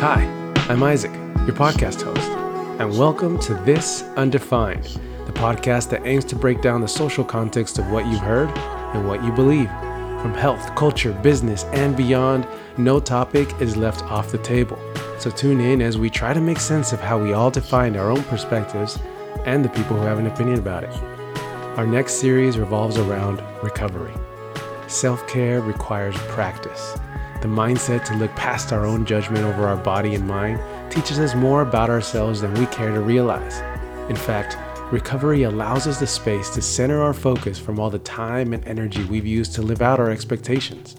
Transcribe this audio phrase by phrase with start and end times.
[0.00, 0.22] Hi,
[0.70, 1.12] I'm Isaac,
[1.44, 2.26] your podcast host,
[2.80, 7.78] and welcome to This Undefined, the podcast that aims to break down the social context
[7.78, 8.48] of what you've heard
[8.94, 9.68] and what you believe.
[10.22, 12.48] From health, culture, business, and beyond,
[12.78, 14.78] no topic is left off the table.
[15.18, 18.10] So tune in as we try to make sense of how we all define our
[18.10, 18.98] own perspectives
[19.44, 20.94] and the people who have an opinion about it.
[21.76, 24.14] Our next series revolves around recovery.
[24.86, 26.96] Self care requires practice.
[27.40, 30.60] The mindset to look past our own judgment over our body and mind
[30.92, 33.60] teaches us more about ourselves than we care to realize.
[34.10, 34.58] In fact,
[34.92, 39.04] recovery allows us the space to center our focus from all the time and energy
[39.04, 40.96] we've used to live out our expectations.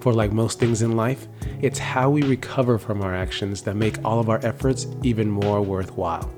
[0.00, 1.28] For, like most things in life,
[1.62, 5.62] it's how we recover from our actions that make all of our efforts even more
[5.62, 6.32] worthwhile.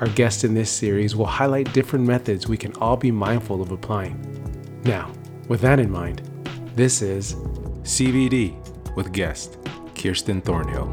[0.00, 3.70] Our guest in this series will highlight different methods we can all be mindful of
[3.70, 4.18] applying.
[4.82, 5.12] Now,
[5.46, 6.22] with that in mind,
[6.74, 7.36] this is
[7.82, 8.59] CBD
[9.00, 9.56] with guest
[9.94, 10.92] Kirsten Thornhill.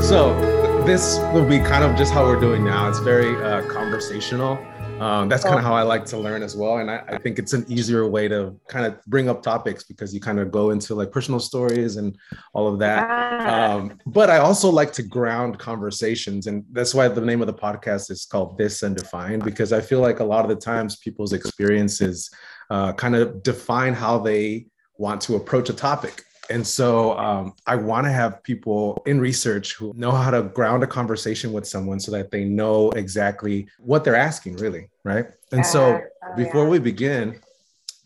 [0.00, 0.38] So
[0.86, 2.88] this will be kind of just how we're doing now.
[2.88, 4.64] It's very uh, conversational.
[5.04, 6.78] Um, that's kind of how I like to learn as well.
[6.78, 10.14] And I, I, think it's an easier way to kind of bring up topics because
[10.14, 12.16] you kind of go into like personal stories and
[12.54, 13.04] all of that.
[13.44, 16.46] Um, but I also like to ground conversations.
[16.46, 20.00] And that's why the name of the podcast is called This Undefined, because I feel
[20.00, 22.30] like a lot of the times people's experiences
[22.70, 26.22] uh, kind of define how they want to approach a topic.
[26.50, 30.82] And so um, I want to have people in research who know how to ground
[30.82, 34.88] a conversation with someone so that they know exactly what they're asking, really.
[35.04, 35.26] Right.
[35.52, 36.70] And so uh, before yeah.
[36.70, 37.40] we begin,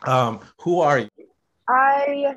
[0.07, 1.09] um, who are you?
[1.69, 2.35] I,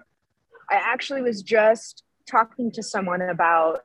[0.69, 3.83] I actually was just talking to someone about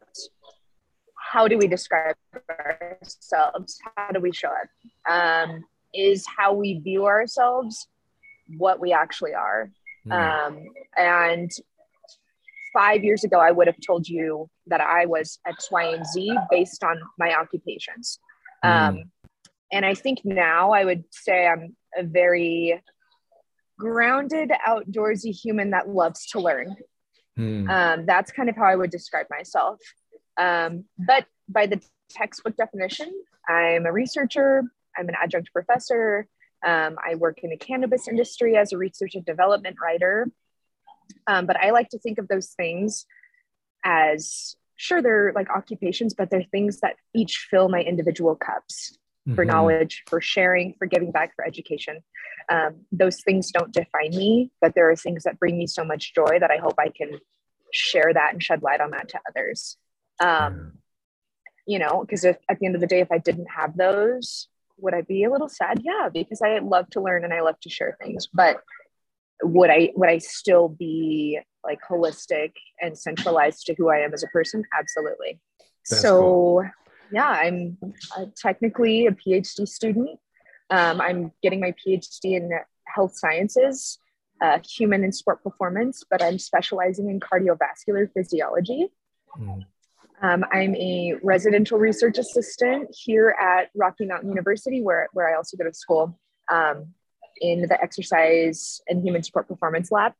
[1.15, 2.17] how do we describe
[2.49, 3.79] ourselves?
[3.97, 5.11] How do we show it?
[5.11, 7.89] Um, is how we view ourselves
[8.59, 9.71] what we actually are.
[10.07, 10.13] Mm.
[10.13, 10.65] Um,
[10.97, 11.51] and
[12.77, 16.37] five years ago, I would have told you that I was X, Y, and Z
[16.51, 18.19] based on my occupations.
[18.65, 18.89] Mm.
[18.89, 19.05] Um,
[19.73, 22.83] and I think now I would say I'm a very
[23.79, 26.77] grounded, outdoorsy human that loves to learn.
[27.39, 27.69] Mm.
[27.71, 29.81] Um, that's kind of how I would describe myself.
[30.37, 33.11] Um, but by the textbook definition,
[33.49, 34.65] I'm a researcher,
[34.97, 36.27] I'm an adjunct professor.
[36.67, 40.29] Um, I work in the cannabis industry as a research and development writer.
[41.27, 43.07] Um, but I like to think of those things
[43.85, 48.97] as sure they're like occupations, but they're things that each fill my individual cups
[49.27, 49.35] mm-hmm.
[49.35, 52.03] for knowledge, for sharing, for giving back, for education.
[52.49, 56.15] Um, those things don't define me, but there are things that bring me so much
[56.15, 57.19] joy that I hope I can
[57.73, 59.77] share that and shed light on that to others.
[60.21, 60.79] Um,
[61.67, 64.95] you know, because at the end of the day, if I didn't have those, would
[64.95, 65.81] I be a little sad?
[65.83, 68.29] Yeah, because I love to learn and I love to share things.
[68.33, 68.61] But
[69.43, 74.23] would I would I still be like holistic and centralized to who I am as
[74.23, 74.63] a person?
[74.79, 75.41] Absolutely.
[75.89, 76.71] That's so cool.
[77.11, 77.79] yeah, I'm
[78.17, 80.19] uh, technically a PhD student.
[80.71, 82.51] Um, I'm getting my PhD in
[82.87, 83.99] health sciences,
[84.41, 88.89] uh, human and sport performance, but I'm specializing in cardiovascular physiology.
[89.39, 89.65] Mm.
[90.23, 95.57] Um, I'm a residential research assistant here at Rocky Mountain University, where, where I also
[95.57, 96.19] go to school.
[96.51, 96.95] Um,
[97.41, 100.13] in the exercise and human sport performance lab.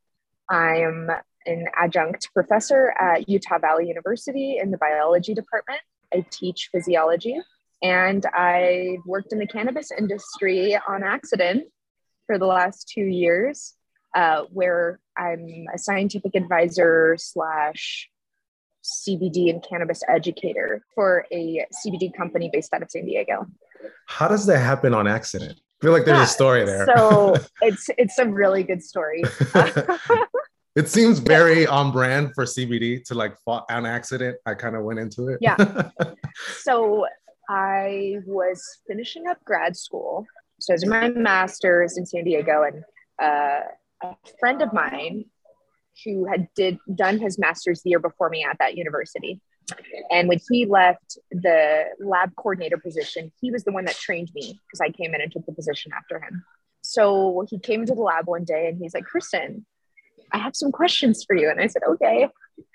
[0.49, 1.09] I am
[1.45, 5.79] an adjunct professor at Utah Valley University in the biology department.
[6.13, 7.37] I teach physiology
[7.81, 11.65] and I've worked in the cannabis industry on accident
[12.25, 13.75] for the last two years,
[14.15, 18.09] uh, where I'm a scientific advisor slash
[18.83, 23.45] CBD and cannabis educator for a CBD company based out of San Diego.
[24.07, 25.59] How does that happen on accident?
[25.79, 26.87] I feel like there's yeah, a story there.
[26.87, 29.23] So it's it's a really good story.
[30.75, 34.37] it seems very on brand for CBD to like on accident.
[34.45, 35.39] I kind of went into it.
[35.41, 35.55] yeah.
[36.59, 37.07] So
[37.49, 40.25] I was finishing up grad school.
[40.59, 42.83] So I was in my master's in San Diego, and
[43.21, 43.61] uh,
[44.03, 45.25] a friend of mine
[46.05, 49.41] who had did done his master's the year before me at that university
[50.09, 54.59] and when he left the lab coordinator position, he was the one that trained me
[54.67, 56.43] because I came in and took the position after him.
[56.81, 59.65] So he came into the lab one day and he's like, Kirsten,
[60.31, 61.49] I have some questions for you.
[61.49, 62.29] And I said, okay.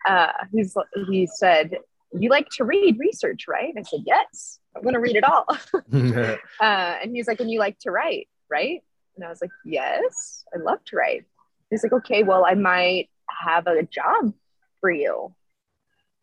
[0.06, 0.76] Uh, he's,
[1.08, 1.78] he said,
[2.18, 3.72] you like to read research, right?
[3.74, 5.46] And I said, yes, I'm going to read it all.
[6.60, 8.82] uh, and he's like, and you like to write, right?
[9.16, 11.24] And I was like, yes, I love to write.
[11.70, 14.34] He's like, okay, well, I might have a job
[14.80, 15.34] for you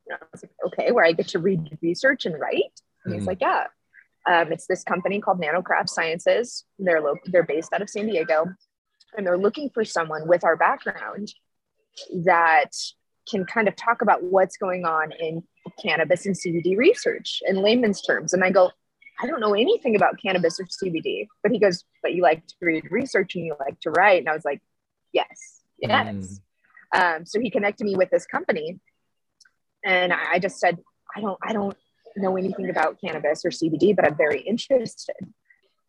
[0.09, 2.81] And I was like, okay, where I get to read research and write.
[3.05, 3.27] And he's Mhm.
[3.27, 3.67] like, yeah.
[4.27, 6.65] Um, it's this company called Nanocraft Sciences.
[6.77, 8.45] They're lo- they're based out of San Diego,
[9.15, 11.33] and they're looking for someone with our background
[12.23, 12.71] that
[13.29, 15.43] can kind of talk about what's going on in
[15.81, 18.33] cannabis and CBD research in layman's terms.
[18.33, 18.71] And I go,
[19.21, 21.27] I don't know anything about cannabis or CBD.
[21.43, 24.19] But he goes, but you like to read research and you like to write.
[24.19, 24.61] And I was like,
[25.13, 26.41] yes, yes.
[26.93, 28.79] Um, so he connected me with this company,
[29.83, 30.77] and I I just said,
[31.15, 31.75] I don't, I don't
[32.15, 35.15] know anything about cannabis or CBD, but I'm very interested.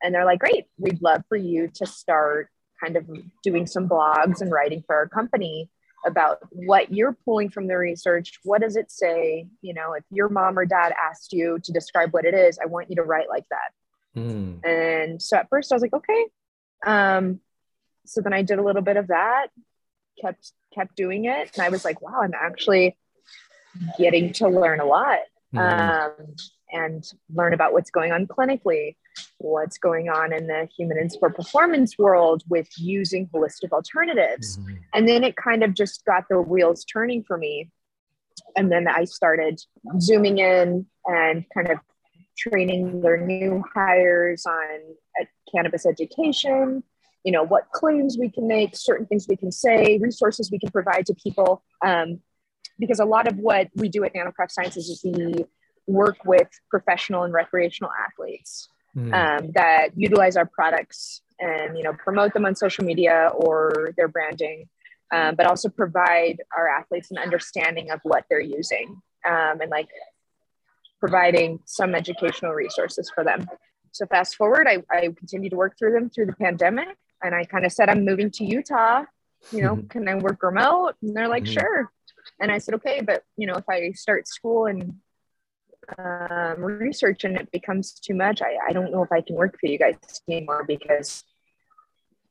[0.02, 2.48] And they're like, great, we'd love for you to start
[2.82, 3.08] kind of
[3.42, 5.68] doing some blogs and writing for our company
[6.06, 8.38] about what you're pulling from the research.
[8.42, 9.46] What does it say?
[9.60, 12.66] You know, if your mom or dad asked you to describe what it is, I
[12.66, 14.20] want you to write like that.
[14.20, 14.64] Mm.
[14.64, 16.26] And so at first I was like, okay.
[16.86, 17.40] Um,
[18.06, 19.48] so then I did a little bit of that,
[20.20, 22.96] kept kept doing it, and I was like, wow, I'm actually
[23.98, 25.20] getting to learn a lot
[25.54, 25.58] Mhm.
[25.58, 26.34] um,
[26.72, 28.96] and learn about what's going on clinically,
[29.38, 34.58] what's going on in the human and sport performance world with using holistic alternatives.
[34.58, 34.78] Mhm.
[34.94, 37.70] And then it kind of just got the wheels turning for me.
[38.56, 39.60] And then I started
[39.98, 41.78] zooming in and kind of
[42.38, 44.80] training their new hires on
[45.20, 46.82] uh, cannabis education,
[47.24, 50.70] you know, what claims we can make, certain things we can say, resources we can
[50.70, 51.62] provide to people.
[51.84, 52.22] Um,
[52.80, 55.44] because a lot of what we do at Nanocraft Sciences is we
[55.86, 59.14] work with professional and recreational athletes Mhm.
[59.14, 64.08] um, that utilize our products and you know promote them on social media or their
[64.08, 64.68] branding
[65.12, 69.88] um, but also provide our athletes an understanding of what they're using um, and like
[70.98, 73.48] providing some educational resources for them.
[73.92, 77.44] So fast forward I, I continued to work through them through the pandemic and i
[77.44, 79.04] kind of said i'm moving to utah.
[79.52, 80.94] You know can i work remote?
[81.02, 81.54] And they're like Mhm.
[81.60, 81.92] sure
[82.40, 84.94] and i said okay but you know if i start school and
[85.98, 89.58] um, research and it becomes too much, I, I don't know if I can work
[89.58, 89.96] for you guys
[90.28, 91.24] anymore because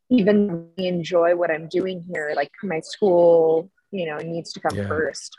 [0.10, 4.88] even enjoy what I'm doing here, like my school, you know, needs to come Yeah.
[4.88, 5.36] first.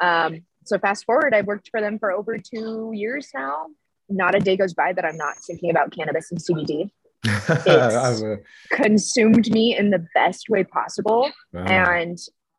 [0.00, 3.66] Um, so fast forward, I've worked for them for over two years now.
[4.08, 6.90] Not a day goes by that I'm not thinking about cannabis and CBD.
[7.66, 8.38] A-
[8.70, 11.64] Consumed me in the best way possible wow.
[11.66, 12.18] and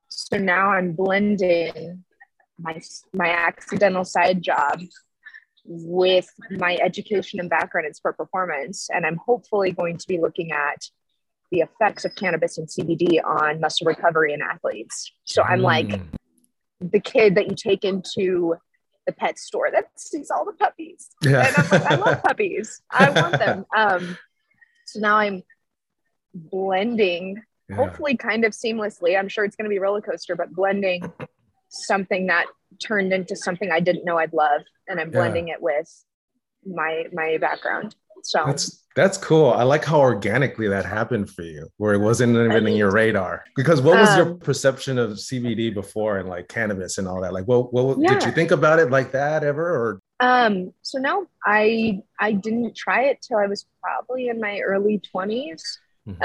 [0.10, 2.04] so now i'm blending
[2.60, 2.80] my
[3.14, 4.82] my accidental side job
[5.66, 10.52] with my education and background in sport performance and i'm hopefully going to be looking
[10.52, 10.82] at
[11.52, 15.88] the effects of cannabis and cbd on muscle recovery in athletes so i'm like
[16.82, 16.92] Mm.
[16.92, 18.56] the kid that you take into
[19.06, 21.48] the pet store that sees all the puppies yeah.
[21.48, 22.82] and I'm like, I love puppies.
[22.92, 23.66] I want them.
[23.76, 24.18] Um,
[24.86, 25.42] so now I'm
[26.34, 27.75] blending Yeah.
[27.75, 29.18] hopefully kind of seamlessly.
[29.18, 31.12] I'm sure it's going to be a roller coaster, but blending
[31.69, 32.48] something that
[32.80, 35.19] turned into something I didn't know I'd love, and I'm Yeah.
[35.19, 35.88] blending it with
[36.66, 37.95] my my background.
[38.24, 39.51] So That's that's cool.
[39.51, 43.45] I like how organically that happened for you, where it wasn't even in your radar.
[43.56, 47.31] Because what was your Um, perception of CBD before and like cannabis and all that?
[47.31, 49.63] Like, what what did you think about it like that ever?
[49.63, 54.59] Or um, so no, I I didn't try it till I was probably in my
[54.59, 55.61] early 20s.
[56.07, 56.18] Mhm.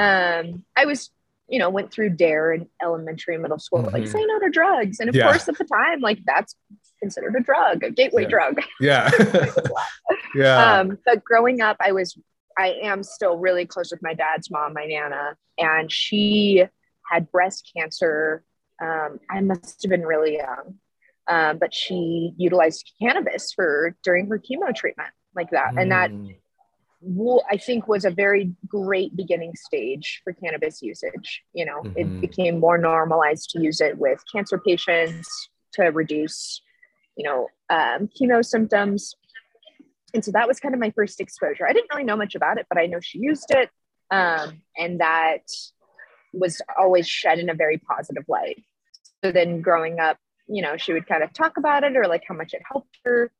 [0.55, 1.11] Um, I was
[1.49, 4.09] you know went through DARE in elementary and middle school like Mhm.
[4.09, 5.25] say no to drugs and of Yeah.
[5.25, 6.57] course at the time like that's
[7.01, 8.29] considered a drug a gateway Yeah.
[8.29, 9.11] drug yeah,
[10.35, 12.17] yeah, um, but growing up, I was,
[12.59, 16.65] I am still really close with my dad's mom, my nana, and she
[17.11, 18.43] had breast cancer.
[18.83, 20.75] Um, I must have been really young,
[21.29, 26.37] um, but she utilized cannabis for during her chemo treatment, like that, and that Mm.
[27.51, 31.43] I think was a very great beginning stage for cannabis usage.
[31.53, 31.93] You know, Mhm.
[31.97, 35.29] it became more normalized to use it with cancer patients
[35.73, 36.63] to reduce,
[37.17, 39.15] you know, um, chemo symptoms.
[40.15, 41.67] And so that was kind of my first exposure.
[41.67, 43.71] I didn't really know much about it, but I know she used it.
[44.11, 45.43] Um, and that
[46.33, 48.63] was always shed in a very positive light.
[49.25, 52.23] So then growing up, you know, she would kind of talk about it or like
[52.29, 53.33] how much it helped her.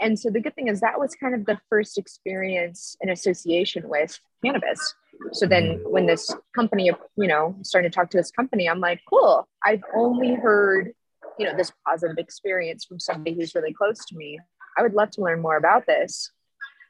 [0.00, 3.88] And so the good thing is that was kind of the first experience in association
[3.88, 4.94] with cannabis.
[5.32, 9.00] So then when this company, you know, started to talk to this company, I'm like,
[9.08, 9.46] cool.
[9.64, 10.92] I've only heard,
[11.38, 14.38] you know, this positive experience from somebody who's really close to me.
[14.78, 16.30] I would love to learn more about this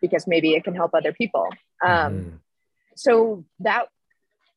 [0.00, 1.48] because maybe it can help other people.
[1.84, 2.40] Um, Mhm.
[2.96, 3.86] so that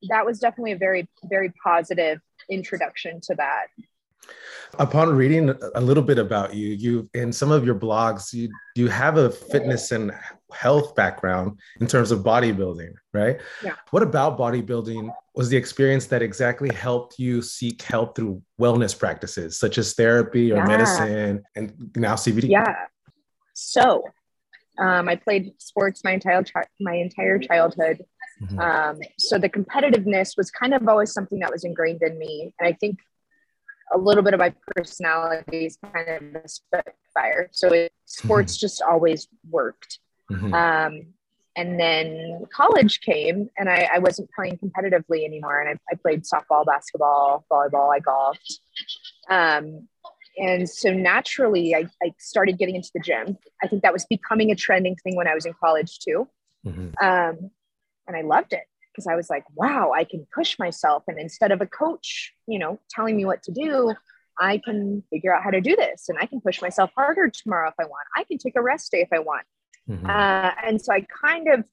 [0.10, 2.20] that was definitely a very very positive
[2.50, 3.68] introduction to that
[4.80, 8.88] Upon reading a little bit about you, you in some of your blogs, you you
[8.88, 10.12] have a fitness and
[10.52, 13.40] health background in terms of bodybuilding, right?
[13.64, 13.76] Yeah.
[13.92, 19.60] What about bodybuilding was the experience that exactly helped you seek help through wellness practices
[19.60, 20.66] such as therapy or yeah.
[20.66, 22.50] medicine and now CBD?
[22.50, 22.76] Yeah.
[23.54, 24.04] So
[24.80, 26.44] um, I played sports my entire
[26.80, 28.04] my entire childhood.
[28.42, 28.60] Mm-hmm.
[28.60, 32.68] Um, so the competitiveness was kind of always something that was ingrained in me, and
[32.68, 33.00] I think
[33.92, 37.50] a little bit of my personality is kind of a spitfire.
[37.52, 38.62] So it, sports mm-hmm.
[38.62, 40.00] just always worked.
[40.32, 40.54] Mm-hmm.
[40.54, 41.14] Um,
[41.56, 45.62] and then college came, and I, I, wasn't playing competitively anymore.
[45.62, 47.94] And I, I played softball, basketball, volleyball.
[47.94, 48.60] I golfed.
[49.30, 49.88] Um,
[50.38, 53.38] and so naturally, I, I, started getting into the gym.
[53.62, 56.28] I think that was becoming a trending thing when I was in college too.
[56.66, 57.06] Mm-hmm.
[57.06, 57.52] Um,
[58.08, 58.64] and I loved it
[58.94, 61.04] because I was like, wow, I can push myself.
[61.08, 63.94] And instead of a coach, you know, telling me what to do,
[64.40, 67.70] I can figure out how to do this and I can push myself harder tomorrow
[67.70, 68.08] if I want.
[68.16, 69.46] I can take a rest day if I want.
[69.90, 70.06] Mm-hmm.
[70.06, 71.64] Uh, and so I kind of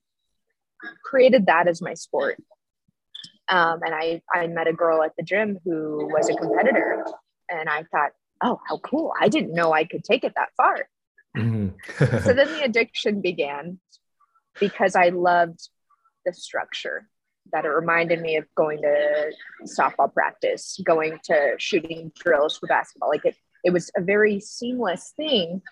[1.05, 2.37] created that as my sport.
[3.49, 7.05] Um, and I, I met a girl at the gym who was a competitor.
[7.49, 8.13] And I thought,
[8.43, 9.13] oh, how cool.
[9.21, 10.89] I didn't know I could take it that far.
[11.37, 12.19] Mm-hmm.
[12.25, 13.79] so then the addiction began
[14.59, 15.69] because I loved
[16.25, 17.09] the structure
[17.53, 19.33] that it reminded me of going to
[19.65, 23.09] softball practice, going to shooting drills for basketball.
[23.09, 25.63] Like it, it was a very seamless thing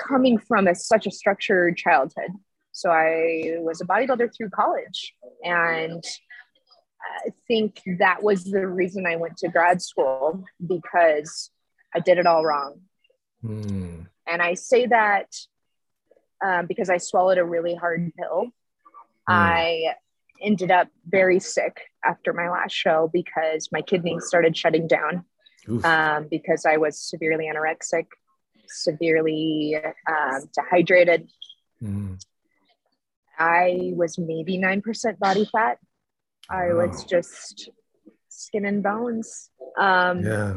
[0.00, 2.30] coming from a, such a structured childhood.
[2.72, 5.14] So I was a bodybuilder through college.
[5.44, 6.04] And
[7.26, 11.50] I think that was the reason I went to grad school because
[11.94, 12.80] I did it all wrong.
[13.44, 14.06] Mm.
[14.26, 15.26] And I say that
[16.44, 18.46] um, because I swallowed a really hard pill.
[18.46, 18.50] Mm.
[19.28, 19.94] I
[20.42, 25.24] ended up very sick after my last show because my kidneys started shutting down
[25.84, 28.06] um, because I was severely anorexic,
[28.66, 29.76] severely
[30.08, 31.28] um, dehydrated.
[31.82, 32.22] Mm.
[33.38, 35.78] I was maybe 9% body fat.
[36.50, 36.86] I wow.
[36.86, 37.70] was just
[38.28, 39.50] skin and bones.
[39.78, 40.54] Um, yeah.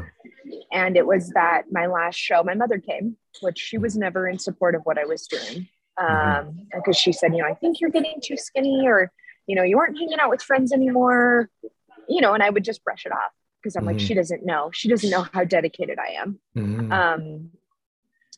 [0.72, 4.38] And it was that my last show, my mother came, which she was never in
[4.38, 5.68] support of what I was doing.
[5.98, 6.58] Um, mm-hmm.
[6.74, 9.12] Because she said, you know, I think you're getting too skinny, or,
[9.46, 11.50] you know, you aren't hanging out with friends anymore,
[12.08, 13.98] you know, and I would just brush it off because I'm mm-hmm.
[13.98, 14.70] like, she doesn't know.
[14.72, 16.38] She doesn't know how dedicated I am.
[16.56, 16.92] Mm-hmm.
[16.92, 17.50] Um,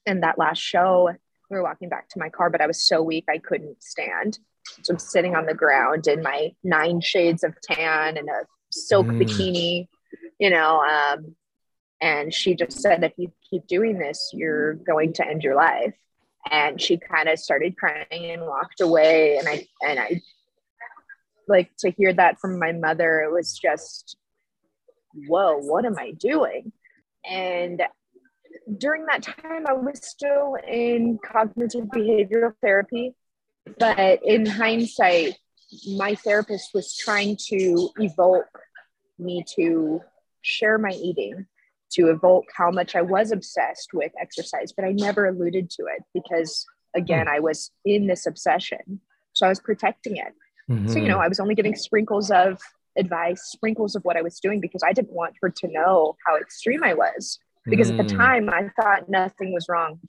[0.06, 1.10] and that last show,
[1.50, 4.38] we were walking back to my car, but I was so weak I couldn't stand.
[4.82, 9.06] So I'm sitting on the ground in my nine shades of tan and a silk
[9.06, 9.22] mm.
[9.22, 9.88] bikini,
[10.38, 10.82] you know.
[10.82, 11.36] Um,
[12.00, 15.94] and she just said, if you keep doing this, you're going to end your life.
[16.50, 19.38] And she kind of started crying and walked away.
[19.38, 20.20] And I, and I,
[21.48, 24.16] like to hear that from my mother, it was just,
[25.28, 26.72] whoa, what am I doing?
[27.28, 27.82] And
[28.78, 33.14] during that time, I was still in cognitive behavioral therapy.
[33.78, 35.36] But in hindsight,
[35.96, 38.60] my therapist was trying to evoke
[39.18, 40.02] me to
[40.42, 41.46] share my eating,
[41.92, 46.02] to evoke how much I was obsessed with exercise, but I never alluded to it
[46.12, 47.34] because, again, hmm.
[47.34, 49.00] I was in this obsession.
[49.32, 50.32] So I was protecting it.
[50.70, 50.88] Mm-hmm.
[50.88, 52.58] So, you know, I was only giving sprinkles of
[52.96, 56.36] advice, sprinkles of what I was doing because I didn't want her to know how
[56.36, 57.38] extreme I was.
[57.66, 57.98] Because mm.
[57.98, 58.16] at the mm.
[58.16, 60.00] time, I thought nothing was wrong.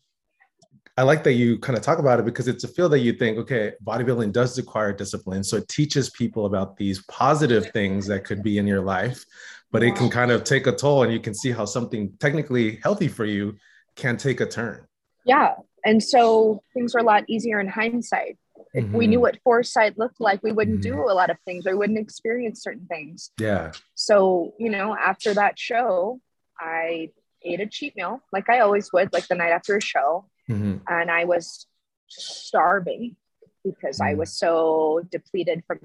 [0.98, 3.14] I like that you kind of talk about it because it's a field that you
[3.14, 5.44] think, okay, bodybuilding does require discipline.
[5.44, 9.26] So it teaches people about these positive things that could be in your life,
[9.72, 12.80] but it can kind of take a toll and you can see how something technically
[12.82, 13.58] healthy for you
[13.98, 14.88] can take a turn.
[15.26, 15.56] Yeah.
[15.84, 18.38] And so things are a lot easier in hindsight.
[18.76, 18.98] If mm-hmm.
[18.98, 20.98] we knew what foresight looked like, we wouldn't mm-hmm.
[20.98, 21.66] do a lot of things.
[21.66, 23.32] We wouldn't experience certain things.
[23.40, 23.72] Yeah.
[23.96, 26.20] So, you know, after that show,
[26.60, 30.26] I ate a cheat meal like I always would, like the night after a show
[30.50, 30.78] mm-hmm.
[30.88, 31.68] and I was
[32.10, 33.16] starving
[33.64, 34.10] because mm-hmm.
[34.10, 35.80] I was so depleted from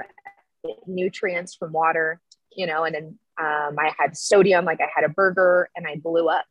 [0.87, 2.21] nutrients from water,
[2.53, 5.97] you know, and then um, I had sodium, like I had a burger and I
[5.97, 6.45] blew up,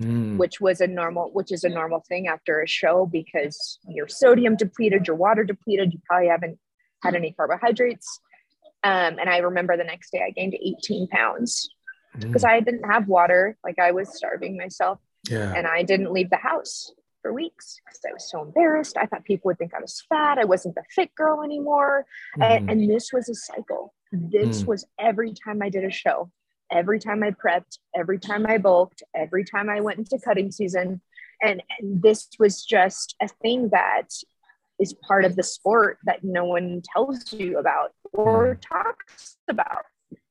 [0.00, 0.36] mm.
[0.36, 4.56] which was a normal, which is a normal thing after a show because you're sodium
[4.56, 6.58] depleted, your water depleted, you probably haven't
[7.02, 8.20] had any carbohydrates.
[8.82, 11.70] Um, and I remember the next day I gained 18 pounds
[12.18, 12.48] because mm.
[12.48, 14.98] I didn't have water, like I was starving myself.
[15.28, 15.52] Yeah.
[15.54, 18.96] And I didn't leave the house for weeks because I was so embarrassed.
[18.96, 20.38] I thought people would think I was fat.
[20.38, 22.06] I wasn't the fit girl anymore.
[22.38, 22.44] Mm.
[22.44, 23.94] And, and, this was a cycle.
[24.12, 24.66] This mm.
[24.66, 26.30] was every time I did a show,
[26.70, 31.00] every time I prepped, every time I bulked, every time I went into cutting season.
[31.42, 34.08] And, and this was just a thing that
[34.78, 38.62] is part of the sport that no one tells you about or mm.
[38.62, 39.84] talks about.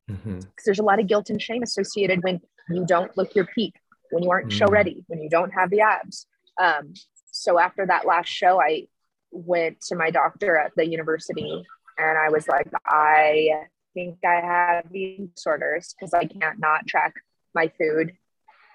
[0.08, 0.40] Because mm-hmm.
[0.66, 3.76] there's a lot of guilt and shame associated when you don't look your peak,
[4.12, 4.54] when you aren't mm.
[4.54, 6.26] show ready, when you don't have the abs,
[6.60, 6.94] um,
[7.32, 8.88] so after that last show, I
[9.32, 11.64] went to my doctor at the university
[11.98, 13.66] and I was like, I
[14.00, 17.16] think I have eating disorders because I can't not track
[17.54, 18.14] my food.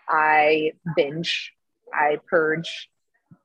[0.08, 1.52] I binge,
[1.92, 2.88] I purge.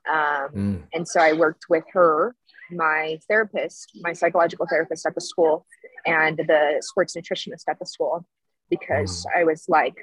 [0.10, 0.84] Um, mm.
[0.94, 2.36] And so I worked with her,
[2.72, 5.66] my therapist, my psychological therapist at the school,
[6.06, 8.26] and the sports nutritionist at the school,
[8.70, 9.40] because mm.
[9.40, 9.96] I was like,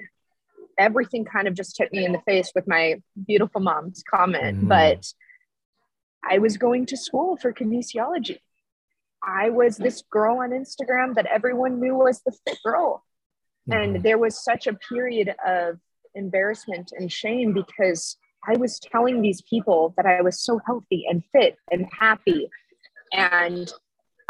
[0.79, 4.65] everything kind of just hit me in the face with my beautiful mom's comment.
[4.65, 4.69] Mm.
[4.69, 5.07] But
[6.25, 8.39] I was going to school for kinesiology.
[9.23, 13.05] I was this girl on Instagram that everyone knew was the fit girl.
[13.71, 14.03] And mm-hmm.
[14.03, 15.79] there was such a period of
[16.15, 21.23] embarrassment and shame because I was telling these people that I was so healthy and
[21.33, 22.49] fit and happy
[23.13, 23.73] and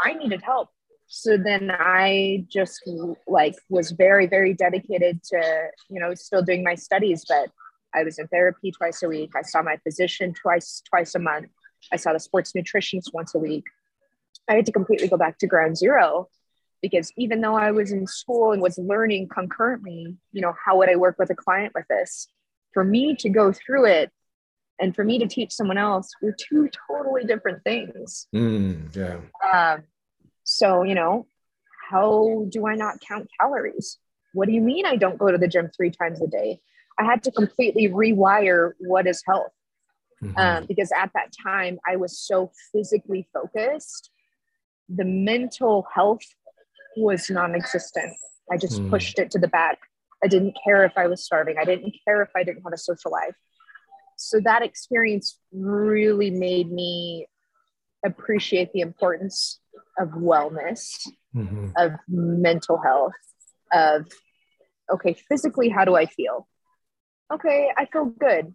[0.01, 0.69] I needed help.
[1.07, 2.81] So then I just
[3.27, 7.49] like was very, very dedicated to, you know, still doing my studies, but
[7.95, 9.31] I was in therapy twice a week.
[9.35, 11.47] I saw my physician twice, twice a month.
[11.91, 13.63] I saw the sports nutritionist once a week.
[14.47, 16.29] I had to completely go back to ground zero
[16.81, 20.89] because even though I was in school and was learning concurrently, you know, how would
[20.89, 22.27] I work with a client with this?
[22.73, 24.11] For me to go through it
[24.79, 28.27] and for me to teach someone else were two totally different things.
[28.33, 29.17] Mm, yeah.
[29.51, 29.83] Um,
[30.43, 31.25] so, you know,
[31.89, 33.97] how do I not count calories?
[34.33, 36.59] What do you mean I don't go to the gym three times a day?
[36.99, 39.51] I had to completely rewire what is health.
[40.23, 40.37] Mm-hmm.
[40.37, 44.09] Um, because at that time I was so physically focused
[44.89, 46.21] the mental health
[46.95, 48.13] was non-existent.
[48.51, 48.89] I just mm.
[48.89, 49.79] pushed it to the back.
[50.23, 51.57] I didn't care if i was starving.
[51.59, 53.35] I didn't care if i didn't have a social life.
[54.15, 57.27] So that experience really made me
[58.05, 59.59] appreciate the importance
[59.99, 61.69] of wellness mm-hmm.
[61.77, 63.13] of mental health
[63.71, 64.07] of
[64.91, 66.47] okay physically how do i feel?
[67.31, 68.53] Okay i feel good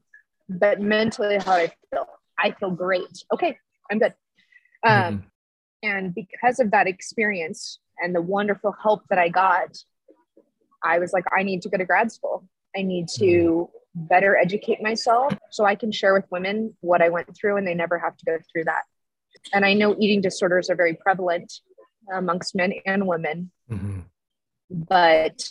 [0.49, 2.07] but mentally how i feel?
[2.39, 3.25] I feel great.
[3.33, 3.57] Okay
[3.91, 4.15] i'm good.
[4.85, 5.27] Um, mm-hmm.
[5.83, 9.77] And because of that experience and the wonderful help that I got,
[10.83, 12.45] I was like, I need to go to grad school.
[12.77, 17.37] I need to better educate myself so I can share with women what I went
[17.37, 18.83] through and they never have to go through that.
[19.53, 21.53] And I know eating disorders are very prevalent
[22.13, 24.01] amongst men and women, mm-hmm.
[24.71, 25.49] but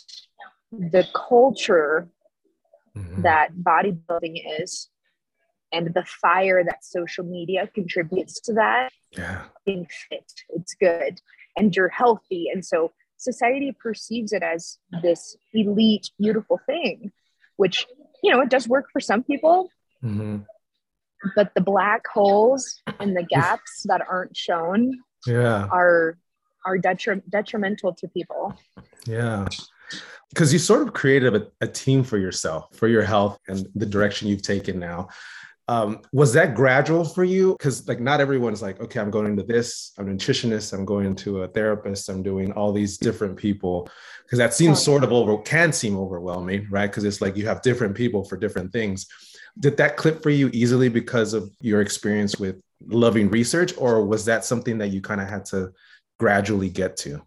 [0.70, 2.08] the culture
[2.96, 3.22] mm-hmm.
[3.22, 4.88] that bodybuilding is
[5.72, 9.44] and the fire that social media contributes to that yeah.
[9.64, 10.32] being fit.
[10.50, 11.20] It's good.
[11.56, 12.48] And you're healthy.
[12.52, 17.12] And so society perceives it as this elite beautiful thing
[17.56, 17.86] which
[18.22, 19.70] you know it does work for some people.
[20.02, 20.38] Mm-hmm.
[21.36, 25.68] but the black holes and the gaps that aren't shown yeah.
[25.70, 26.18] are
[26.66, 28.58] are detri- detrimental to people.
[29.06, 29.46] Yeah.
[30.30, 33.86] Because you sort of created a, a team for yourself for your health and the
[33.86, 35.08] direction you've taken now
[35.68, 37.52] um, was that gradual for you?
[37.52, 41.14] Because like not everyone's like okay i'm going into this i'm a nutritionist i'm going
[41.14, 43.88] to a therapist i'm doing all these different people.
[44.24, 46.88] Because that seems sort of over can seem overwhelming right?
[46.90, 49.06] Because it's like you have different people for different things.
[49.58, 54.24] Did that clip for you easily because of your experience with loving research or was
[54.24, 55.72] that something that you kind of had to
[56.18, 57.22] gradually get to?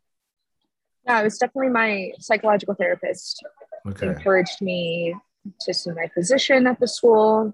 [1.06, 3.45] Yeah it was definitely my psychological therapist
[3.88, 4.08] okay.
[4.08, 5.15] encouraged me
[5.62, 7.54] to see my physician at the school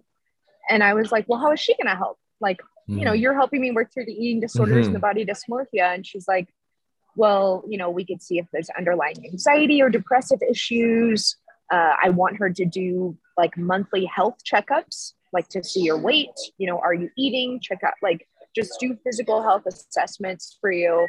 [0.69, 2.17] and I was like, well, how is she going to help?
[2.39, 2.99] Like, mm-hmm.
[2.99, 3.19] you know, mm.
[3.19, 4.85] you're helping me work through the eating disorders mm-hmm.
[4.87, 5.93] and the body dysmorphia.
[5.93, 6.49] And she's like,
[7.15, 11.35] well, you know, we could see if there's underlying anxiety or depressive issues.
[11.71, 16.29] Uh, I want her to do like monthly health checkups, like to see your weight.
[16.57, 17.59] You know, are you eating?
[17.61, 21.07] Check out, like, just do physical health assessments for you.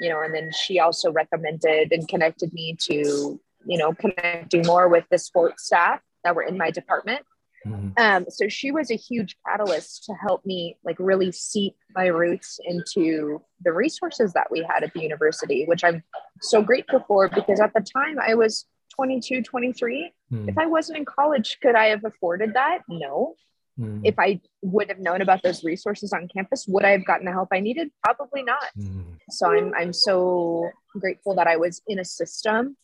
[0.00, 4.88] You know, and then she also recommended and connected me to, you know, connecting more
[4.88, 7.24] with the sports staff that were in my department
[7.66, 7.88] Mm-hmm.
[7.96, 12.58] Um, so she was a huge catalyst to help me like really seep my roots
[12.64, 16.02] into the resources that we had at the university, which I'm
[16.40, 20.12] so grateful for because at the time I was 22, 23.
[20.32, 20.48] Mm.
[20.48, 22.80] If I wasn't in college, could I have afforded that?
[22.88, 23.34] No.
[23.78, 24.00] Mm.
[24.04, 27.32] If I would have known about those resources on campus, would I have gotten the
[27.32, 27.90] help I needed?
[28.02, 28.70] Probably not.
[28.78, 29.18] Mm.
[29.30, 32.76] So I'm I'm so grateful that I was in a system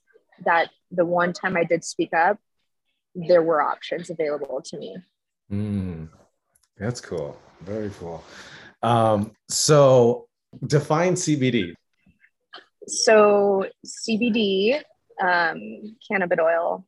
[0.44, 2.38] that the one time I did speak up,
[3.14, 4.96] there were options available to me.
[5.50, 6.08] Mm,
[6.78, 7.36] that's cool.
[7.62, 8.22] Very cool.
[8.82, 10.28] Um, so
[10.66, 11.74] define CBD.
[12.86, 14.82] So CBD,
[15.20, 16.84] um, cannabidiol,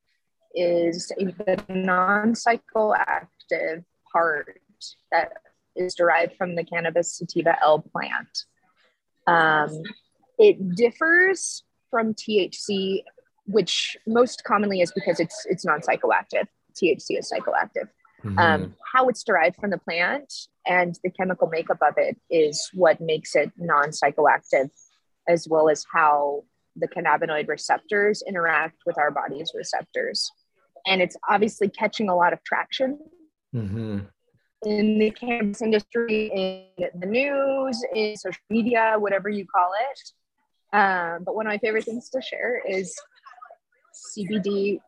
[0.54, 4.60] is a, the non-psychoactive part
[5.10, 5.32] that
[5.76, 8.44] is derived from the cannabis sativa L plant.
[9.26, 9.82] Um,
[10.38, 13.02] it differs from THC
[13.46, 16.46] which most commonly is because it's it's non-psychoactive.
[16.74, 17.88] THC is psychoactive.
[18.24, 18.38] Mm-hmm.
[18.38, 20.32] Um, how it's derived from the plant
[20.66, 24.70] and the chemical makeup of it is what makes it non-psychoactive,
[25.28, 26.44] as well as how
[26.76, 30.30] the cannabinoid receptors interact with our body's receptors.
[30.86, 32.98] And it's obviously catching a lot of traction
[33.54, 34.00] mm-hmm.
[34.64, 40.76] in the cannabis industry, in the news, in social media, whatever you call it.
[40.76, 42.96] Um, but one of my favorite things to share is
[44.16, 44.78] CBD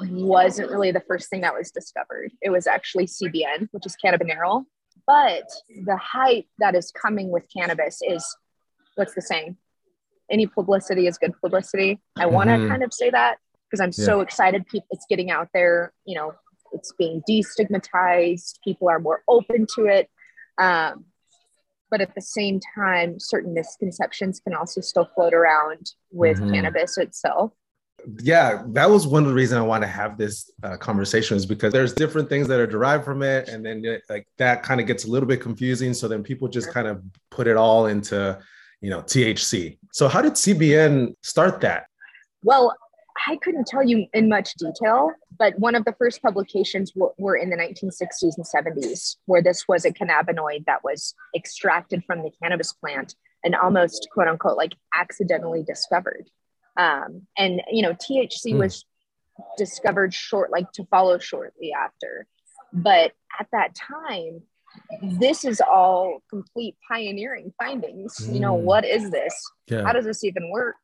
[0.00, 2.32] wasn't really the first thing that was discovered.
[2.40, 4.64] It was actually CBN, which is cannabidiol.
[5.06, 5.44] But
[5.84, 8.24] the hype that is coming with cannabis is
[8.94, 9.56] what's the saying?
[10.30, 12.00] Any publicity is good publicity.
[12.16, 12.68] I want to mm-hmm.
[12.68, 14.04] kind of say that because I'm yeah.
[14.04, 14.66] so excited.
[14.66, 15.92] People, It's getting out there.
[16.06, 16.34] You know,
[16.72, 18.60] it's being destigmatized.
[18.64, 20.08] People are more open to it.
[20.56, 21.06] Um,
[21.90, 26.54] but at the same time, certain misconceptions can also still float around with mm-hmm.
[26.54, 27.52] cannabis itself
[28.20, 31.46] yeah, that was one of the reasons I want to have this uh, conversation is
[31.46, 34.80] because there's different things that are derived from it, and then it, like that kind
[34.80, 35.94] of gets a little bit confusing.
[35.94, 38.38] So then people just kind of put it all into,
[38.80, 39.78] you know, THC.
[39.92, 41.86] So how did CBN start that?
[42.42, 42.74] Well,
[43.26, 47.36] I couldn't tell you in much detail, but one of the first publications w- were
[47.36, 52.30] in the 1960s and 70s, where this was a cannabinoid that was extracted from the
[52.42, 53.14] cannabis plant
[53.44, 56.28] and almost quote unquote like accidentally discovered.
[56.76, 58.58] Um, and you know, THC mm.
[58.58, 58.84] was
[59.56, 62.26] discovered short, like to follow shortly after.
[62.72, 64.42] But at that time,
[65.02, 68.16] this is all complete pioneering findings.
[68.16, 68.34] Mm.
[68.34, 68.64] You know, hmm.
[68.64, 69.34] what is this?
[69.68, 69.84] Yeah.
[69.84, 70.76] How does this even work?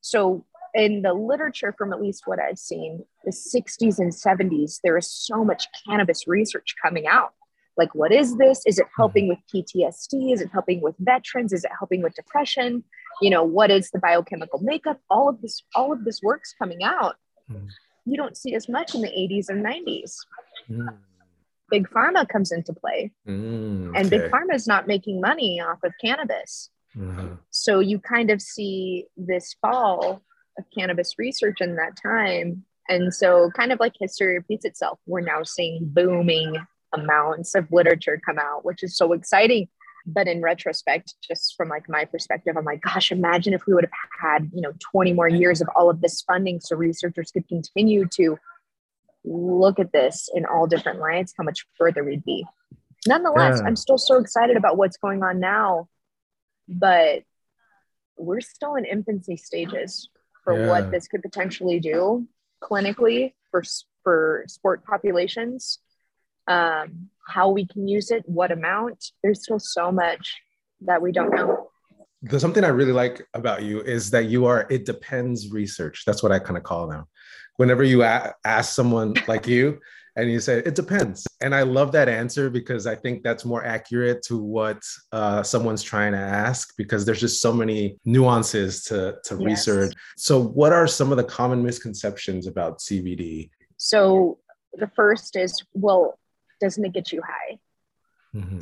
[0.00, 4.96] So in the literature from at least what I've seen, the 60s and 70s, there
[4.96, 7.32] is so much cannabis research coming out.
[7.76, 8.62] Like, what is this?
[8.66, 9.30] Is it helping hmm.
[9.30, 10.32] with PTSD?
[10.32, 11.52] Is it helping with veterans?
[11.52, 12.84] Is it helping with depression?
[13.20, 16.82] You know what is the biochemical makeup all of this all of this work's coming
[16.82, 17.16] out
[17.50, 17.68] mm.
[18.04, 20.16] you don't see as much in the 80s and 90s
[20.70, 20.86] mm.
[21.70, 24.00] big pharma comes into play mm, okay.
[24.00, 27.34] and big pharma is not making money off of cannabis mm-hmm.
[27.50, 30.22] so you kind of see this fall
[30.58, 35.20] of cannabis research in that time and so kind of like history repeats itself we're
[35.20, 36.56] now seeing booming
[36.94, 39.68] amounts of literature come out which is so exciting
[40.06, 43.84] but in retrospect just from like my perspective i'm like gosh imagine if we would
[43.84, 47.46] have had you know 20 more years of all of this funding so researchers could
[47.48, 48.36] continue to
[49.24, 52.44] look at this in all different lights how much further we'd be
[53.06, 53.66] nonetheless yeah.
[53.66, 55.88] i'm still so excited about what's going on now
[56.68, 57.22] but
[58.16, 60.08] we're still in infancy stages
[60.44, 60.68] for yeah.
[60.68, 62.26] what this could potentially do
[62.62, 63.62] clinically for
[64.02, 65.78] for sport populations
[66.48, 69.12] um, how we can use it, what amount.
[69.22, 70.40] There's still so much
[70.82, 71.68] that we don't know.
[72.22, 76.04] There's something I really like about you is that you are it depends research.
[76.06, 77.08] That's what I kind of call now.
[77.56, 79.80] Whenever you a- ask someone like you
[80.14, 83.64] and you say it depends, and I love that answer because I think that's more
[83.64, 89.16] accurate to what uh, someone's trying to ask because there's just so many nuances to
[89.24, 89.44] to yes.
[89.44, 89.94] research.
[90.16, 93.50] So, what are some of the common misconceptions about CBD?
[93.78, 94.38] So
[94.74, 96.18] the first is well
[96.62, 97.58] doesn't it get you high?
[98.34, 98.60] Mm-hmm.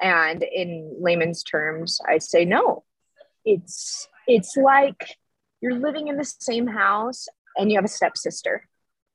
[0.00, 2.84] And in layman's terms, I say no.
[3.44, 5.16] It's it's like
[5.60, 8.66] you're living in the same house and you have a stepsister.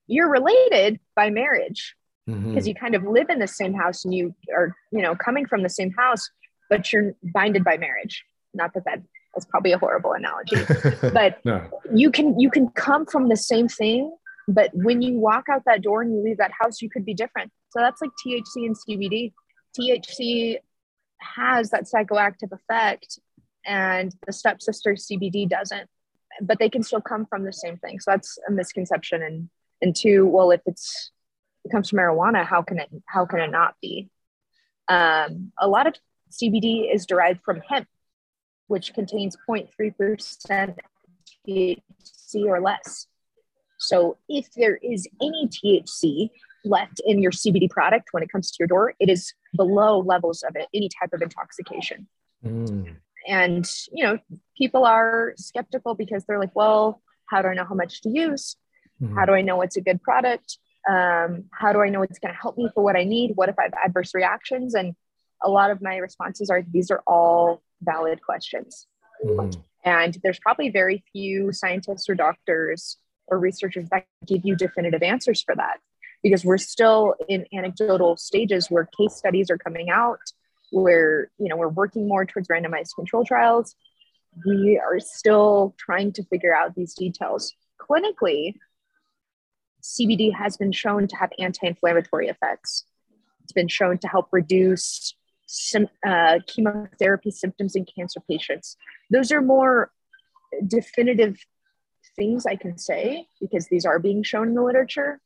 [0.08, 1.96] You're related by marriage
[2.28, 2.68] because mm-hmm.
[2.68, 5.64] you kind of live in the same house and you are, you know, coming from
[5.64, 6.30] the same house,
[6.70, 8.24] but you're binded by marriage.
[8.54, 9.02] Not that that
[9.34, 10.58] that's probably a horrible analogy,
[11.14, 11.68] but no.
[11.94, 14.16] you can you can come from the same thing
[14.48, 17.14] but when you walk out that door and you leave that house, you could be
[17.14, 17.52] different.
[17.72, 19.34] So that's like THC and CBD.
[19.80, 20.58] THC
[21.20, 23.20] has that psychoactive effect,
[23.66, 25.90] and the stepsister CBD doesn't.
[26.42, 28.00] But they can still come from the same thing.
[28.00, 29.24] So that's a misconception.
[29.24, 29.50] And
[29.82, 31.12] and two, well, if it's
[31.64, 34.10] it comes from marijuana, how can it how can it not be?
[34.88, 35.96] Um, a lot of
[36.32, 37.88] CBD is derived from hemp,
[38.68, 40.76] which contains 0.3%
[41.48, 43.08] THC or less.
[43.88, 46.30] So if there is any THC
[46.64, 50.44] left in your CBD product when it comes to your door, it is below levels
[50.44, 52.08] of it, any type of intoxication.
[52.44, 52.96] Mm.
[53.28, 54.20] And, you know,
[54.58, 58.56] people are skeptical because they're like, well, how do I know how much to use?
[59.02, 59.16] Mm.
[59.16, 60.58] How do I know it's a good product?
[60.90, 63.32] Um, how do I know it's going to help me for what I need?
[63.36, 64.76] What if I have adverse reactions?
[64.76, 64.96] And
[65.44, 68.88] a lot of my responses are these are all valid questions.
[69.26, 69.56] Mm.
[69.84, 75.42] And there's probably very few scientists or doctors or researchers that give you definitive answers
[75.42, 75.80] for that.
[76.24, 80.20] Because we're still in anecdotal stages where case studies are coming out
[80.72, 83.76] where you know we're working more towards randomized control trials.
[84.46, 87.54] We are still trying to figure out these details.
[87.80, 88.56] Clinically
[89.82, 92.86] cbd has been shown to have anti-inflammatory effects.
[93.44, 95.14] It's been shown to help reduce
[95.46, 98.78] some uh, chemotherapy symptoms in cancer patients.
[99.12, 99.92] Those are more
[100.66, 101.38] definitive
[102.16, 105.20] things I can say because these are being shown in the literature.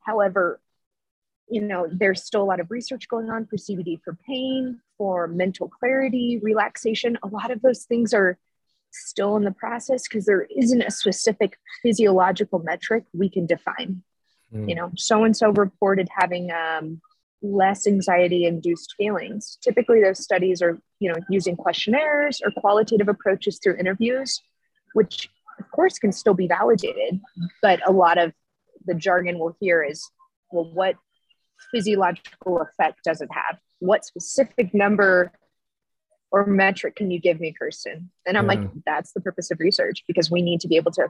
[0.00, 0.60] However,
[1.48, 5.28] you know, there's still a lot of research going on for CBD for pain, for
[5.28, 7.18] mental clarity, relaxation.
[7.22, 8.38] A lot of those things are
[8.90, 14.02] still in the process because there isn't a specific physiological metric we can define.
[14.52, 14.68] Mm.
[14.68, 17.00] You know, so and so reported having um,
[17.42, 19.58] less anxiety induced feelings.
[19.62, 24.40] Typically, those studies are, you know, using questionnaires or qualitative approaches through interviews,
[24.94, 27.20] which of course can still be validated.
[27.62, 28.32] But a lot of
[28.86, 30.08] the jargon we'll hear is,
[30.50, 30.96] well, what
[31.70, 33.58] physiological effect does it have?
[33.78, 35.32] What specific number
[36.30, 38.10] or metric can you give me, Kirsten?
[38.26, 38.60] And I'm yeah.
[38.60, 41.08] like, that's the purpose of research because we need to be able to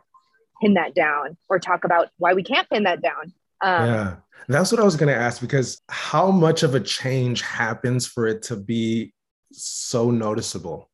[0.61, 3.33] pin that down or talk about why we can't pin that down.
[3.63, 4.17] Um, yeah,
[4.49, 8.27] that's what I was going to ask because how much of a change happens for
[8.27, 9.15] it to be
[9.53, 10.91] so noticeable?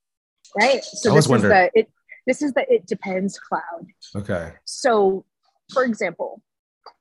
[0.58, 0.84] Right.
[0.84, 1.90] So this is the it.
[2.26, 3.86] This is the it depends cloud.
[4.14, 4.52] Okay.
[4.64, 5.24] So,
[5.72, 6.42] for example,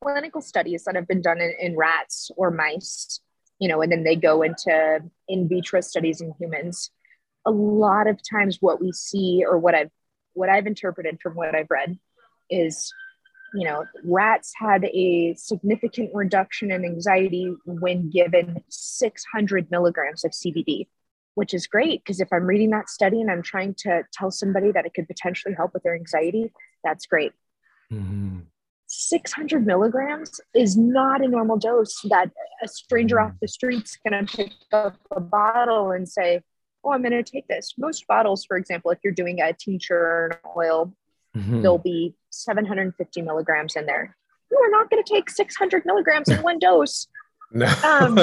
[0.03, 3.19] clinical studies that have been done in, in rats or mice,
[3.59, 6.91] you know, and then they go into in vitro studies in humans.
[7.45, 9.91] A lot of times, what we see or what I've
[10.33, 11.97] what I've interpreted from what I've read
[12.49, 12.91] is
[13.53, 20.87] you know, rats had a significant reduction in anxiety when given 600 milligrams of CBD,
[21.35, 24.71] which is great because if I'm reading that study and I'm trying to tell somebody
[24.71, 26.51] that it could potentially help with their anxiety,
[26.83, 27.31] that's great.
[27.91, 28.39] Mm-hmm.
[28.87, 32.29] 600 milligrams is not a normal dose that
[32.61, 33.31] a stranger mm-hmm.
[33.31, 36.41] off the street's going to pick up a bottle and say,
[36.83, 37.75] Oh, I'm going to take this.
[37.77, 40.93] Most bottles, for example, if you're doing a tincture or an oil,
[41.37, 41.61] mm-hmm.
[41.61, 44.17] there'll be 750 milligrams in there.
[44.49, 47.07] You are not going to take 600 milligrams in one dose.
[47.53, 47.67] No.
[47.83, 48.17] um,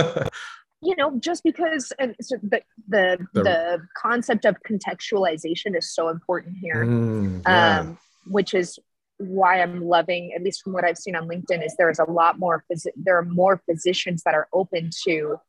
[0.82, 6.08] you know, just because, and so the, the, the, the, concept of contextualization is so
[6.08, 7.80] important here, mm, yeah.
[7.80, 8.78] um, which is
[9.18, 12.04] why I'm loving, at least from what I've seen on LinkedIn, is there is a
[12.04, 15.40] lot more, phys- there are more physicians that are open to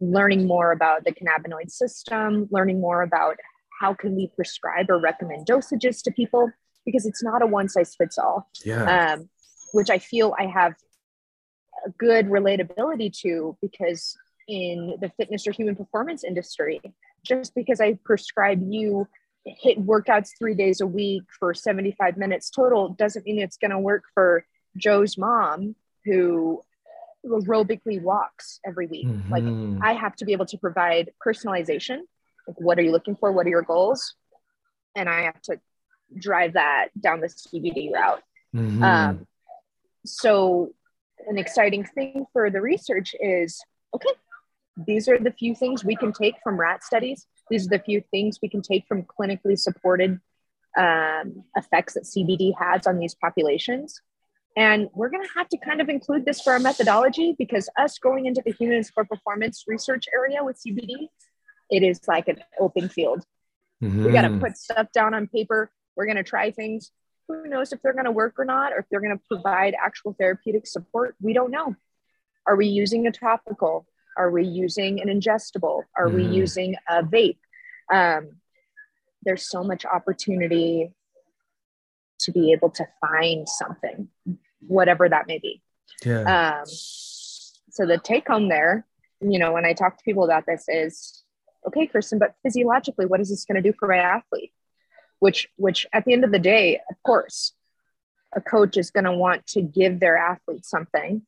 [0.00, 3.36] learning more about the cannabinoid system, learning more about
[3.80, 6.50] how can we prescribe or recommend dosages to people
[6.84, 8.48] because it's not a one size fits all.
[8.64, 9.14] Yeah.
[9.14, 9.28] Um,
[9.72, 10.74] which I feel I have
[11.84, 14.16] a good relatability to because
[14.48, 16.80] in the fitness or human performance industry,
[17.24, 19.06] just because I prescribe you
[19.46, 23.78] HIIT workouts three days a week for 75 minutes total doesn't mean it's going to
[23.78, 24.44] work for
[24.76, 26.62] Joe's mom who
[27.26, 29.06] aerobically walks every week.
[29.06, 29.32] Mm-hmm.
[29.32, 32.00] Like I have to be able to provide personalization.
[32.46, 33.32] Like what are you looking for?
[33.32, 34.14] What are your goals?
[34.96, 35.60] And I have to
[36.16, 38.22] drive that down the CBD route.
[38.54, 38.82] Mm-hmm.
[38.82, 39.26] Um,
[40.06, 40.72] so,
[41.28, 43.60] an exciting thing for the research is
[43.94, 44.08] okay,
[44.86, 47.26] these are the few things we can take from rat studies.
[47.50, 50.20] These are the few things we can take from clinically supported
[50.76, 54.00] um, effects that CBD has on these populations.
[54.56, 57.98] And we're going to have to kind of include this for our methodology because us
[57.98, 61.08] going into the human sport performance research area with CBD,
[61.70, 63.24] it is like an open field.
[63.82, 64.04] Mm-hmm.
[64.04, 65.70] We got to put stuff down on paper.
[65.96, 66.90] We're going to try things.
[67.28, 69.74] Who knows if they're going to work or not, or if they're going to provide
[69.80, 71.14] actual therapeutic support?
[71.20, 71.76] We don't know.
[72.46, 73.86] Are we using a topical?
[74.18, 75.82] Are we using an ingestible?
[75.96, 76.14] Are mm.
[76.16, 77.38] we using a vape?
[77.92, 78.36] Um,
[79.22, 80.92] there's so much opportunity
[82.20, 84.08] to be able to find something,
[84.66, 85.62] whatever that may be.
[86.04, 86.58] Yeah.
[86.58, 88.84] Um, so the take home there,
[89.20, 91.22] you know, when I talk to people about this is,
[91.66, 94.52] okay, Kirsten, but physiologically, what is this going to do for my athlete?
[95.18, 97.52] which which at the end of the day of course
[98.34, 101.22] a coach is going to want to give their athlete something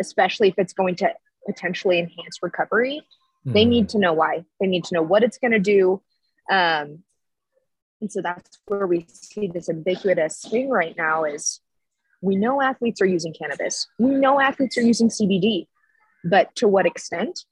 [0.00, 1.10] especially if it's going to
[1.48, 3.02] potentially enhance recovery
[3.48, 3.52] mm-hmm.
[3.52, 4.44] they need to know why.
[4.60, 6.02] They need to know what it's going to do.
[6.50, 7.02] Um,
[8.00, 11.60] and so that's where we see this ubiquitous thing right now is
[12.20, 13.86] we know athletes are using cannabis.
[13.98, 15.66] We know athletes are using cbd
[16.24, 17.44] but to what extent?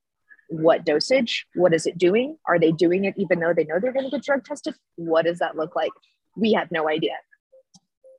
[0.48, 1.46] What dosage?
[1.54, 2.36] What is it doing?
[2.46, 4.74] Are they doing it even though they know they're going to get drug tested?
[4.96, 5.92] What does that look like?
[6.36, 7.14] We have no idea.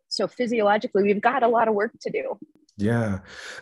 [0.07, 2.37] So physiologically we've got a lot of work to do
[2.77, 3.19] yeah.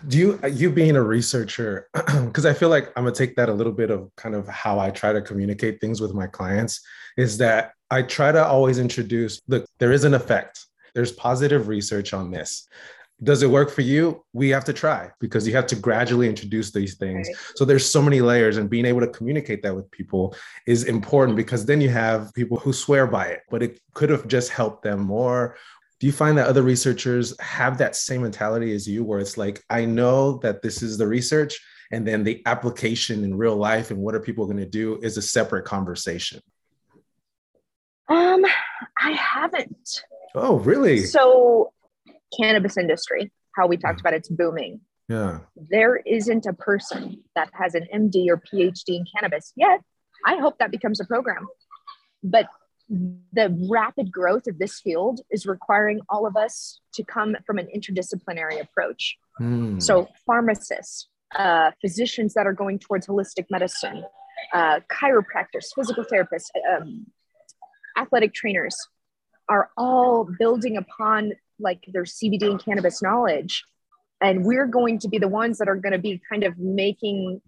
[0.08, 1.88] Do you uh, you being a researcher
[2.26, 4.78] because i feel like i'm gonna take that a little bit of kind of how
[4.78, 6.82] i try to communicate things with my clients
[7.18, 10.66] is that i try to always introduce look there is an effect.
[10.94, 12.68] There's positive research on this.
[13.24, 14.24] Does it work for you?
[14.34, 17.28] We have to try because you have to gradually introduce these things.
[17.28, 17.38] Right.
[17.56, 20.36] so there's so many layers and being able to communicate that with people
[20.68, 24.28] is important because then you have people who swear by it but it could have
[24.28, 25.56] just helped them more
[26.00, 29.64] do you find that other researchers have that same mentality as you where it's like
[29.70, 31.60] i know that this is the research
[31.92, 35.18] and then the application in real life and what are people going to do is
[35.18, 36.42] a separate conversation
[38.10, 38.46] um
[39.00, 40.04] i haven't
[40.36, 41.06] Oh, really?
[41.06, 41.72] So,
[42.38, 44.82] cannabis industry, how we talked about it's booming.
[45.08, 45.40] Yeah.
[45.56, 49.80] There isn't a person that has an MD or PhD in cannabis yet.
[50.26, 51.48] I hope that becomes a program.
[52.24, 52.48] But
[52.88, 57.68] the rapid growth of this field is requiring all of us to come from an
[57.76, 59.18] interdisciplinary approach.
[59.38, 59.80] Hmm.
[59.80, 64.04] So, pharmacists, uh, physicians that are going towards holistic medicine,
[64.54, 67.08] uh, chiropractors, physical therapists, um,
[67.98, 68.78] athletic trainers
[69.50, 73.64] are all building upon like their CBD and cannabis knowledge.
[74.22, 77.42] And we're going to be the ones that are going to be kind of making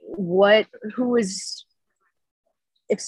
[0.00, 1.64] what, who is,
[2.88, 3.00] if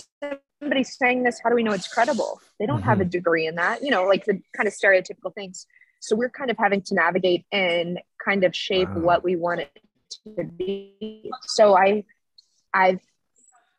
[0.60, 2.40] somebody's saying this, how do we know it's credible?
[2.58, 5.66] They don't have a degree in that, you know, like the kind of stereotypical things.
[6.00, 9.02] So we're kind of having to navigate and kind of shape Wow.
[9.02, 9.70] what we want it
[10.26, 11.30] to be.
[11.42, 12.04] So I,
[12.72, 13.00] I've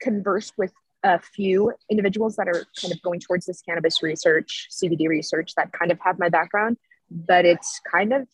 [0.02, 5.08] conversed with a few individuals that are kind of going towards this cannabis research, CBD
[5.08, 6.78] research that kind of have my background,
[7.12, 8.28] but it's kind of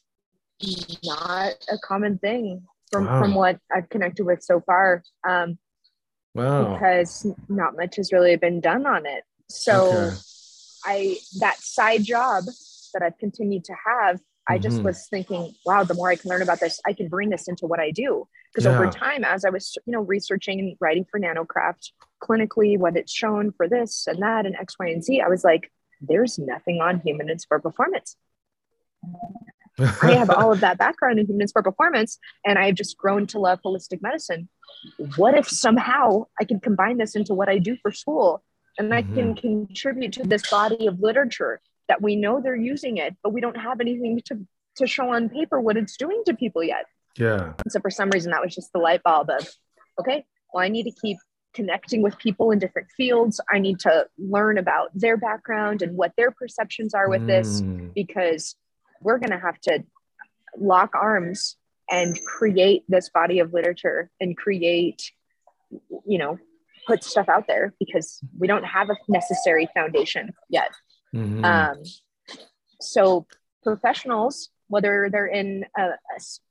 [1.03, 3.19] not a common thing from, Wow.
[3.19, 5.03] from what I've connected with so far.
[5.27, 5.57] Um,
[6.33, 6.73] Wow.
[6.73, 9.23] because not much has really been done on it.
[9.49, 10.17] So Okay.
[10.83, 12.45] I that side job
[12.93, 14.85] that I've continued to have, I just Mhm.
[14.85, 17.67] was thinking, wow, the more I can learn about this, I can bring this into
[17.67, 18.27] what I do.
[18.53, 18.73] Because Yeah.
[18.73, 21.91] over time, as I was, you know, researching and writing for NanoCraft
[22.21, 25.43] clinically, what it's shown for this and that and X, Y, and Z, I was
[25.43, 28.17] like, there's nothing on human and sport performance.
[29.79, 33.27] I have all of that background in human and sport performance, and I've just grown
[33.27, 34.49] to love holistic medicine.
[35.15, 38.43] What if somehow I can combine this into what I do for school
[38.77, 43.15] and I can contribute to this body of literature that we know they're using it,
[43.21, 44.45] but we don't have anything to,
[44.77, 46.85] to show on paper what it's doing to people yet.
[47.17, 47.53] yeah.
[47.67, 49.47] So for some reason, that was just the light bulb of,
[49.99, 51.17] okay, well, I need to keep
[51.53, 53.41] connecting with people in different fields.
[53.51, 57.93] I need to learn about their background and what their perceptions are with this Mm.
[57.93, 58.55] because
[59.01, 59.83] we're going to have to
[60.57, 61.57] lock arms
[61.89, 65.11] and create this body of literature and create
[66.05, 66.37] you know
[66.87, 70.71] put stuff out there because we don't have a necessary foundation yet
[71.13, 71.43] Mhm.
[71.45, 71.83] um,
[72.79, 73.25] so
[73.63, 75.89] professionals whether they're in a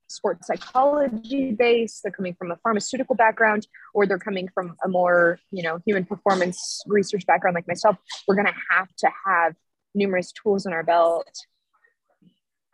[0.08, 5.38] sports psychology base they're coming from a pharmaceutical background or they're coming from a more
[5.50, 9.54] you know human performance research background like myself we're going to have to have
[9.94, 11.28] numerous tools in our belt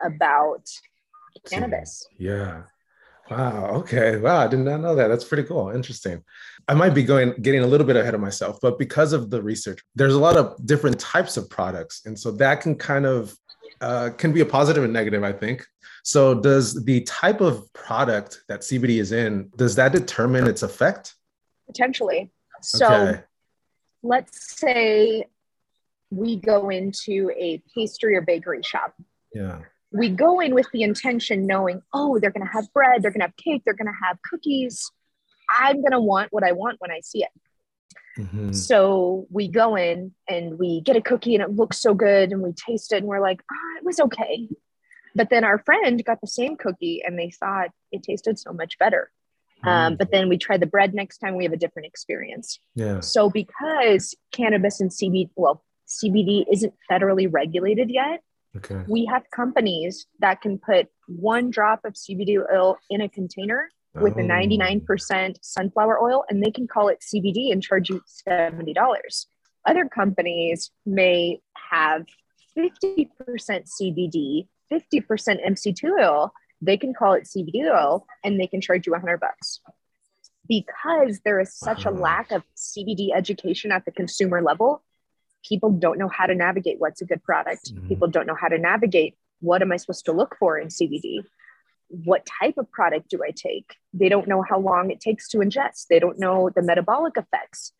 [0.01, 0.65] about
[1.49, 2.63] cannabis Yeah.
[3.29, 3.65] Wow.
[3.79, 4.17] Okay.
[4.17, 4.37] Wow.
[4.39, 5.07] I did not know that.
[5.09, 5.69] That's pretty cool.
[5.71, 6.23] Interesting.
[6.67, 9.41] I might be going getting a little bit ahead of myself, but because of the
[9.41, 13.35] research, there's a lot of different types of products, and so that can kind of
[13.81, 15.23] uh, can be a positive and negative.
[15.23, 15.65] I think.
[16.03, 21.13] So, does the type of product that CBD is in does that determine its effect?
[21.67, 22.31] potentially
[22.61, 23.23] so Okay.
[24.03, 25.25] let's say
[26.09, 28.93] we go into a pastry or bakery shop
[29.33, 29.59] Yeah.
[29.97, 33.21] We go in with the intention knowing, oh, they're going to have bread, they're going
[33.21, 34.91] to have cake, they're going to have cookies.
[35.49, 37.29] I'm going to want what I want when I see it.
[38.21, 38.53] Mhm.
[38.55, 42.41] So we go in and we get a cookie and it looks so good and
[42.41, 44.49] we taste it and we're like, ah, it was okay.
[45.15, 48.77] But then our friend got the same cookie and they thought it tasted so much
[48.79, 49.11] better.
[49.63, 49.97] Um, Mm.
[49.97, 52.59] but then we try the bread next time, we have a different experience.
[52.75, 52.99] Yeah.
[52.99, 58.21] So because cannabis and CBD, well, CBD isn't federally regulated yet,
[58.57, 58.83] Okay.
[58.87, 64.17] we have companies that can put one drop of CBD oil in a container with
[64.17, 64.27] a Oh.
[64.27, 69.25] 99% sunflower oil and they can call it CBD and charge you $70.
[69.65, 71.41] Other companies may
[71.71, 72.05] have
[72.57, 76.31] 50% CBD, 50% MCT oil.
[76.61, 79.59] They can call it CBD oil and they can charge you 100 bucks.
[80.47, 84.81] Because there is such a lack of CBD education at the consumer level,
[85.47, 87.73] people don't know how to navigate what's a good product.
[87.73, 87.87] Mhm.
[87.87, 91.23] People don't know how to navigate what am I supposed to look for in CBD?
[91.89, 93.75] What type of product do I take?
[93.93, 95.87] They don't know how long it takes to ingest.
[95.89, 97.71] They don't know the metabolic effects.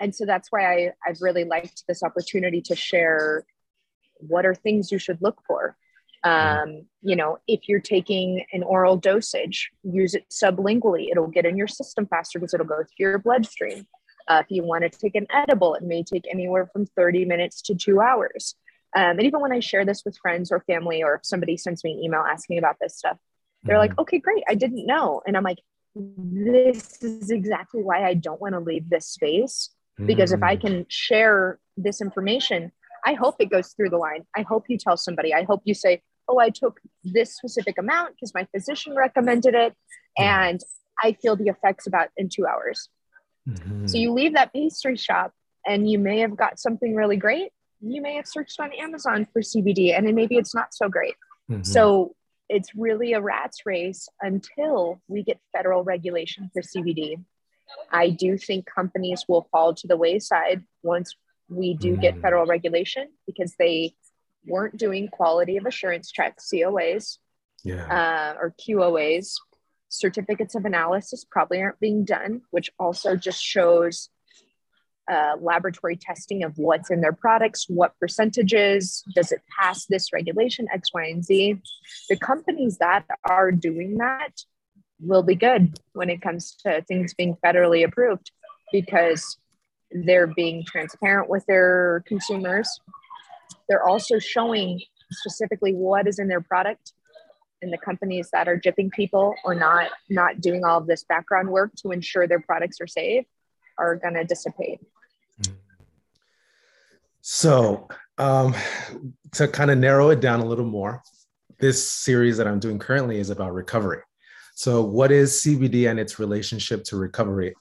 [0.00, 3.46] And so that's why I, I've really liked this opportunity to share
[4.18, 5.76] what are things you should look for.
[6.24, 11.10] Um, you know, if you're taking an oral dosage, use it sublingually.
[11.10, 13.86] It'll get in your system faster because it'll go through your bloodstream.
[14.28, 17.60] Uh, if you want to take an edible, it may take anywhere from 30 minutes
[17.62, 18.54] to two hours.
[18.96, 21.82] Um, and even when I share this with friends or family, or if somebody sends
[21.84, 23.18] me an email asking about this stuff,
[23.64, 25.22] they're like, okay, great, I didn't know.
[25.26, 25.58] And I'm like,
[25.96, 29.70] this is exactly why I don't want to leave this space.
[30.06, 30.60] Because if I Mm.
[30.60, 32.72] can share this information,
[33.06, 34.26] I hope it goes through the line.
[34.36, 35.32] I hope you tell somebody.
[35.32, 39.74] I hope you say, oh, I took this specific amount because my physician recommended it.
[40.18, 40.60] And
[41.02, 42.88] I feel the effects about in two hours.
[43.48, 43.88] Mhm.
[43.90, 45.32] So you leave that pastry shop
[45.66, 47.52] and you may have got something really great.
[47.86, 51.16] you may have searched on Amazon for CBD and then maybe it's not so great.
[51.50, 51.64] Mm-hmm.
[51.64, 52.14] So
[52.48, 57.22] it's really a rat's race until we get federal regulation for CBD.
[57.90, 61.14] I do think companies will fall to the wayside once
[61.50, 62.22] we do get Mm.
[62.22, 63.94] federal regulation because they
[64.46, 67.18] weren't doing quality of assurance checks, COAs,
[67.64, 67.84] yeah.
[68.34, 69.34] uh, or QOAs.
[69.94, 74.08] Certificates of analysis probably aren't being done, which also just shows
[75.08, 80.66] uh, laboratory testing of what's in their products, what percentages, does it pass this regulation,
[80.72, 81.60] X, Y, and Z.
[82.08, 84.32] The companies that are doing that
[84.98, 88.32] will be good when it comes to things being federally approved
[88.72, 89.38] because
[89.92, 92.68] they're being transparent with their consumers.
[93.68, 94.80] They're also showing
[95.12, 96.94] specifically what is in their product
[97.64, 101.48] and the companies that are jipping people or not not doing all of this background
[101.48, 103.24] work to ensure their products are safe
[103.78, 104.80] are going to dissipate.
[107.22, 107.88] So,
[108.18, 108.54] um,
[109.32, 111.02] to kind of narrow it down a little more,
[111.58, 114.02] this series that I'm doing currently is about recovery.
[114.54, 117.54] So, what is CBD and its relationship to recovery?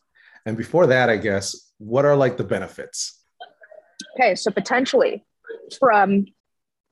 [0.46, 3.24] And before that, I guess, what are like the benefits?
[4.16, 5.26] Okay, so potentially
[5.80, 6.26] from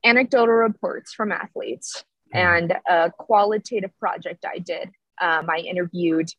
[0.04, 6.30] anecdotal reports from athletes and a qualitative project I did, um, I interviewed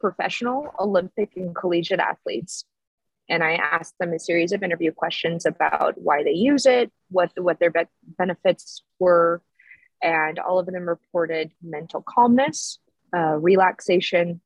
[0.00, 2.64] professional, Olympic, and collegiate athletes.
[3.28, 7.30] And I asked them a series of interview questions about why they use it, what,
[7.36, 7.86] what their be-
[8.18, 9.40] benefits were.
[10.02, 12.78] And all of them reported mental calmness,
[13.16, 14.40] uh, relaxation.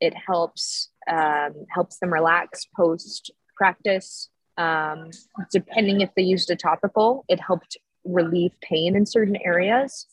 [0.00, 4.28] It helps um, helps them relax post practice.
[4.58, 5.10] Um,
[5.52, 10.06] depending if they used a topical, it helped relieve pain in certain areas.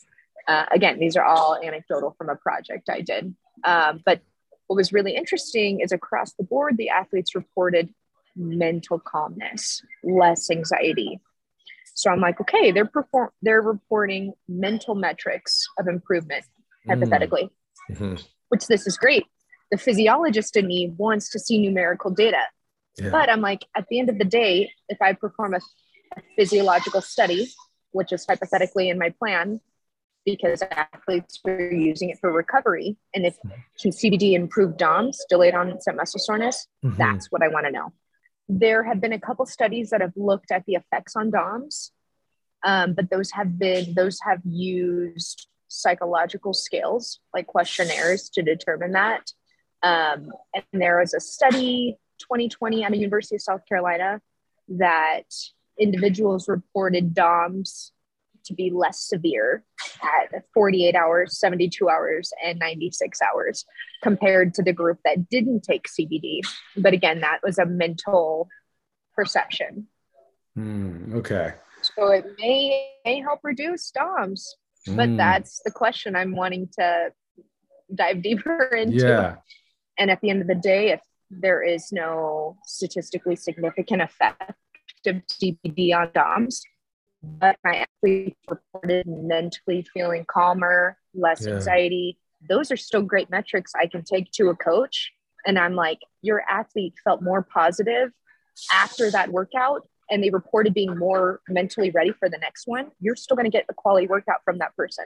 [0.47, 3.33] Uh, again, these are all anecdotal from a project I did.
[3.63, 4.21] Um, but
[4.67, 7.93] what was really interesting is across the board, the athletes reported
[8.35, 11.19] mental calmness, less anxiety.
[11.95, 16.43] So I'm like, okay, they're perform they're reporting mental metrics of improvement,
[16.87, 16.95] Mm.
[16.95, 17.49] hypothetically,
[17.91, 18.25] Mhm.
[18.49, 19.25] which this is great.
[19.71, 22.41] The physiologist in me wants to see numerical data.
[22.97, 23.09] Yeah.
[23.09, 25.59] But I'm like, at the end of the day, if I perform a,
[26.17, 27.47] a physiological study,
[27.91, 29.61] which is hypothetically in my plan,
[30.25, 33.37] because athletes were using it for recovery, and if
[33.79, 36.97] can CBD improve DOMS, delayed onset muscle soreness, Mhm.
[36.97, 37.93] that's what I want to know.
[38.49, 41.91] There have been a couple studies that have looked at the effects on DOMS,
[42.63, 49.31] um, but those have been those have used psychological scales like questionnaires to determine that.
[49.81, 54.21] Um, and there was a study 2020 at the University of South Carolina
[54.69, 55.25] that
[55.79, 57.91] individuals reported DOMS
[58.45, 59.63] to be less severe
[60.01, 63.65] at 48 hours, 72 hours, and 96 hours
[64.01, 66.41] compared to the group that didn't take CBD.
[66.77, 68.49] But again, that was a mental
[69.15, 69.87] perception.
[70.57, 71.53] Mm, okay.
[71.81, 74.55] So it may, may help reduce DOMS,
[74.87, 77.11] but Mm, that's the question I'm wanting to
[77.93, 78.97] dive deeper into.
[78.97, 79.35] yeah.
[79.97, 84.53] And at the end of the day, if there is no statistically significant effect
[85.05, 86.63] of CBD on DOMS,
[87.23, 91.53] but my athletes reported mentally feeling calmer, less Yeah.
[91.53, 95.13] anxiety, those are still great metrics I can take to a coach.
[95.45, 98.11] And I'm like, your athlete felt more positive
[98.71, 102.91] after that workout and they reported being more mentally ready for the next one.
[102.99, 105.05] You're still going to get a quality workout from that person.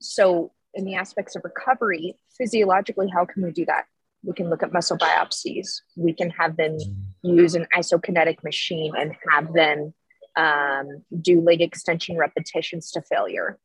[0.00, 3.86] So, in the aspects of recovery, physiologically, how can we do that?
[4.22, 5.80] We can look at muscle biopsies.
[5.96, 6.96] We can have them mm.
[7.22, 9.94] use an isokinetic machine and have them
[10.36, 13.58] um, do leg extension repetitions to failure.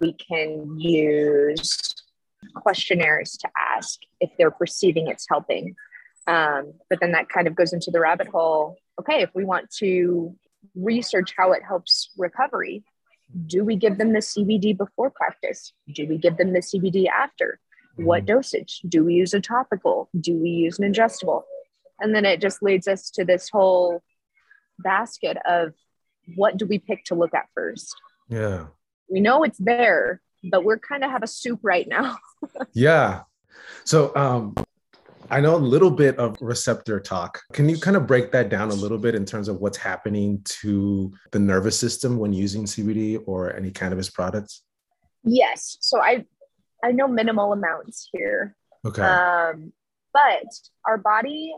[0.00, 1.94] We can use
[2.54, 5.74] questionnaires to ask if they're perceiving it's helping.
[6.26, 8.76] Um, but then that kind of goes into the rabbit hole.
[9.00, 10.36] Okay, if we want to
[10.74, 12.84] research how it helps recovery,
[13.46, 15.72] do we give them the CBD before practice?
[15.92, 17.60] Do we give them the CBD after?
[17.96, 18.80] What dosage?
[18.88, 20.08] Do we use a topical?
[20.18, 21.42] Do we use an ingestible?
[22.00, 24.02] And then it just leads us to this whole
[24.78, 25.74] basket of
[26.36, 27.94] what do we pick to look at first?
[28.28, 28.66] Yeah.
[29.10, 30.20] We know it's there,
[30.50, 32.18] but we're kind of have a soup right now.
[32.72, 33.22] Yeah.
[33.84, 34.54] So um,
[35.28, 37.40] I know a little bit of receptor talk.
[37.52, 40.40] Can you kind of break that down a little bit in terms of what's happening
[40.62, 44.62] to the nervous system when using CBD or any cannabis products?
[45.24, 45.76] yes.
[45.80, 46.24] So I
[46.82, 48.54] I know minimal amounts here.
[48.86, 49.02] Okay.
[49.02, 49.72] Um,
[50.12, 50.46] but
[50.86, 51.54] our body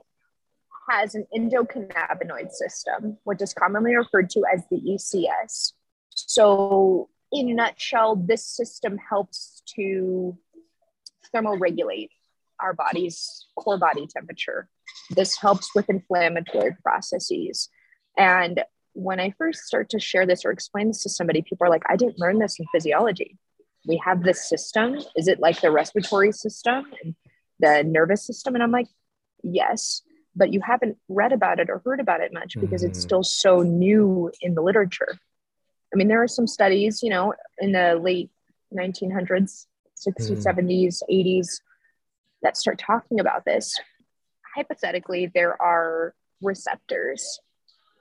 [0.91, 5.72] has an endocannabinoid system, which is commonly referred to as the ECS.
[6.16, 10.36] So, in a nutshell, this system helps to
[11.32, 12.11] thermoregulate
[12.61, 14.68] our body's core body temperature.
[15.11, 17.68] This helps with inflammatory processes.
[18.18, 21.70] And when I first start to share this or explain this to somebody, people are
[21.70, 23.38] like, I didn't learn this in physiology.
[23.86, 24.99] We have this system.
[25.16, 27.14] Is it like the respiratory system and
[27.61, 28.55] the nervous system?
[28.55, 28.88] And I'm like,
[29.43, 30.03] yes,
[30.35, 32.91] but you haven't read about it or heard about it much because mm-hmm.
[32.91, 35.18] it's still so new in the literature.
[35.93, 38.31] I mean, there are some studies, you know, in the late
[38.72, 39.66] 1900s,
[39.97, 40.45] 60s, mm.
[40.45, 41.61] 70s, 80s
[42.43, 43.78] that start talking about this.
[44.55, 47.41] Hypothetically, there are receptors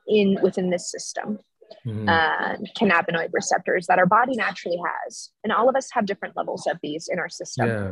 [0.07, 1.39] in within this system,
[1.85, 2.07] mm.
[2.07, 6.67] uh, cannabinoid receptors that our body naturally has, and all of us have different levels
[6.67, 7.67] of these in our system.
[7.67, 7.91] Yeah.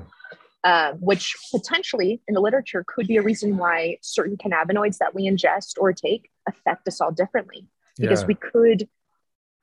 [0.63, 5.29] Uh, which potentially in the literature could be a reason why certain cannabinoids that we
[5.29, 8.27] ingest or take affect us all differently because yeah.
[8.27, 8.89] we could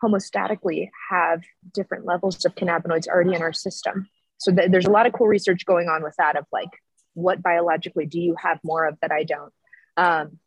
[0.03, 1.43] homeostatically have
[1.73, 4.09] different levels of cannabinoids already in our system.
[4.39, 6.71] So th- there's a lot of cool research going on with that of like,
[7.15, 9.53] what biologically do you have more of that I don't?
[9.97, 10.39] Um,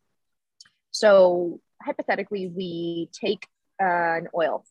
[0.92, 3.48] so hypothetically, we take
[3.82, 4.66] uh, an oil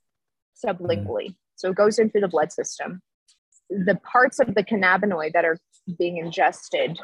[0.65, 1.29] sublingually.
[1.29, 1.37] Mm.
[1.57, 3.03] So it goes into the blood system.
[3.71, 5.59] The parts of the cannabinoid that are
[5.99, 6.99] being ingested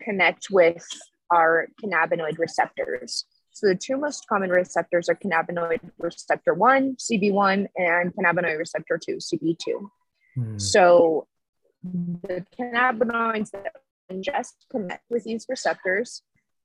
[0.00, 0.86] connect with
[1.30, 3.24] our cannabinoid receptors.
[3.52, 9.18] So the two most common receptors are cannabinoid receptor 1, CB1, and cannabinoid receptor 2,
[9.18, 9.88] CB2.
[10.34, 10.58] Hmm.
[10.58, 11.26] So
[11.82, 13.72] the cannabinoids that
[14.10, 16.22] ingest connect with these receptors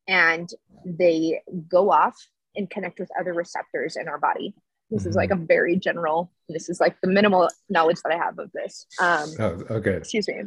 [0.07, 0.49] and
[0.83, 2.15] they go off
[2.55, 4.53] and connect with other receptors in our body.
[4.89, 5.09] This mm-hmm.
[5.09, 8.51] is like a very general, this is like the minimal knowledge that I have of
[8.53, 8.87] this.
[8.99, 9.97] Um, oh, okay.
[9.97, 10.43] Excuse me.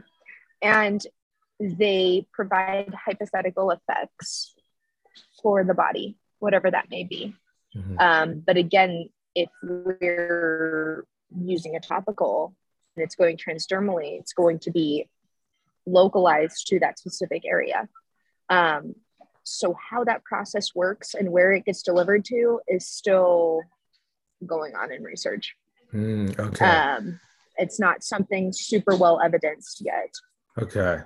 [0.61, 1.05] And
[1.61, 4.55] they provide hypothetical effects
[5.43, 7.34] for the body whatever that may be.
[7.74, 7.99] Mm-hmm.
[7.99, 12.55] Um, but again, if we're using a topical
[12.97, 15.09] and it's going transdermally, it's going to be
[15.86, 17.88] localized to that specific area.
[18.51, 18.97] Um,
[19.45, 23.62] so, how that process works and where it gets delivered to is still
[24.47, 25.55] going on in research.
[25.93, 26.64] Mm, okay.
[26.64, 27.20] Um,
[27.57, 30.12] it's not something super well evidenced yet.
[30.61, 31.01] Okay.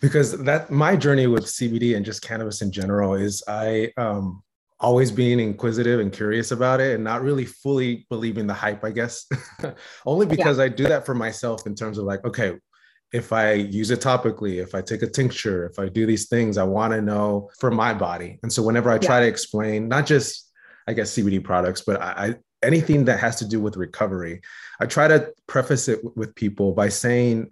[0.00, 4.42] Because that my journey with CBD and just cannabis in general is I um
[4.80, 8.90] always being inquisitive and curious about it and not really fully believing the hype, I
[8.90, 9.26] guess.
[10.06, 10.64] Only because yeah.
[10.64, 12.54] I do that for myself in terms of like, okay,
[13.12, 16.58] if I use it topically, if I take a tincture, if I do these things,
[16.58, 18.40] I want to know for my body.
[18.42, 19.20] And so whenever I try yeah.
[19.20, 20.50] to explain, not just
[20.86, 22.34] I guess CBD products, but I, I
[22.64, 24.40] anything that has to do with recovery,
[24.80, 27.50] I try to preface it with people by saying,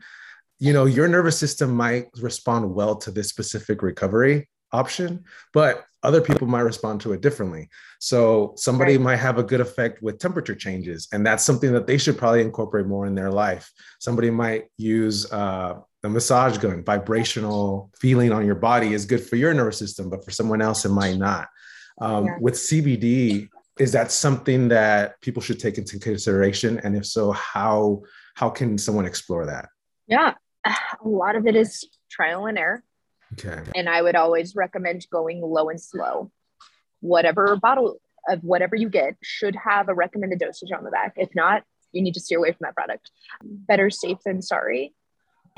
[0.59, 6.21] you know, your nervous system might respond well to this specific recovery option, but other
[6.21, 7.69] people might respond to it differently.
[8.01, 9.03] So somebody right.
[9.03, 12.43] might have a good effect with temperature changes, and that's something that they should probably
[12.43, 13.71] incorporate more in their life.
[14.01, 19.37] Somebody might use uh, a massage gun, vibrational feeling on your body is good for
[19.37, 21.49] your nervous system, but for someone else, it might not.
[22.01, 22.37] Um, yeah.
[22.41, 23.49] With CBD,
[23.79, 26.79] is that something that people should take into consideration?
[26.81, 28.03] And if so, how
[28.35, 29.69] how can someone explore that?
[30.07, 32.83] Yeah, a lot of it is trial and error.
[33.35, 33.63] Okay.
[33.75, 36.31] And I would always recommend going low and slow.
[37.01, 37.99] Whatever bottle
[38.29, 41.15] of whatever you get should have a recommended dosage on the back.
[41.17, 43.11] If not, you need to steer away from that product.
[43.43, 44.95] Better safe than sorry.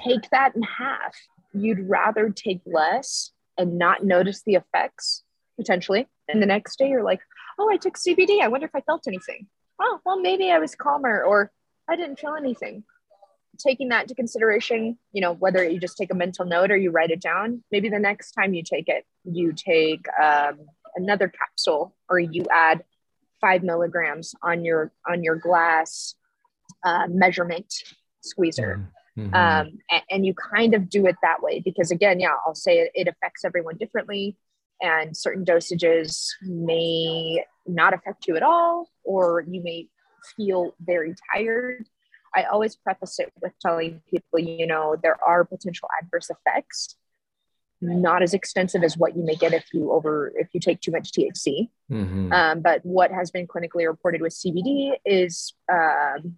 [0.04, 1.14] Take that in half.
[1.52, 5.22] You'd rather take less and not notice the effects
[5.56, 6.08] potentially.
[6.28, 7.20] And the next day you're like,
[7.58, 8.40] oh, I took CBD.
[8.40, 9.46] I wonder if I felt anything.
[9.80, 11.50] Oh, well, maybe I was calmer or
[11.88, 12.84] I didn't feel anything
[13.58, 16.90] taking that into consideration, you know, whether you just take a mental note or you
[16.90, 20.58] write it down, maybe the next time you take it, you take um,
[20.96, 22.84] another capsule or you add
[23.40, 26.14] five milligrams on your on your glass
[26.84, 27.72] uh, measurement
[28.22, 28.88] squeezer.
[29.18, 29.34] Mm-hmm.
[29.34, 32.78] Um, and, and, you kind of do it that way because again, yeah, I'll say
[32.80, 34.36] it, it affects everyone differently
[34.80, 39.88] and certain dosages may not affect you at all, or you may
[40.36, 41.86] feel very tired
[42.34, 46.96] I always preface it with telling people, you know, there are potential adverse effects,
[47.80, 50.90] not as extensive as what you may get if you over if you take too
[50.90, 51.68] much THC.
[51.90, 52.32] Mm-hmm.
[52.32, 56.36] Um, but what has been clinically reported with CBD is um,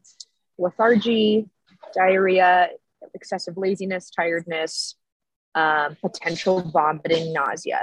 [0.59, 1.47] lethargy,
[1.95, 2.69] diarrhea,
[3.15, 4.97] excessive laziness, tiredness,
[5.55, 7.83] um, potential vomiting, nausea.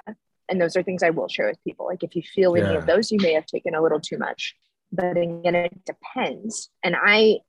[0.54, 1.88] And those are things I will share with people.
[1.88, 4.56] Like if you feel any of those, you may have taken a little too much.
[4.92, 6.70] But again, it depends.
[6.84, 7.40] And I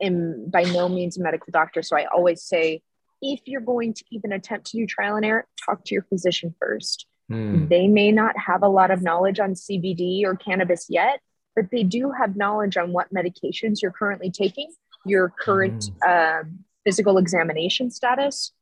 [0.00, 1.82] am by no means a medical doctor.
[1.82, 2.80] So I always say,
[3.20, 6.54] if you're going to even attempt to do trial and error, talk to your physician
[6.58, 7.04] first.
[7.30, 7.68] Mm.
[7.68, 11.20] They may not have a lot of knowledge on CBD or cannabis yet,
[11.54, 14.72] but they do have knowledge on what medications you're currently taking,
[15.04, 16.40] your current mm.
[16.40, 16.44] uh,
[16.82, 18.52] physical examination status,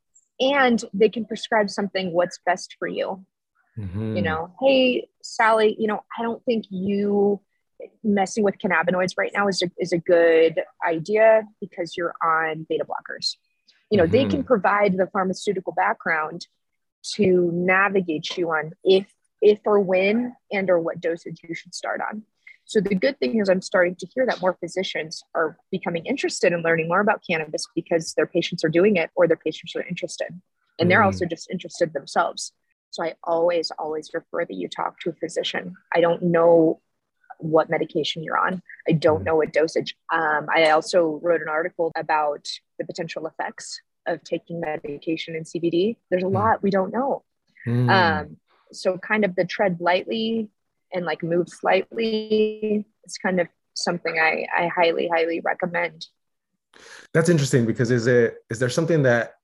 [0.41, 3.25] and they can prescribe something what's best for you.
[3.79, 4.17] Mm-hmm.
[4.17, 7.41] You know, hey, Sally, you know, I don't think you
[8.05, 12.85] messing with cannabinoids right now is a, is a good idea because you're on beta
[12.85, 13.37] blockers.
[13.91, 14.13] You know, mm-hmm.
[14.13, 14.47] they can mm-hmm.
[14.47, 16.47] provide the pharmaceutical background
[17.15, 19.07] to navigate you on if
[19.41, 22.23] if or when and or what dosage you should start on.
[22.65, 26.53] So the good thing is I'm starting to hear that more physicians are becoming interested
[26.53, 29.83] in learning more about cannabis because their patients are doing it or their patients are
[29.83, 30.29] interested.
[30.79, 31.07] And they're mm.
[31.07, 32.53] also just interested themselves.
[32.93, 35.75] So I always, always refer that you talk to a physician.
[35.95, 36.81] I don't know
[37.39, 38.63] what medication you're on.
[38.87, 39.27] I don't mm.
[39.27, 39.97] know what dosage.
[40.13, 42.47] Um, I also wrote an article about
[42.79, 45.97] the potential effects of taking medication in CBD.
[46.11, 46.35] There's a mm.
[46.35, 47.25] lot we don't know.
[47.67, 47.91] Mm.
[47.91, 48.37] Um,
[48.73, 50.51] so kind of the tread lightly
[50.93, 56.09] and like move slightly is kind of something I, I highly, highly recommend.
[57.15, 59.37] That's interesting because is it is there something that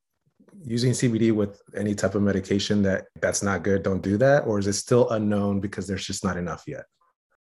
[0.65, 4.59] using CBD with any type of medication that that's not good, don't do that, or
[4.59, 6.85] is it still unknown because there's just not enough yet?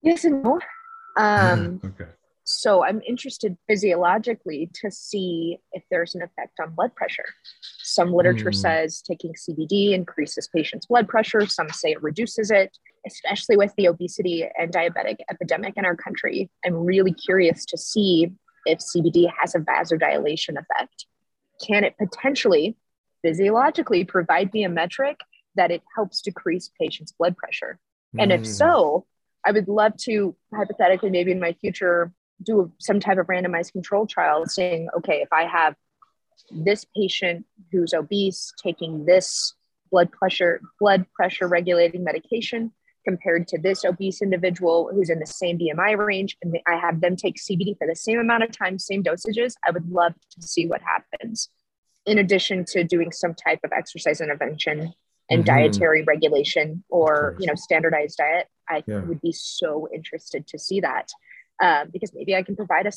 [0.01, 0.59] Yes and no.
[1.17, 2.11] Um, okay.
[2.45, 7.23] So I'm interested physiologically to see if there's an effect on blood pressure.
[7.83, 8.55] Some literature mm.
[8.55, 11.45] says taking CBD increases patients' blood pressure.
[11.47, 12.77] Some say it reduces it,
[13.07, 16.49] especially with the obesity and diabetic epidemic in our country.
[16.65, 18.29] I'm really curious to see
[18.65, 21.05] if CBD has a vasodilation effect.
[21.65, 22.75] Can it potentially
[23.23, 25.19] physiologically provide me a metric
[25.55, 27.79] that it helps decrease patients' blood pressure?
[28.17, 28.45] And if hmm.
[28.45, 29.05] so,
[29.45, 34.07] I would love to hypothetically, maybe in my future, do some type of randomized control
[34.07, 35.75] trial saying, okay, if I have
[36.51, 39.53] this patient who's obese taking this
[39.91, 42.71] blood pressure blood pressure regulating medication
[43.05, 47.15] compared to this obese individual who's in the same BMI range, and I have them
[47.15, 50.67] take CBD for the same amount of time, same dosages, I would love to see
[50.67, 51.49] what happens.
[52.05, 54.93] In addition to doing some type of exercise intervention
[55.29, 55.55] and mm-hmm.
[55.55, 59.01] dietary regulation or you know standardized diet, I yeah.
[59.01, 61.09] would be so interested to see that
[61.61, 62.91] um, because maybe I can provide a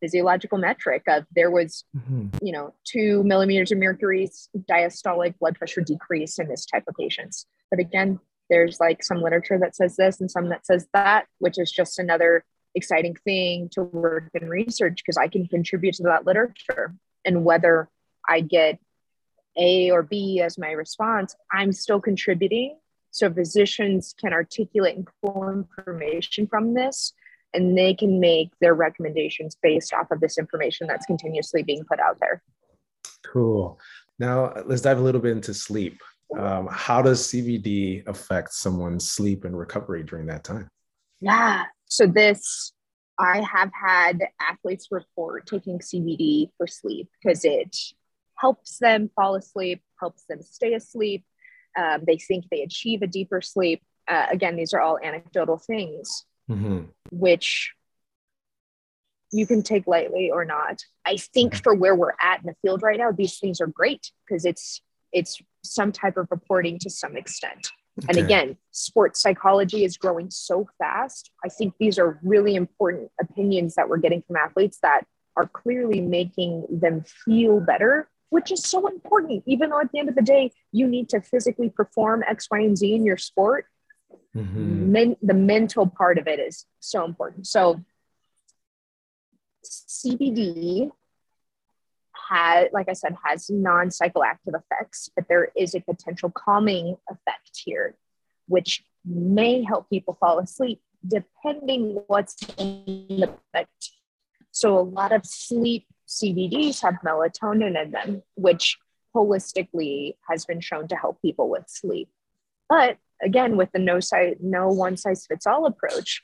[0.00, 2.28] physiological metric of there was mm-hmm.
[2.42, 4.28] you know two millimeters of mercury
[4.70, 7.46] diastolic blood pressure decrease in this type of patients.
[7.70, 8.18] But again,
[8.50, 11.98] there's like some literature that says this and some that says that, which is just
[11.98, 12.44] another
[12.74, 16.94] exciting thing to work in research because I can contribute to that literature.
[17.24, 17.88] And whether
[18.28, 18.78] I get
[19.56, 22.78] A or B as my response, I'm still contributing.
[23.10, 27.14] So physicians can articulate and pull information from this
[27.54, 31.98] and they can make their recommendations based off of this information that's continuously being put
[31.98, 32.42] out there.
[33.24, 33.80] Cool.
[34.18, 36.00] Now let's dive a little bit into sleep
[36.36, 40.68] um, how does CBD affect someone's sleep and recovery during that time?
[41.20, 41.64] Yeah.
[41.86, 42.72] So this,
[43.18, 47.74] I have had athletes report taking CBD for sleep because it
[48.38, 51.24] helps them fall asleep, helps them stay asleep.
[51.78, 53.82] Um, they think they achieve a deeper sleep.
[54.08, 56.84] Uh, again, these are all anecdotal things, mm-hmm.
[57.10, 57.72] which
[59.30, 60.82] you can take lightly or not.
[61.04, 61.62] I think mm-hmm.
[61.62, 64.80] for where we're at in the field right now, these things are great because it's
[65.12, 67.68] it's some type of reporting to some extent.
[67.98, 68.06] Okay.
[68.10, 71.30] And again, sports psychology is growing so fast.
[71.44, 75.02] I think these are really important opinions that we're getting from athletes that
[75.36, 79.42] are clearly making them feel better, which is so important.
[79.46, 82.60] Even though at the end of the day, you need to physically perform X, Y,
[82.60, 83.66] and Z in your sport,
[84.36, 84.92] mm-hmm.
[84.92, 87.46] men- the mental part of it is so important.
[87.46, 87.80] So,
[89.64, 90.90] CBD
[92.28, 97.96] has, like I said, has non-psychoactive effects, but there is a potential calming effect here,
[98.46, 103.90] which may help people fall asleep depending what's in the effect.
[104.50, 108.78] So a lot of sleep CBDs have melatonin in them, which
[109.14, 112.08] holistically has been shown to help people with sleep.
[112.68, 116.22] But again, with the no size, no one size fits all approach,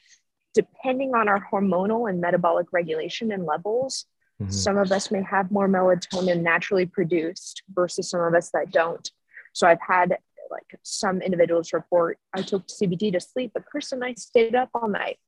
[0.54, 4.06] depending on our hormonal and metabolic regulation and levels,
[4.42, 4.50] Mm-hmm.
[4.50, 9.08] Some of us may have more melatonin naturally produced versus some of us that don't.
[9.52, 10.16] So I've had
[10.50, 14.70] like some individuals report, I took CBD to sleep, but Chris and I stayed up
[14.74, 15.18] all night.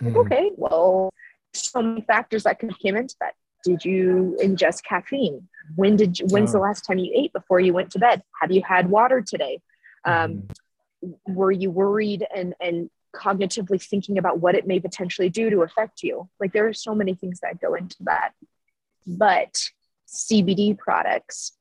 [0.00, 0.16] Mm-hmm.
[0.16, 1.12] Okay, well,
[1.52, 3.34] some factors that could have came into that.
[3.64, 5.48] Did you ingest caffeine?
[5.76, 6.58] When did you, when's oh.
[6.58, 8.22] the last time you ate before you went to bed?
[8.40, 9.60] Have you had water today?
[10.04, 10.44] Um,
[11.04, 11.34] mm-hmm.
[11.34, 16.02] Were you worried and and cognitively thinking about what it may potentially do to affect
[16.02, 16.28] you.
[16.40, 18.32] Like there are so many things that go into that.
[19.06, 19.70] But
[20.08, 21.52] CBD products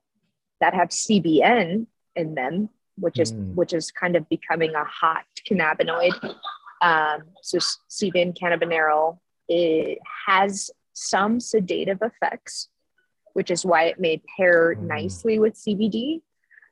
[0.59, 3.53] that have CBN in them, which is mm.
[3.55, 6.35] which is kind of becoming a hot cannabinoid.
[6.81, 12.69] Um, so CBN cannabidiol it has some sedative effects,
[13.33, 14.81] which is why it may pair mm.
[14.81, 16.21] nicely with CBD.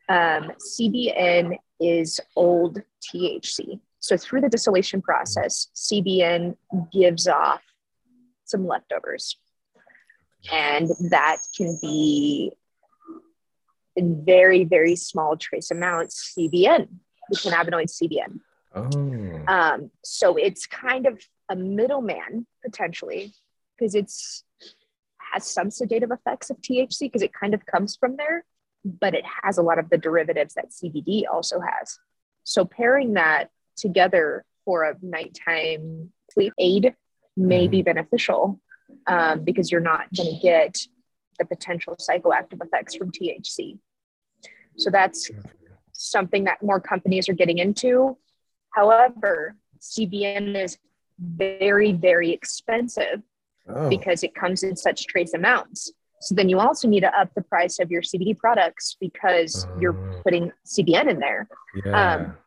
[0.09, 3.79] Um, CBN is old THC.
[3.99, 6.55] So through the distillation process, CBN
[6.91, 7.61] gives off
[8.45, 9.37] some leftovers.
[10.51, 12.51] And that can be
[13.95, 16.87] in very, very small trace amounts CBN,
[17.29, 18.39] the cannabinoid CBN.
[18.73, 19.53] Oh.
[19.53, 23.33] Um, so it's kind of a middleman potentially
[23.81, 24.43] because it's
[25.33, 28.45] has some sedative effects of THC because it kind of comes from there,
[28.83, 31.97] but it has a lot of the derivatives that CBD also has.
[32.43, 36.95] So pairing that together for a nighttime sleep aid
[37.37, 37.85] may be mm-hmm.
[37.85, 38.59] beneficial
[39.07, 40.77] um, because you're not going to get
[41.39, 43.79] the potential psychoactive effects from THC.
[44.77, 45.31] So that's
[45.93, 48.17] something that more companies are getting into.
[48.71, 50.77] However, CBN is
[51.19, 53.21] very, very expensive
[53.67, 53.89] oh.
[53.89, 55.91] because it comes in such trace amounts.
[56.21, 59.95] So then you also need to up the price of your CBD products because you're
[59.95, 60.21] oh.
[60.23, 61.47] putting CBN in there.
[61.83, 62.13] Yeah.
[62.13, 62.37] Um,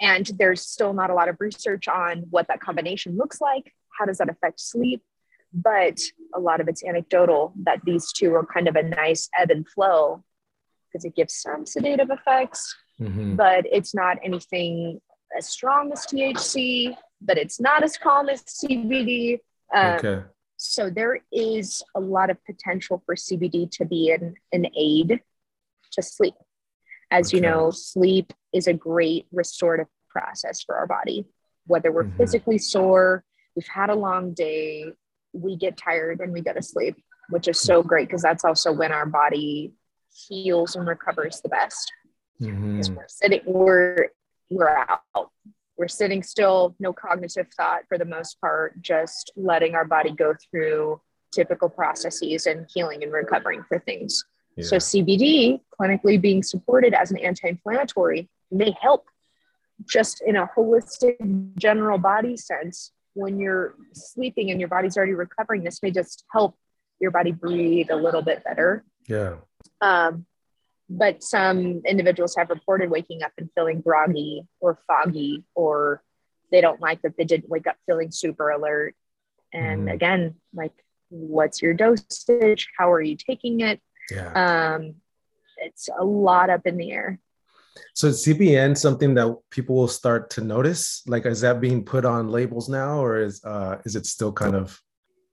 [0.00, 3.72] and there's still not a lot of research on what that combination looks like.
[3.98, 5.02] How does that affect sleep?
[5.52, 6.00] But
[6.34, 9.68] a lot of it's anecdotal that these two are kind of a nice ebb and
[9.68, 10.24] flow
[10.88, 13.34] because it gives some sedative effects, mm-hmm.
[13.34, 15.00] but it's not anything
[15.36, 19.38] as strong as THC, but it's not as calm as CBD.
[19.72, 20.22] Um, okay.
[20.56, 25.20] So there is a lot of potential for CBD to be an, an aid
[25.92, 26.34] to sleep.
[27.10, 27.36] As okay.
[27.36, 31.26] you know, sleep is a great restorative process for our body.
[31.66, 32.16] Whether we're mm-hmm.
[32.16, 34.86] physically sore, we've had a long day,
[35.32, 36.96] we get tired and we go to sleep,
[37.30, 39.72] which is so great because that's also when our body
[40.28, 41.92] heals and recovers the best.
[42.40, 42.94] Mm-hmm.
[42.94, 44.08] We're sitting, we're
[44.50, 45.30] we're out.
[45.76, 50.34] We're sitting still, no cognitive thought for the most part, just letting our body go
[50.50, 51.00] through
[51.32, 54.24] typical processes and healing and recovering for things.
[54.56, 54.64] Yeah.
[54.66, 59.06] So CBD clinically being supported as an anti-inflammatory may help
[59.88, 61.16] just in a holistic
[61.58, 66.56] general body sense when you're sleeping and your body's already recovering this may just help
[67.00, 69.34] your body breathe a little bit better yeah
[69.80, 70.24] um,
[70.88, 76.02] but some individuals have reported waking up and feeling groggy or foggy or
[76.50, 78.94] they don't like that they didn't wake up feeling super alert
[79.52, 79.92] and mm.
[79.92, 80.72] again like
[81.08, 83.80] what's your dosage how are you taking it
[84.10, 84.74] yeah.
[84.74, 84.94] um,
[85.58, 87.18] it's a lot up in the air
[87.92, 91.02] so CBN something that people will start to notice?
[91.06, 94.54] Like, is that being put on labels now, or is uh, is it still kind
[94.54, 94.80] of?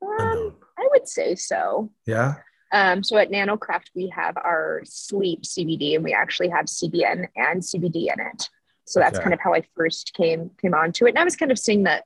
[0.02, 1.92] Um, I would say so.
[2.06, 2.36] Yeah.
[2.72, 7.62] Um, so at NanoCraft, we have our sleep CBD, and we actually have CBN and
[7.62, 8.50] CBD in it.
[8.86, 9.24] So that's okay.
[9.24, 11.84] kind of how I first came came onto it, and I was kind of seeing
[11.84, 12.06] that,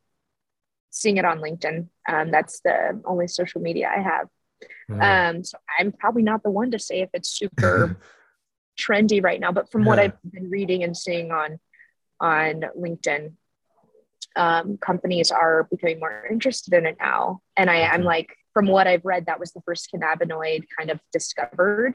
[0.90, 1.88] seeing it on LinkedIn.
[2.08, 4.28] Um, that's the only social media I have.
[4.90, 5.36] Mm.
[5.36, 7.98] Um, so I'm probably not the one to say if it's super
[8.78, 9.88] trendy right now, but from yeah.
[9.88, 11.60] what I've been reading and seeing on
[12.20, 13.34] on LinkedIn,
[14.36, 17.42] um, companies are becoming more interested in it now.
[17.58, 21.02] And I, I'm like, from what I've read, that was the first cannabinoid kind of
[21.12, 21.94] discovered.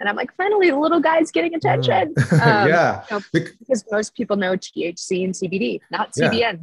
[0.00, 2.12] And I'm like, finally, the little guy's getting attention.
[2.32, 3.04] Um, yeah.
[3.08, 6.38] You know, because most people know THC and CBD, not CBN.
[6.38, 6.54] Yeah.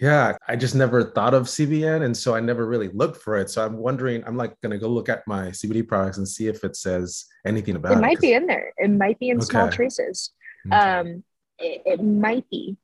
[0.00, 2.06] Yeah, I just never thought of CBN.
[2.06, 3.50] And so I never really looked for it.
[3.50, 6.48] So I'm wondering, I'm like going to go look at my CBD products and see
[6.48, 7.98] if it says anything about it.
[7.98, 8.72] It might be in there.
[8.78, 9.44] It might be in okay.
[9.44, 10.32] small traces.
[10.66, 10.74] Okay.
[10.74, 11.22] Um,
[11.58, 12.78] it, it, might be.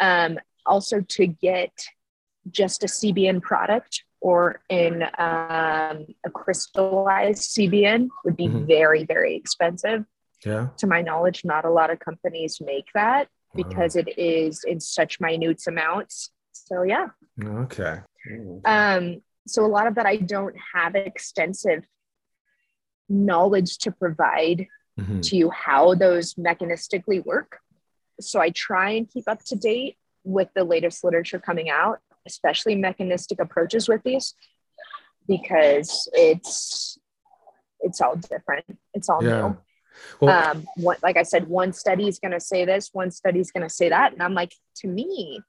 [0.00, 1.72] Um, also, to get
[2.50, 8.66] just a CBN product or in um, a crystallized CBN would be mm-hmm.
[8.66, 10.04] very, very expensive.
[10.44, 10.68] Yeah.
[10.78, 15.20] To my knowledge, not a lot of companies make that because it is in such
[15.20, 16.30] minute amounts.
[16.52, 17.08] So yeah.
[17.44, 17.98] Okay.
[18.64, 21.84] Um, so a lot of that I don't have extensive
[23.08, 24.66] knowledge to provide
[24.98, 25.20] mm-hmm.
[25.20, 27.58] to you how those mechanistically work.
[28.20, 32.74] So I try and keep up to date with the latest literature coming out, especially
[32.74, 34.34] mechanistic approaches with these,
[35.26, 36.98] because it's
[37.80, 38.64] it's all different.
[38.94, 39.40] It's all yeah.
[39.40, 39.56] new.
[40.20, 43.40] Well, um, what, like I said, one study is going to say this, one study
[43.40, 44.12] is going to say that.
[44.12, 45.40] And I'm like, to me,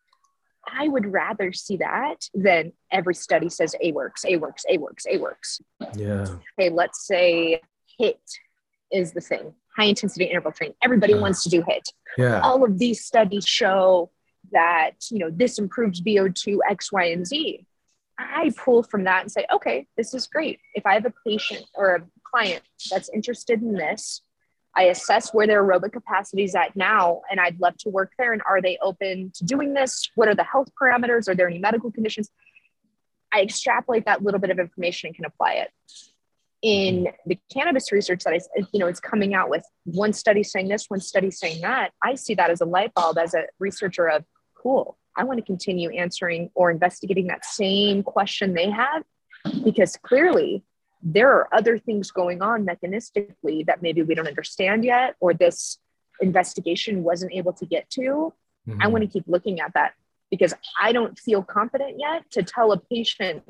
[0.68, 5.06] I would rather see that than every study says A works, A works, A works,
[5.10, 5.62] A works.
[5.96, 6.26] Yeah.
[6.60, 7.62] Okay, let's say
[8.00, 8.20] HIIT
[8.92, 10.76] is the thing high intensity interval training.
[10.84, 11.84] Everybody uh, wants to do HIIT.
[12.18, 12.42] Yeah.
[12.42, 14.12] All of these studies show
[14.52, 17.66] that, you know, this improves VO2, X, Y, and Z.
[18.18, 20.60] I pull from that and say, okay, this is great.
[20.76, 24.22] If I have a patient or a client that's interested in this,
[24.76, 28.32] I assess where their aerobic capacity is at now, and I'd love to work there.
[28.32, 30.10] And are they open to doing this?
[30.16, 31.28] What are the health parameters?
[31.28, 32.30] Are there any medical conditions?
[33.34, 35.72] I extrapolate that little bit of information and can apply it.
[36.62, 38.40] In the cannabis research that I,
[38.72, 41.92] you know, it's coming out with one study saying this, one study saying that.
[42.04, 44.24] I see that as a light bulb as a researcher of
[44.62, 44.98] cool.
[45.16, 49.04] I want to continue answering or investigating that same question they have
[49.64, 50.64] because clearly
[51.04, 55.80] there are other things going on mechanistically that maybe we don't understand yet or this
[56.22, 58.34] investigation wasn't able to get to.
[58.68, 58.82] Mm-hmm.
[58.82, 59.94] I want to keep looking at that
[60.30, 63.44] because I don't feel confident yet to tell a patient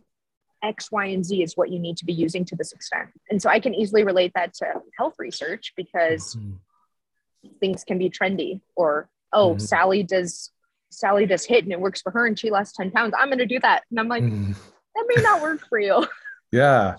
[0.64, 3.10] X, Y, and Z is what you need to be using to this extent.
[3.30, 4.66] And so I can easily relate that to
[4.98, 7.50] health research because mm-hmm.
[7.60, 9.60] things can be trendy or, oh, mm-hmm.
[9.60, 10.52] Sally does
[10.92, 13.14] Sally does HIIT and it works for her and she lost 10 pounds.
[13.18, 13.84] I'm gonna do that.
[13.90, 14.52] And I'm like, mm-hmm.
[14.52, 16.06] that may not work for you.
[16.54, 16.96] Yeah.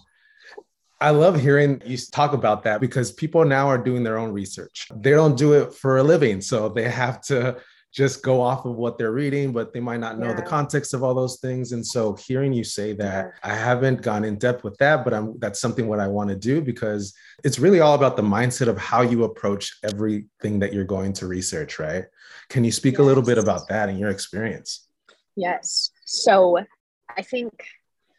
[0.99, 4.89] I love hearing you talk about that because people now are doing their own research.
[4.95, 6.41] They don't do it for a living.
[6.41, 7.59] So they have to
[7.93, 10.35] just go off of what they're reading, but they might not know yeah.
[10.35, 11.73] the context of all those things.
[11.73, 13.51] And so hearing you say that, yeah.
[13.51, 16.37] I haven't gone in depth with that, but I'm that's something what I want to
[16.37, 17.15] do because
[17.45, 21.27] it's really all about the mindset of how you approach everything that you're going to
[21.27, 22.05] research, right?
[22.49, 23.01] Can you speak yes.
[23.01, 24.89] a little bit about that in your experience?
[25.37, 25.91] Yes.
[26.07, 26.59] So
[27.15, 27.53] I think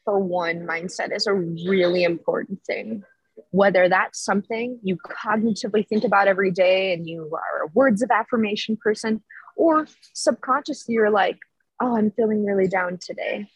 [0.05, 3.03] for one, mindset is a really important thing
[3.51, 8.09] whether that's something you cognitively think about every day and you are a words of
[8.11, 9.23] affirmation person,
[9.55, 11.39] or subconsciously you're like,
[11.81, 13.47] oh, I'm feeling really down today.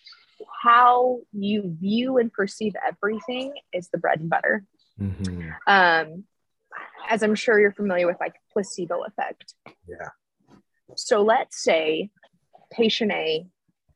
[0.64, 4.64] How you view and perceive everything is the bread and butter.
[5.00, 5.50] Mm-hmm.
[5.66, 6.24] Um,
[7.10, 9.54] as I'm sure you're familiar with, like placebo effect.
[9.88, 10.10] Yeah.
[10.96, 12.10] So let's say
[12.72, 13.48] patient A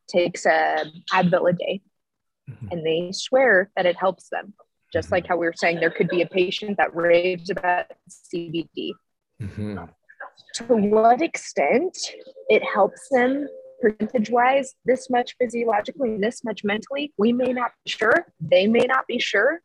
[0.07, 1.81] takes a Advil a day,
[2.49, 2.67] mm-hmm.
[2.71, 4.53] and they swear that it helps them.
[4.91, 5.15] Just mm-hmm.
[5.15, 8.91] like how we were saying, there could be a patient that raves about CBD.
[9.41, 9.83] Mm-hmm
[10.55, 11.97] to what extent
[12.49, 13.47] it helps them
[13.81, 18.27] percentage wise this much physiologically this much mentally we may not be sure.
[18.39, 19.61] They may not be sure.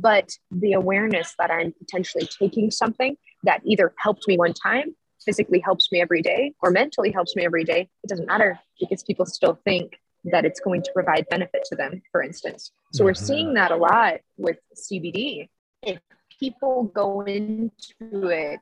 [0.00, 4.94] But the awareness that i'm potentially taking something that either helped me one time
[5.24, 9.02] physically helps me every day or mentally helps me every day it doesn't matter because
[9.02, 12.72] people still think that it's going to provide benefit to them for instance.
[12.92, 13.24] So we're mm-hmm.
[13.24, 15.48] seeing that a lot with cbd
[15.82, 16.00] if
[16.40, 18.60] people go into it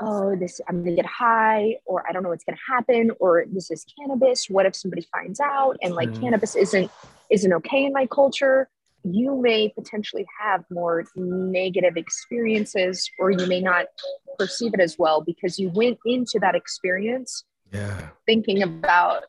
[0.00, 3.70] oh, this, I'm gonna get high, or I don't know what's gonna happen, or this
[3.70, 4.48] is cannabis.
[4.48, 6.20] What if somebody finds out and like mm.
[6.20, 6.90] cannabis isn't
[7.30, 8.68] isn't okay in my culture?
[9.04, 13.86] You may potentially have more negative experiences, or you may not
[14.38, 18.08] perceive it as well because you went into that experience yeah.
[18.26, 19.24] thinking about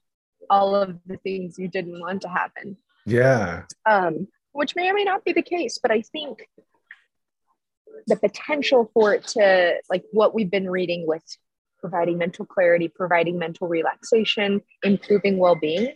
[0.49, 2.77] all of the things you didn't want to happen.
[3.05, 3.63] Yeah.
[3.85, 6.47] Um, which may or may not be the case, but I think
[8.07, 11.23] the potential for it to like what we've been reading with
[11.79, 15.93] providing mental clarity providing mental relaxation improving well-being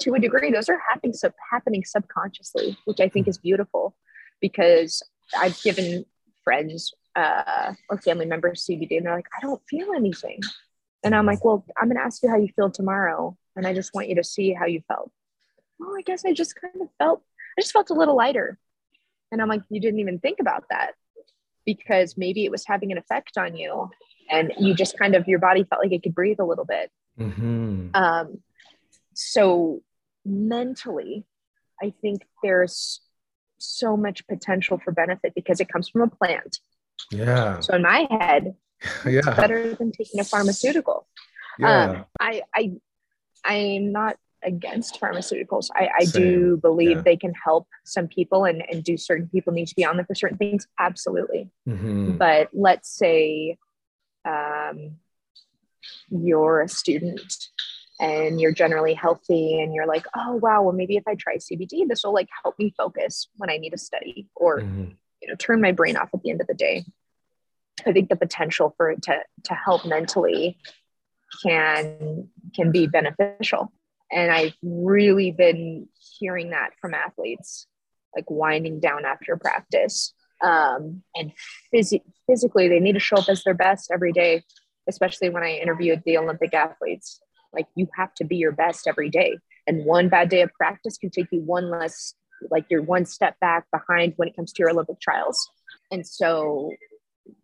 [0.00, 3.94] to a degree those are happening sub happening subconsciously which i think is beautiful
[4.40, 5.02] because
[5.38, 6.04] i've given
[6.44, 10.40] friends uh, or family members cbd and they're like i don't feel anything.
[11.02, 13.74] And i'm like well i'm going to ask you how you feel tomorrow and i
[13.74, 15.10] just want you to see how you felt.
[15.78, 17.22] Well i guess i just kind of felt
[17.58, 18.58] i just felt a little lighter
[19.30, 20.92] and I'm like, you didn't even think about that
[21.64, 23.90] because maybe it was having an effect on you
[24.30, 26.90] and you just kind of, your body felt like it could breathe a little bit.
[27.18, 27.88] Mm-hmm.
[27.94, 28.38] Um,
[29.14, 29.82] so
[30.24, 31.24] mentally,
[31.82, 33.00] I think there's
[33.58, 36.58] so much potential for benefit because it comes from a plant.
[37.10, 37.60] Yeah.
[37.60, 38.54] So in my head,
[39.06, 39.20] yeah.
[39.22, 41.06] better than taking a pharmaceutical.
[41.58, 41.84] Yeah.
[41.84, 42.72] Um, I, I,
[43.44, 45.68] I'm not against pharmaceuticals.
[45.74, 47.02] I, I do believe yeah.
[47.02, 50.06] they can help some people and, and do certain people need to be on them
[50.06, 50.66] for certain things.
[50.78, 51.50] Absolutely.
[51.68, 52.16] Mm-hmm.
[52.16, 53.58] But let's say
[54.24, 54.96] um,
[56.10, 57.48] you're a student
[58.00, 61.86] and you're generally healthy and you're like, oh, wow, well, maybe if I try CBD,
[61.86, 64.92] this will like help me focus when I need to study or, mm-hmm.
[65.20, 66.84] you know, turn my brain off at the end of the day.
[67.86, 70.58] I think the potential for it to, to help mentally
[71.42, 73.72] can can be beneficial
[74.12, 75.88] and I've really been
[76.18, 77.66] hearing that from athletes,
[78.14, 80.12] like winding down after practice.
[80.42, 81.32] Um, and
[81.72, 84.42] phys- physically, they need to show up as their best every day,
[84.88, 87.20] especially when I interviewed the Olympic athletes.
[87.52, 89.36] Like, you have to be your best every day.
[89.66, 92.14] And one bad day of practice can take you one less,
[92.50, 95.50] like, you're one step back behind when it comes to your Olympic trials.
[95.90, 96.72] And so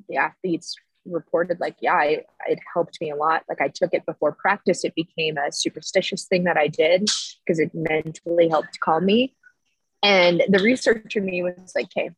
[0.09, 0.75] the athletes
[1.07, 3.43] reported like yeah I, it helped me a lot.
[3.49, 4.85] Like i took it before practice.
[4.85, 7.09] It became a superstitious thing that i did
[7.45, 9.35] because it mentally helped calm me.
[10.03, 12.11] And the researcher in me was like okay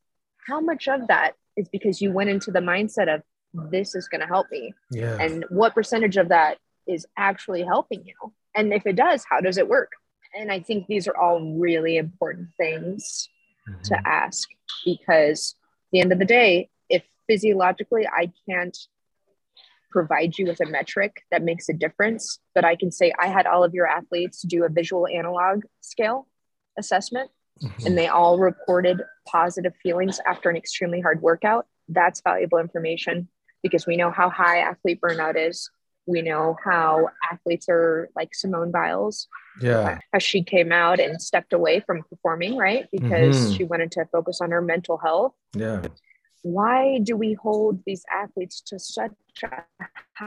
[0.47, 3.22] how much of that is because you went into the mindset of
[3.70, 4.72] this is going to help me?
[4.91, 5.16] Yeah.
[5.20, 8.32] and what percentage of that is actually helping you?
[8.55, 9.93] And if it does how does it work?
[10.34, 13.28] And i think these are all really important things
[13.68, 13.82] mm-hmm.
[13.82, 14.49] to ask
[14.84, 16.68] because at the end of the day
[17.28, 18.76] physiologically I can't
[19.90, 23.46] provide you with a metric that makes a difference, but I can say I had
[23.46, 26.28] all of your athletes do a visual analog scale
[26.78, 27.30] assessment
[27.62, 27.86] mm-hmm.
[27.86, 31.66] and they all reported positive feelings after an extremely hard workout.
[31.88, 33.28] That's valuable information
[33.62, 35.70] because we know how high athlete burnout is.
[36.06, 39.28] We know how athletes are like Simone Biles.
[39.60, 39.98] Yeah.
[40.14, 42.86] As she came out and stepped away from performing, right?
[42.90, 43.52] Because mm-hmm.
[43.54, 45.34] she wanted to focus on her mental health.
[45.54, 45.82] Yeah.
[46.43, 49.12] Why do we hold these athletes to such
[49.45, 49.64] a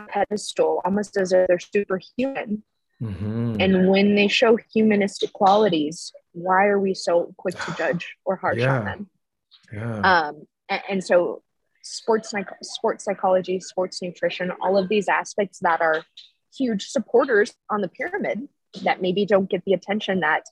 [0.09, 2.63] pedestal, almost as if they're superhuman?
[3.01, 3.55] Mm-hmm.
[3.59, 8.59] And when they show humanistic qualities, why are we so quick to judge or harsh
[8.59, 8.79] yeah.
[8.79, 9.09] on them?
[9.73, 9.99] Yeah.
[9.99, 11.41] Um, and, and so
[11.81, 16.03] sports sports psychology, sports nutrition, all of these aspects that are
[16.55, 18.47] huge supporters on the pyramid
[18.83, 20.43] that maybe don't get the attention that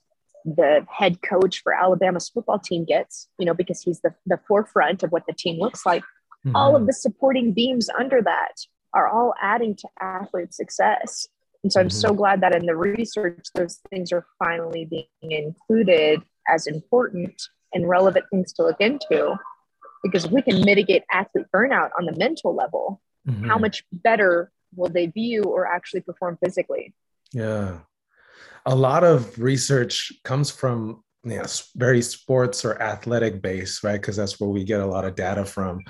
[0.44, 5.02] the head coach for Alabama's football team gets, you know, because he's the, the forefront
[5.02, 6.02] of what the team looks like.
[6.46, 6.56] Mm-hmm.
[6.56, 8.54] All of the supporting beams under that
[8.94, 11.28] are all adding to athlete success.
[11.62, 11.96] And so I'm mm-hmm.
[11.96, 17.40] so glad that in the research, those things are finally being included as important
[17.72, 19.36] and relevant things to look into
[20.02, 23.46] because we can mitigate athlete burnout on the mental level, mm-hmm.
[23.46, 26.94] how much better will they view or actually perform physically?
[27.32, 27.80] Yeah.
[28.66, 31.44] A lot of research comes from you know,
[31.76, 34.00] very sports or athletic base, right?
[34.00, 35.80] Because that's where we get a lot of data from.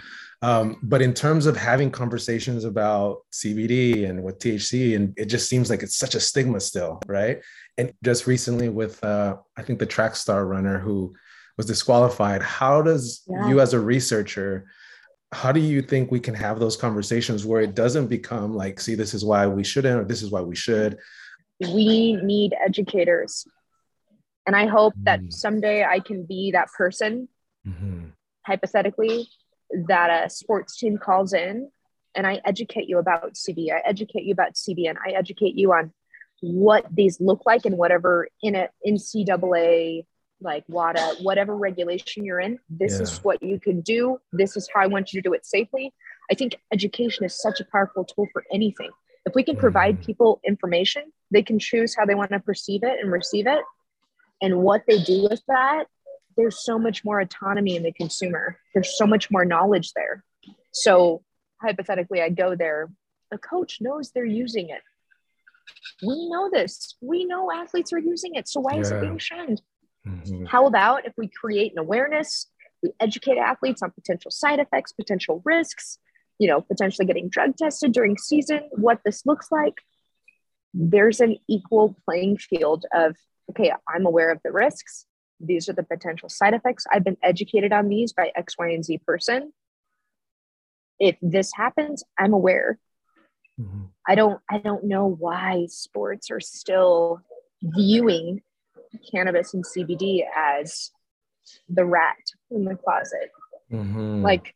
[0.43, 5.49] Um, but in terms of having conversations about CBD and with THC, and it just
[5.49, 7.41] seems like it's such a stigma still, right?
[7.77, 11.15] And just recently with, uh, I think the track star runner who
[11.61, 13.47] was disqualified how does yeah.
[13.47, 14.65] you as a researcher
[15.33, 18.95] how do you think we can have those conversations where it doesn't become like see
[18.95, 20.97] this is why we shouldn't or this is why we should
[21.61, 23.47] we need educators
[24.47, 27.29] and i hope that someday i can be that person
[27.67, 28.07] mm-hmm.
[28.47, 29.29] hypothetically
[29.89, 31.71] that a sports team calls in
[32.15, 35.93] and i educate you about cb i educate you about cbn i educate you on
[36.41, 40.05] what these look like and whatever in a ncaa
[40.43, 43.03] like WADA, whatever regulation you're in, this yeah.
[43.03, 44.19] is what you can do.
[44.33, 45.93] This is how I want you to do it safely.
[46.31, 48.91] I think education is such a powerful tool for anything.
[49.27, 52.99] If we can provide people information, they can choose how they want to perceive it
[53.01, 53.63] and receive it.
[54.43, 55.85] And what they do with that,
[56.37, 58.59] there's so much more autonomy in the consumer.
[58.73, 60.25] There's so much more knowledge there.
[60.73, 61.23] So
[61.61, 62.89] hypothetically, I go there,
[63.31, 64.81] a coach knows they're using it.
[66.03, 66.97] We know this.
[67.01, 68.49] We know athletes are using it.
[68.49, 68.81] So why yeah.
[68.81, 69.61] is it being shunned?
[70.07, 70.47] Mm-hmm.
[70.47, 72.47] How about if we create an awareness,
[72.83, 75.99] we educate athletes on potential side effects, potential risks,
[76.41, 79.75] you know, potentially getting drug tested during season, what this looks like.
[80.73, 83.15] There's an equal playing field of,
[83.51, 85.05] okay, I'm aware of the risks.
[85.39, 86.87] These are the potential side effects.
[86.91, 89.53] I've been educated on these by X, Y, and Z person.
[90.99, 92.79] If this happens, I'm aware.
[93.61, 93.85] Mm-hmm.
[94.09, 97.21] I don't I don't know why sports are still
[97.63, 98.41] viewing
[99.13, 100.91] cannabis and CBD as
[101.69, 102.17] the rat
[102.51, 103.31] in the closet.
[103.71, 104.23] Mm-hmm.
[104.23, 104.55] Like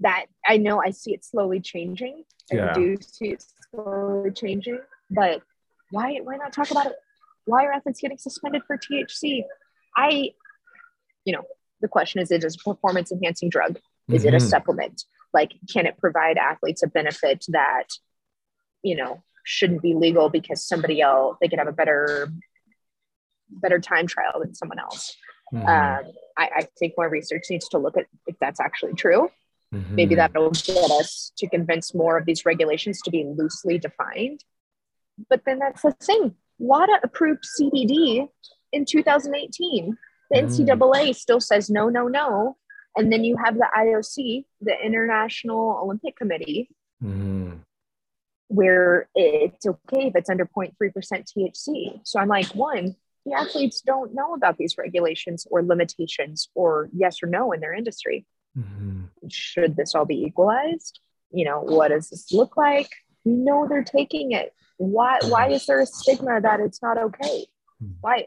[0.00, 2.24] that, I know I see it slowly changing.
[2.50, 2.70] Yeah.
[2.70, 5.42] I do see it slowly changing, but
[5.90, 6.96] why why not talk about it?
[7.44, 9.42] Why are athletes getting suspended for THC?
[9.96, 10.30] I,
[11.24, 11.42] you know,
[11.80, 13.78] the question is: Is it a performance enhancing drug?
[14.08, 14.28] Is mm-hmm.
[14.28, 14.48] it a mm-hmm.
[14.48, 15.04] supplement?
[15.32, 17.88] Like, can it provide athletes a benefit that,
[18.82, 22.32] you know, shouldn't be legal because somebody else they could have a better
[23.48, 25.16] better time trial than someone else.
[25.54, 25.66] Mm-hmm.
[25.66, 29.30] Um, I, I, think more research needs to look at if that's actually true.
[29.74, 29.94] Mm-hmm.
[29.94, 34.44] Maybe that'll get us to convince more of these regulations to be loosely defined.
[35.28, 36.34] But then that's the thing.
[36.58, 38.28] WADA approved CBD
[38.72, 39.96] in 2018.
[40.30, 40.44] The mm.
[40.44, 42.56] NCAA still says no, no, no.
[42.96, 46.70] And then you have the IOC, the International Olympic Committee,
[47.02, 47.58] mm.
[48.48, 52.00] where it's okay if it's under 0.3% THC.
[52.04, 52.96] So I'm like, one,
[53.26, 57.74] the athletes don't know about these regulations or limitations or yes or no in their
[57.74, 58.24] industry.
[58.58, 59.04] Mm-hmm.
[59.28, 61.00] Should this all be equalized?
[61.30, 62.88] You know, what does this look like?
[63.24, 64.52] We know they're taking it.
[64.78, 67.46] Why why is there a stigma that it's not okay?
[68.00, 68.26] Why?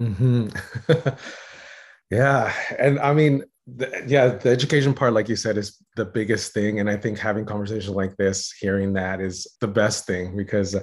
[0.00, 0.48] Mm-hmm.
[2.10, 2.52] yeah.
[2.78, 6.80] And I mean, the, yeah, the education part, like you said, is the biggest thing.
[6.80, 10.76] And I think having conversations like this, hearing that is the best thing because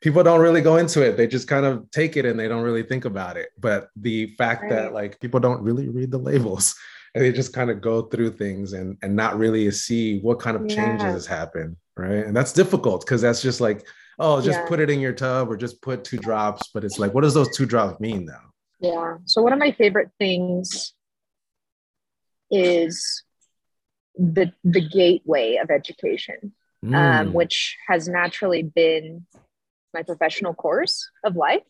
[0.00, 1.16] people don't really go into it.
[1.16, 3.50] They just kind of take it and they don't really think about it.
[3.58, 4.70] But the fact right.
[4.70, 6.74] that like people don't really read the labels
[7.14, 10.56] and they just kind of go through things and and not really see what kind
[10.56, 11.12] of changes yeah.
[11.12, 12.24] has happened, right?
[12.26, 13.86] And that's difficult because that's just like,
[14.18, 14.68] oh, just yeah.
[14.68, 16.68] put it in your tub or just put two drops.
[16.72, 18.34] But it's like, what does those two drops mean though?
[18.80, 19.16] Yeah.
[19.26, 20.94] So one of my favorite things
[22.50, 23.22] is
[24.16, 26.52] the the gateway of education
[26.84, 26.94] mm.
[26.94, 29.26] um, which has naturally been
[29.94, 31.62] my professional course of life.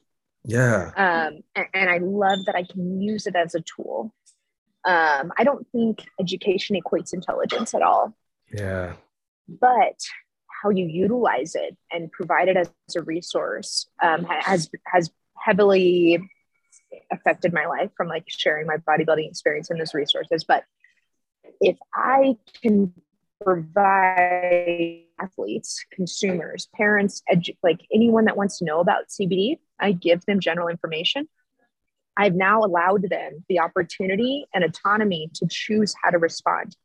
[0.44, 0.90] Yeah.
[0.96, 4.12] Um, and, and, I love that I can use it as a tool.
[4.84, 8.16] Um, I don't think education equates intelligence at all.
[8.52, 8.94] Yeah.
[9.48, 9.98] But
[10.62, 16.18] how you utilize it and provide it as a resource um, has has heavily
[17.10, 20.44] affected my life from like sharing my bodybuilding experience and those resources.
[20.44, 20.64] But
[21.60, 22.92] if I can
[23.42, 30.24] provide athletes, consumers, parents, edu- like anyone that wants to know about CBD, I give
[30.26, 31.28] them general information.
[32.16, 36.76] I've now allowed them the opportunity and autonomy to choose how to respond.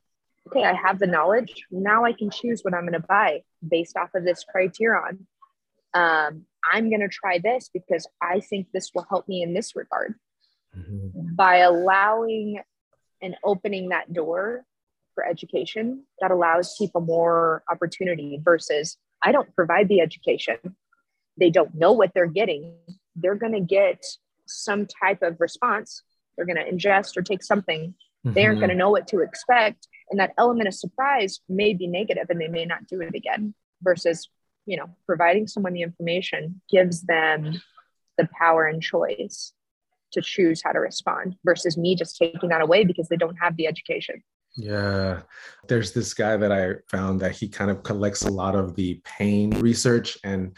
[0.47, 1.65] Okay, I have the knowledge.
[1.71, 5.27] Now I can choose what I'm going to buy based off of this criterion.
[5.93, 9.75] Um, I'm going to try this because I think this will help me in this
[9.75, 10.15] regard.
[10.77, 11.35] Mm-hmm.
[11.35, 12.61] By allowing
[13.21, 14.63] and opening that door
[15.15, 20.57] for education, that allows people more opportunity versus I don't provide the education.
[21.37, 22.73] They don't know what they're getting.
[23.15, 24.05] They're going to get
[24.47, 26.03] some type of response.
[26.35, 27.93] They're going to ingest or take something.
[28.25, 28.33] Mm-hmm.
[28.33, 29.87] They aren't going to know what to expect.
[30.09, 33.53] And that element of surprise may be negative and they may not do it again
[33.81, 34.29] versus
[34.67, 37.59] you know providing someone the information gives them
[38.17, 39.53] the power and choice
[40.11, 43.55] to choose how to respond versus me just taking that away because they don't have
[43.57, 44.21] the education
[44.55, 45.21] yeah
[45.67, 49.01] there's this guy that i found that he kind of collects a lot of the
[49.03, 50.55] pain research and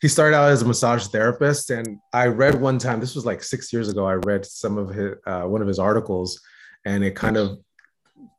[0.00, 3.42] he started out as a massage therapist and i read one time this was like
[3.42, 6.40] six years ago i read some of his uh, one of his articles
[6.84, 7.58] and it kind of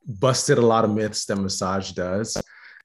[0.05, 2.41] busted a lot of myths that massage does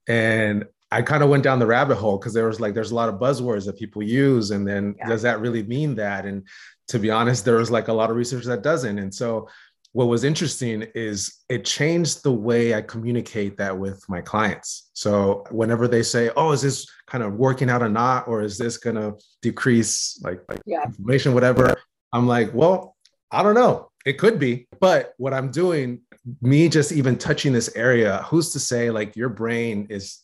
[0.09, 0.65] and
[0.95, 3.09] I kind of went down the rabbit hole because there was like there's a lot
[3.09, 5.09] of buzzwords that people use, and then yeah.
[5.09, 6.25] does that really mean that?
[6.25, 6.47] And
[6.89, 8.99] to be honest, there was like a lot of research that doesn't.
[8.99, 9.49] And so
[9.95, 14.91] what was interesting is it changed the way I communicate that with my clients.
[14.93, 18.59] So whenever they say, "Oh, is this kind of working out or not, or is
[18.59, 20.83] this going to decrease like like yeah.
[20.85, 21.77] inflammation, whatever?"
[22.13, 22.97] I'm like, "Well,
[23.31, 23.93] I don't know.
[24.05, 26.01] It could be, but what I'm doing,
[26.43, 30.19] me just even touching this area, who's to say like your brain is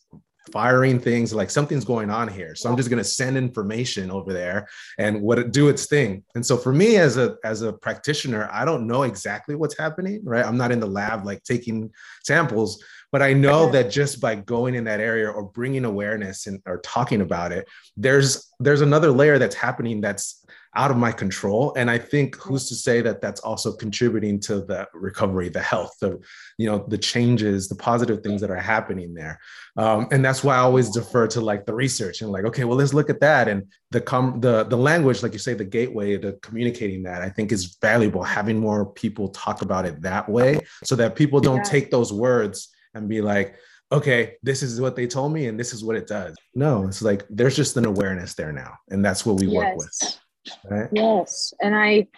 [0.53, 2.55] firing things like something's going on here.
[2.55, 6.23] So i'm just going to send information over there and what it do its thing.
[6.35, 10.21] And so for me as a as a practitioner i don't know exactly what's happening
[10.25, 10.45] right?
[10.45, 11.91] I'm not in the lab like taking
[12.25, 12.83] samples
[13.13, 13.73] but i know mm-hmm.
[13.73, 17.69] that just by going in that area or bringing awareness and or talking about it
[17.97, 20.45] there's there's another layer that's happening that's
[20.77, 24.61] out of my control and i think who's to say that that's also contributing to
[24.61, 26.21] the recovery the health the
[26.59, 29.39] you know the changes the positive things that are happening there
[29.77, 32.77] um, and that's why i always defer to like the research and like okay well
[32.77, 36.17] let's look at that and the com the the language like you say the gateway
[36.17, 40.61] to communicating that i think is valuable having more people talk about it that way
[40.85, 41.63] so that people don't yeah.
[41.65, 43.57] take those words and be like
[43.93, 46.37] okay, this is what they told me and this is what it does.
[46.55, 48.75] No, it's like there's just an awareness there now.
[48.89, 49.55] And that's what we yes.
[49.55, 50.21] work with.
[50.69, 50.89] Right?
[50.93, 51.55] Yes.
[51.61, 52.09] And I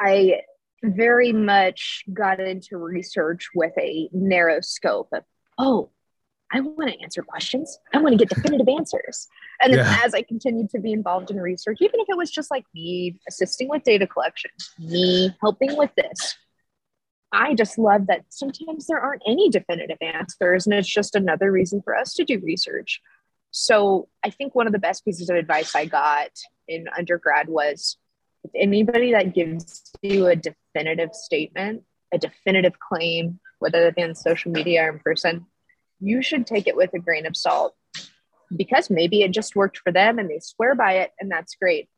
[0.00, 0.42] I
[0.82, 5.24] very much got into research with a narrow scope of,
[5.58, 5.90] oh,
[6.52, 7.78] I want to answer questions.
[7.94, 9.28] I want to get definitive answers.
[9.62, 10.00] And then yeah.
[10.04, 13.20] as I continued to be involved in research, even if it was just like me
[13.28, 16.36] assisting with data collection, me helping with this,
[17.32, 20.66] I just love that sometimes there aren't any definitive answers.
[20.66, 23.00] And it's just another reason for us to do research.
[23.50, 26.30] So I think one of the best pieces of advice I got
[26.68, 27.96] in undergrad was
[28.44, 31.82] if anybody that gives you a definitive statement,
[32.12, 35.46] a definitive claim, whether it be on social media or in person,
[36.00, 37.74] you should take it with a grain of salt
[38.56, 41.88] because maybe it just worked for them and they swear by it, and that's great.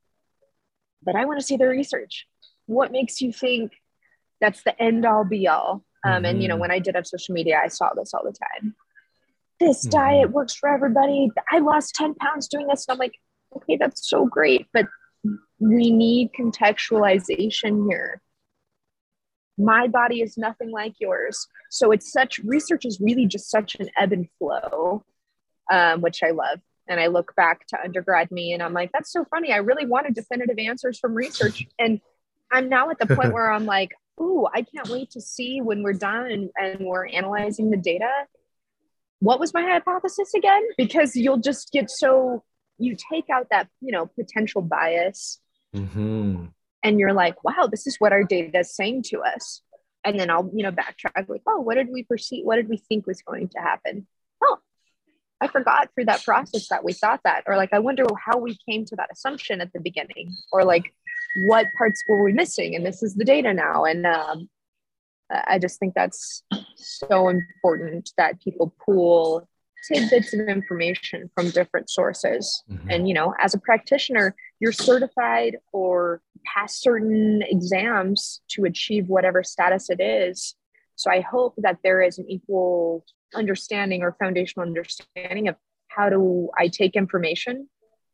[1.03, 2.27] But I want to see the research.
[2.67, 3.73] What makes you think
[4.41, 5.85] that's the end all be all?
[6.05, 6.25] Um, mm-hmm.
[6.25, 6.63] And you know, mm-hmm.
[6.63, 8.75] when I did have social media, I saw this all the time.
[9.63, 9.91] This mm-hmm.
[9.91, 11.31] diet works for everybody.
[11.53, 12.85] I lost 10 pounds doing this.
[12.89, 13.15] And I'm like,
[13.57, 14.89] okay, that's so great, but
[15.61, 18.21] we need contextualization here.
[19.57, 21.47] My body is nothing like yours.
[21.71, 25.05] So it's such, research is really just such an ebb and flow,
[25.71, 26.59] um, which I love.
[26.89, 29.53] And I look back to undergrad me and I'm like, that's so funny.
[29.53, 31.69] I really wanted definitive answers from research.
[31.79, 32.01] And
[32.51, 35.85] I'm now at the point where I'm like, ooh, I can't wait to see when
[35.85, 38.11] we're done and, and we're analyzing the data.
[39.23, 40.63] What was my hypothesis again?
[40.77, 42.43] Because you'll just get so
[42.79, 45.39] you take out that you know potential bias
[45.73, 46.47] mm-hmm.
[46.83, 49.63] and you're like wow this is what our data is saying to us.
[50.05, 52.79] And then i'll you know backtrack like oh what did we perceive what did we
[52.79, 54.09] think was going to happen?
[54.43, 54.59] Oh
[55.41, 57.45] i forgot through that process that we thought that.
[57.47, 60.35] Or like i wonder how we came to that assumption at the beginning.
[60.51, 60.93] Or like
[61.47, 62.75] what parts were we missing?
[62.75, 63.85] And this is the data now.
[63.85, 64.49] And um,
[65.47, 66.43] i just think that's
[66.77, 69.49] so important that people pool
[69.83, 72.63] tidbits of information from different sources.
[72.71, 72.91] Mm-hmm.
[72.91, 79.43] And, you know, as a practitioner, you're certified or pass certain exams to achieve whatever
[79.43, 80.55] status it is.
[80.97, 83.05] So I hope that there is an equal
[83.35, 85.57] understanding or foundational understanding of
[85.89, 87.69] how do I take information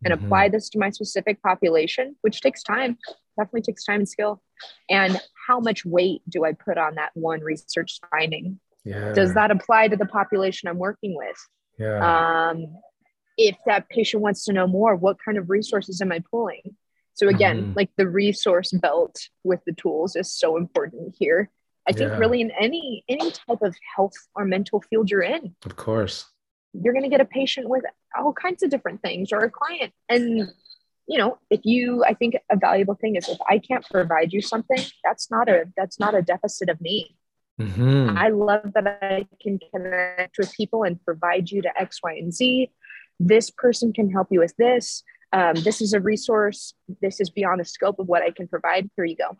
[0.04, 0.24] and mm-hmm.
[0.24, 2.96] apply this to my specific population, which takes time,
[3.36, 4.42] definitely takes time and skill.
[4.88, 8.60] And how much weight do I put on that one research finding?
[8.84, 9.12] Yeah.
[9.12, 11.36] Does that apply to the population I'm working with?
[11.78, 12.50] Yeah.
[12.50, 12.66] Um,
[13.38, 16.76] if that patient wants to know more, what kind of resources am I pulling?
[17.14, 17.72] So again, mm-hmm.
[17.74, 21.50] like the resource belt with the tools is so important here.
[21.88, 22.18] I think yeah.
[22.18, 25.54] really in any any type of health or mental field you're in.
[25.64, 26.26] Of course.
[26.74, 27.84] You're going to get a patient with
[28.16, 30.50] all kinds of different things or a client and
[31.08, 34.42] you know, if you I think a valuable thing is if I can't provide you
[34.42, 37.16] something, that's not a that's not a deficit of me.
[37.58, 38.16] Mm-hmm.
[38.16, 42.32] I love that I can connect with people and provide you to X, Y, and
[42.32, 42.70] Z.
[43.18, 45.02] This person can help you with this.
[45.32, 46.74] Um, this is a resource.
[47.02, 48.88] This is beyond the scope of what I can provide.
[48.94, 49.36] Here you go.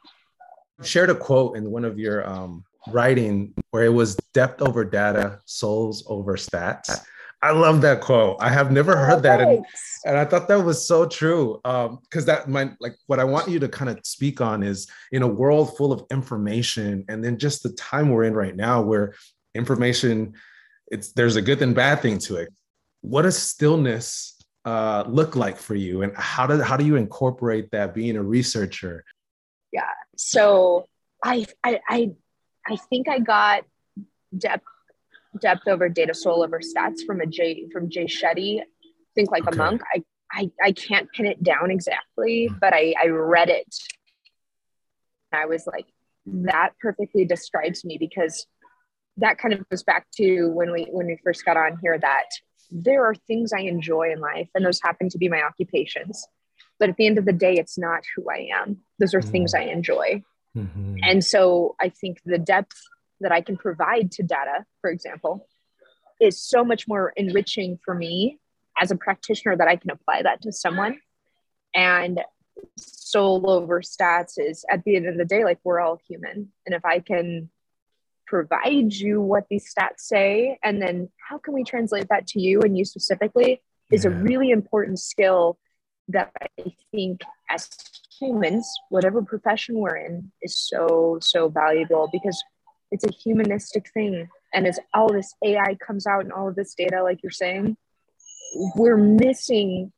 [0.83, 5.39] shared a quote in one of your um, writing where it was depth over data,
[5.45, 7.05] souls over stats.
[7.41, 8.37] I love that quote.
[8.41, 9.65] I have never oh, heard that, and,
[10.05, 11.61] and, I thought that was so true.
[11.65, 14.89] Um, because that might like what I want you to kind of speak on is
[15.13, 18.83] in a world full of information, and then just the time we're in right now,
[18.83, 19.15] where
[19.55, 20.35] information,
[20.89, 22.49] it's there's a good and bad thing to it.
[23.03, 27.71] What does stillness uh, look like for you, and how do how do you incorporate
[27.71, 29.05] that being a researcher?
[29.73, 29.93] Yeah.
[30.17, 30.87] So
[31.25, 32.11] I I I,
[32.67, 33.65] I think I got
[34.37, 34.67] depth
[35.41, 38.61] depth over data soul over stats from a Jay from Jay Shetty.
[39.15, 39.55] Think like okay.
[39.55, 39.83] a monk.
[39.95, 42.55] I, I I can't pin it down exactly, hmm.
[42.61, 43.75] but I I read it.
[45.33, 45.87] I was like,
[46.27, 48.47] that perfectly describes me because
[49.19, 52.29] that kind of goes back to when we when we first got on here that
[52.71, 56.27] there are things I enjoy in life, and those happen to be my occupations.
[56.79, 58.79] But at the end of the day, it's not who I am.
[58.99, 59.31] Those are mm-hmm.
[59.31, 60.23] things I enjoy.
[60.57, 60.97] Mm-hmm.
[61.03, 62.77] And so I think the depth
[63.21, 65.47] that I can provide to data, for example,
[66.21, 68.39] is so much more enriching for me
[68.81, 70.99] as a practitioner that I can apply that to someone.
[71.75, 72.21] And
[72.77, 76.53] soul over stats is at the end of the day, like we're all human.
[76.67, 77.51] And if I can
[78.27, 82.61] provide you what these stats say, and then how can we translate that to you
[82.61, 84.11] and you specifically is yeah.
[84.11, 85.59] a really important skill
[86.09, 87.21] that I think
[87.51, 87.69] as
[88.19, 92.43] humans, whatever profession we're in, is so, so valuable because
[92.91, 96.75] it's a humanistic thing and as all this ai comes out and all of this
[96.75, 97.77] data like you're saying
[98.77, 99.93] we're missing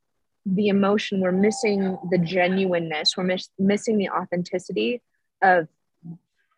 [0.47, 5.03] the emotion we're missing the genuineness we're miss- missing the authenticity
[5.43, 5.69] of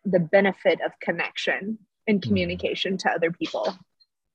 [0.05, 1.77] the benefit of connection
[2.07, 2.29] and mm-hmm.
[2.29, 3.75] communication to other people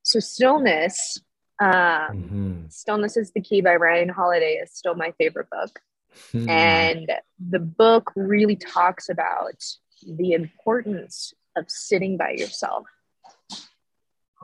[0.02, 1.20] so stillness
[1.60, 2.62] uh, mm-hmm.
[2.68, 5.80] stillness is the key by ryan holiday is still my favorite book
[6.32, 6.48] mm-hmm.
[6.48, 7.10] and
[7.50, 9.60] the book really talks about
[10.06, 12.86] the importance of sitting by yourself.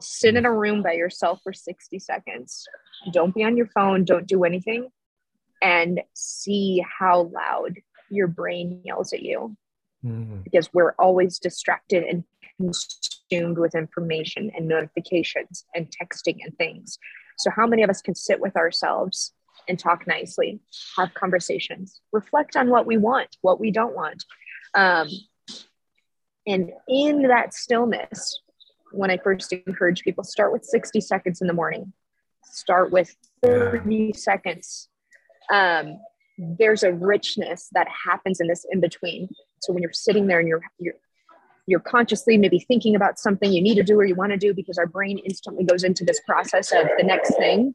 [0.01, 2.67] Sit in a room by yourself for 60 seconds.
[3.13, 4.89] Don't be on your phone, don't do anything,
[5.63, 7.79] and see how loud
[8.11, 9.57] your brain yells at you.
[10.05, 10.41] Mm-hmm.
[10.43, 12.25] Because we're always distracted and
[12.59, 16.99] consumed with information and notifications and texting and things.
[17.39, 19.33] So, how many of us can sit with ourselves
[19.69, 20.61] and talk nicely,
[20.97, 24.25] have conversations, reflect on what we want, what we don't want?
[24.75, 25.09] Um,
[26.47, 28.41] and in that stillness,
[28.93, 31.93] when I first encourage people, start with 60 seconds in the morning,
[32.45, 34.89] start with 30 seconds.
[35.53, 35.99] Um,
[36.39, 39.29] there's a richness that happens in this in between.
[39.61, 40.95] So when you're sitting there and you're, you're
[41.67, 44.53] you're consciously maybe thinking about something you need to do or you want to do
[44.53, 47.75] because our brain instantly goes into this process of the next thing.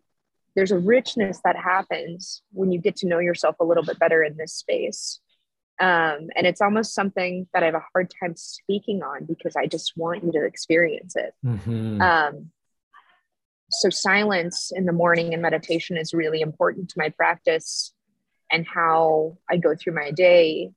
[0.56, 4.24] There's a richness that happens when you get to know yourself a little bit better
[4.24, 5.20] in this space.
[5.80, 9.65] Um, and it's almost something that I have a hard time speaking on because I
[9.65, 11.34] just want you to experience it.
[11.45, 12.01] Mm-hmm.
[12.01, 12.51] Um,
[13.72, 17.93] so, silence in the morning and meditation is really important to my practice
[18.51, 20.72] and how I go through my day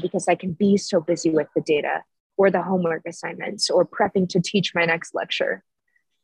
[0.00, 2.02] because I can be so busy with the data
[2.36, 5.62] or the homework assignments or prepping to teach my next lecture.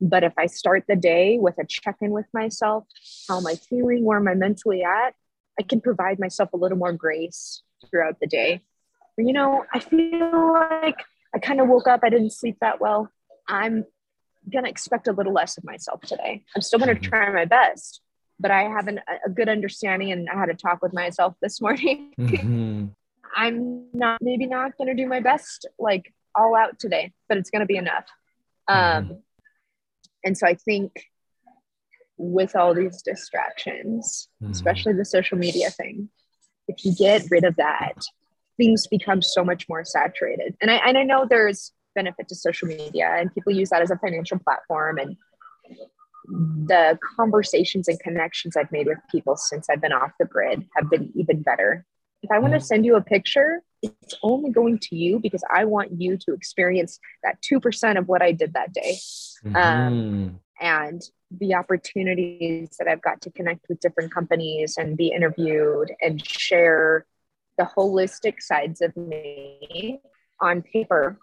[0.01, 2.85] But if I start the day with a check in with myself,
[3.29, 4.05] how am I feeling?
[4.05, 5.15] Where am I mentally at?
[5.59, 8.63] I can provide myself a little more grace throughout the day.
[9.17, 10.97] You know, I feel like
[11.35, 13.11] I kind of woke up, I didn't sleep that well.
[13.49, 13.85] I'm
[14.51, 16.45] going to expect a little less of myself today.
[16.57, 18.01] I'm still going to try my best,
[18.41, 21.61] but I have an, a good understanding and I had a talk with myself this
[21.61, 22.13] morning.
[22.19, 22.87] Mm-hmm.
[23.37, 27.51] I'm not, maybe not going to do my best like all out today, but it's
[27.51, 28.07] going to be enough.
[28.69, 29.13] Mm-hmm.
[29.13, 29.23] Um,
[30.25, 30.93] and so I think
[32.17, 34.51] with all these distractions, Mhm.
[34.51, 36.09] especially the social media thing,
[36.73, 37.95] if you get rid of that,
[38.57, 40.57] things become so much more saturated.
[40.61, 43.91] And I and I know there's benefit to social media and people use that as
[43.91, 45.17] a financial platform and
[46.67, 50.89] the conversations and connections I've made with people since I've been off the grid have
[50.89, 51.85] been even better.
[52.23, 55.65] If I want to send you a picture, it's only going to you because I
[55.65, 58.97] want you to experience that 2% of what I did that day
[59.45, 60.35] Mhm.
[60.63, 66.25] And the opportunities that I've got to connect with different companies and be interviewed and
[66.25, 67.05] share
[67.59, 70.01] the holistic sides of me
[70.41, 71.19] on paper,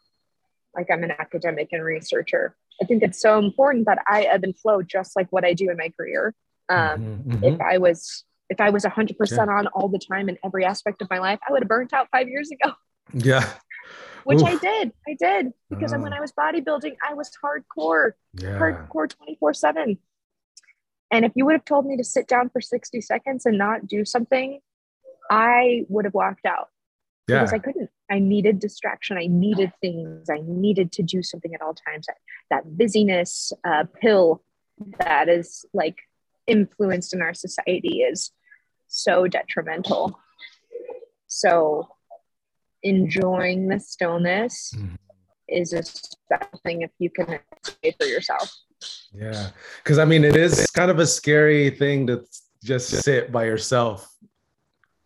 [0.75, 2.55] like I'm an academic and researcher.
[2.81, 5.69] I think it's so important that I ebb and flow just like what I do
[5.71, 6.35] in my career.
[6.69, 7.43] Um, Mhm.
[7.43, 7.61] If.
[7.61, 11.19] I was if I was 100% on all the time in every aspect of my
[11.19, 12.73] life, I would have burnt out five years ago
[13.13, 13.47] Yeah.
[14.23, 14.91] Which I did.
[15.07, 16.17] I did because when Oh.
[16.17, 18.59] I was bodybuilding, I was hardcore, Yeah.
[18.59, 19.97] hardcore 24 7.
[21.11, 23.87] And if you would have told me to sit down for 60 seconds and not
[23.87, 24.59] do something,
[25.29, 26.69] I would have walked out
[27.27, 27.39] Yeah.
[27.39, 27.89] because I couldn't.
[28.11, 29.17] I needed distraction.
[29.17, 30.29] I needed things.
[30.29, 32.07] I needed to do something at all times.
[32.07, 32.17] That,
[32.49, 34.43] that busyness uh, pill
[34.99, 35.97] that is like
[36.47, 38.31] influenced in our society is
[38.87, 40.19] so detrimental.
[41.27, 41.87] So
[42.83, 44.97] enjoying the stillness Mhm.
[45.47, 48.53] is a special thing if you can say for yourself.
[49.13, 49.49] Yeah.
[49.83, 52.23] Because I mean, it is kind of a scary thing to
[52.63, 54.07] just sit by yourself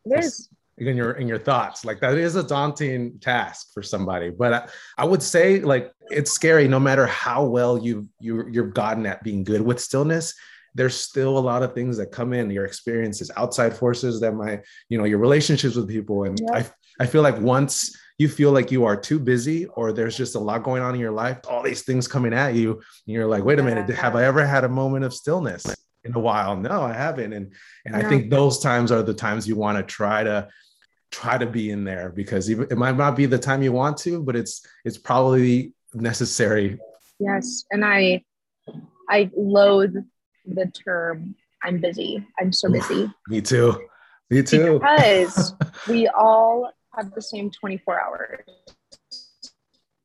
[0.06, 0.50] It is.
[0.78, 1.86] in your in your thoughts.
[1.86, 4.30] Like that is a daunting task for somebody.
[4.30, 8.74] But I, I would say like it's scary no matter how well you you you've
[8.74, 10.34] gotten at being good with stillness.
[10.76, 14.62] There's still a lot of things that come in your experiences, outside forces that might,
[14.90, 16.24] you know, your relationships with people.
[16.26, 16.68] And Yeah.
[17.00, 20.40] I feel like once you feel like you are too busy or there's just a
[20.40, 23.44] lot going on in your life, all these things coming at you, and you're like,
[23.44, 25.66] wait a minute, have I ever had a moment of stillness
[26.04, 26.56] in a while?
[26.56, 27.34] No, I haven't.
[27.34, 27.54] And
[27.86, 30.48] and I think those times are the times you want to try to
[31.12, 33.98] try to be in there because even it might not be the time you want
[33.98, 36.80] to, but it's it's probably necessary.
[37.20, 37.66] Yes.
[37.72, 38.24] And I
[39.10, 39.96] I loathe
[40.46, 42.26] the term I'm busy.
[42.40, 43.12] I'm so busy.
[43.30, 43.88] Me too.
[44.30, 44.80] Me too.
[44.80, 45.54] Because
[45.88, 48.40] we all have the same 24 hours.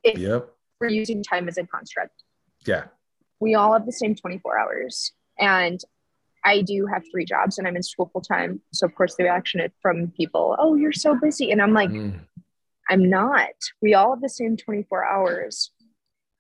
[0.05, 0.49] If Yep.
[0.81, 2.23] we're using time as a construct.
[2.67, 2.85] Yeah.
[3.41, 5.81] we all have the same 24 hours and
[6.45, 9.23] i do have three jobs and i'm in school full time so of course the
[9.23, 12.19] reaction from people oh you're so busy and i'm like Mm.
[12.91, 13.51] i'm not
[13.81, 15.71] we all have the same 24 hours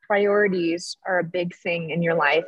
[0.08, 2.44] priorities are a big thing in your life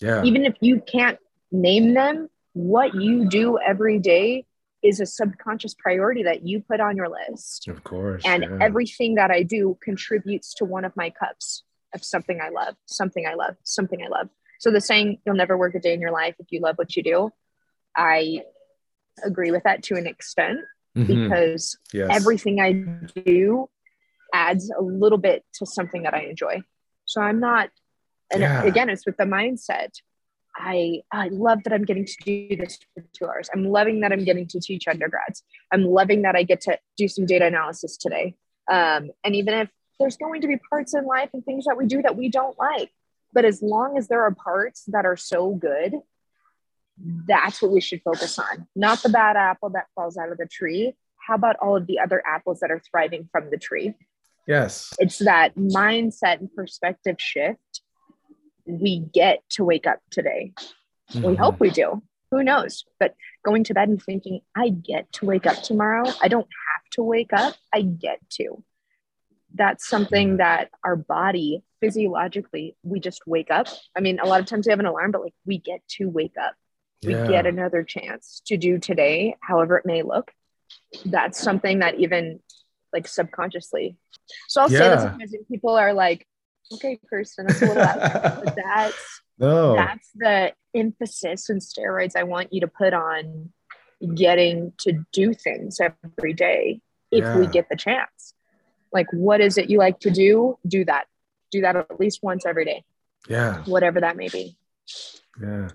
[0.00, 0.24] Yeah.
[0.24, 1.18] even if you can't
[1.52, 4.44] name them what you do every day
[4.82, 8.22] is a subconscious priority that you put on your list Of course.
[8.24, 8.58] and yeah.
[8.60, 11.62] everything that I do contributes to one of my cups
[11.94, 14.28] of something I love, something I love, something I love.
[14.60, 16.96] So the saying, you'll never work a day in your life if you love what
[16.96, 17.30] you do,
[17.96, 18.42] I
[19.24, 20.60] agree with that to an extent
[20.96, 21.06] Mhm.
[21.28, 22.08] because yes.
[22.12, 22.72] everything I
[23.24, 23.68] do
[24.34, 26.62] adds a little bit to something that I enjoy.
[27.04, 27.70] So I'm not,
[28.32, 28.64] and Yeah.
[28.64, 29.90] again, it's with the mindset.
[30.56, 33.48] I I love that I'm getting to do this for two hours.
[33.54, 35.42] I'm loving that I'm getting to teach undergrads.
[35.72, 38.34] I'm loving that I get to do some data analysis today.
[38.70, 41.86] Um, and even if there's going to be parts in life and things that we
[41.86, 42.90] do that we don't like,
[43.32, 45.94] but as long as there are parts that are so good,
[47.26, 48.66] that's what we should focus on.
[48.76, 50.94] Not the bad apple that falls out of the tree.
[51.16, 53.94] How about all of the other apples that are thriving from the tree?
[54.46, 54.92] yes.
[54.98, 57.81] It's that mindset and perspective shift
[58.80, 60.52] we get to wake up today.
[61.14, 61.38] We Mhm.
[61.38, 62.02] hope we do.
[62.30, 62.84] Who knows?
[62.98, 66.04] But going to bed and thinking, I get to wake up tomorrow.
[66.22, 67.54] I don't have to wake up.
[67.72, 68.64] I get to.
[69.54, 73.66] That's something that our body physiologically, we just wake up.
[73.96, 76.08] I mean, a lot of times we have an alarm, but like we get to
[76.08, 76.54] wake up.
[77.04, 77.26] We Yeah.
[77.26, 80.32] get another chance to do today, however it may look.
[81.04, 82.40] That's something that even
[82.92, 83.96] like subconsciously.
[84.48, 85.16] So I'll say this Yeah.
[85.18, 86.26] because people are like,
[86.74, 88.44] okay, Kirsten, that's a little out.
[88.44, 89.74] But that's no.
[89.74, 93.52] that's the emphasis and steroids I want you to put on
[94.14, 96.80] getting to do things every day
[97.10, 98.34] if we get the chance.
[98.92, 100.58] Like, what is it you like to do?
[100.66, 101.06] Do that.
[101.50, 102.84] Do that at least once every day,
[103.28, 103.62] yeah.
[103.64, 104.56] whatever that may be.
[105.40, 105.68] Yeah.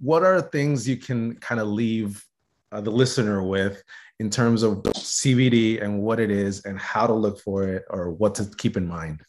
[0.00, 2.24] What are things you can kind of leave
[2.70, 3.82] uh, the listener with
[4.20, 8.10] in terms of CBD and what it is and how to look for it or
[8.10, 9.22] what to keep in mind?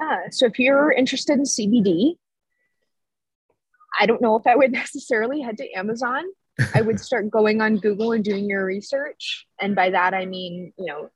[0.00, 0.30] Yeah.
[0.30, 2.16] So if you're interested in CBD,
[3.98, 6.24] I don't know if I would necessarily head to Amazon.
[6.74, 9.46] I would start going on Google and doing your research.
[9.60, 11.10] And by that, I mean, you know,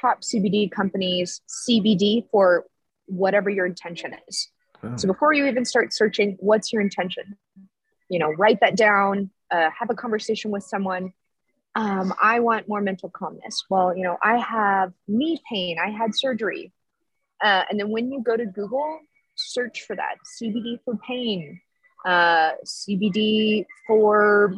[0.00, 2.64] top CBD companies, CBD for
[3.06, 4.50] whatever your intention is.
[4.82, 4.96] Oh.
[4.96, 7.36] So before you even start searching, what's your intention?
[8.08, 11.12] You know, write that down, uh, have a conversation with someone.
[11.74, 13.64] Um, I want more mental calmness.
[13.68, 16.72] Well, you know, I have knee pain, I had surgery.
[17.42, 19.00] Uh, and then when you go to Google,
[19.36, 21.60] search for that CBD for pain,
[22.04, 24.54] uh, CBD for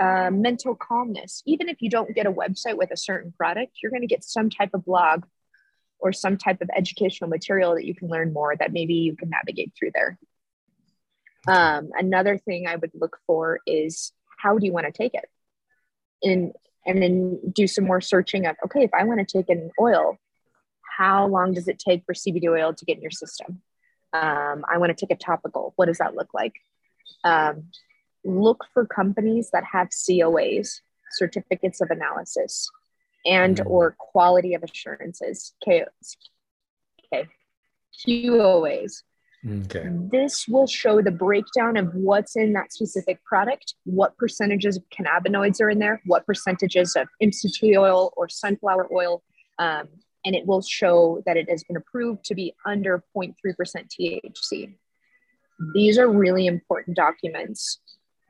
[0.00, 1.42] uh, mental calmness.
[1.46, 4.24] Even if you don't get a website with a certain product, you're going to get
[4.24, 5.24] some type of blog
[5.98, 9.30] or some type of educational material that you can learn more that maybe you can
[9.30, 10.18] navigate through there.
[11.46, 15.24] Um, another thing I would look for is how do you want to take it?
[16.22, 16.52] And
[16.84, 20.18] and then do some more searching of okay, if I want to take an oil,
[20.96, 23.62] how long does it take for CBD oil to get in your system?
[24.12, 25.72] Um, I want to take a topical.
[25.76, 26.52] What does that look like?
[27.24, 27.68] Um,
[28.24, 30.80] look for companies that have COAs,
[31.12, 32.70] certificates of analysis,
[33.24, 33.66] and mm.
[33.66, 36.16] or quality of assurances, KOs.
[37.12, 37.28] Okay.
[38.06, 39.02] QOAs.
[39.48, 39.88] Okay.
[39.90, 45.60] This will show the breakdown of what's in that specific product, what percentages of cannabinoids
[45.60, 49.22] are in there, what percentages of MCT oil or sunflower oil,
[49.58, 49.88] um,
[50.24, 54.74] and it will show that it has been approved to be under 0.3% THC.
[55.74, 57.78] These are really important documents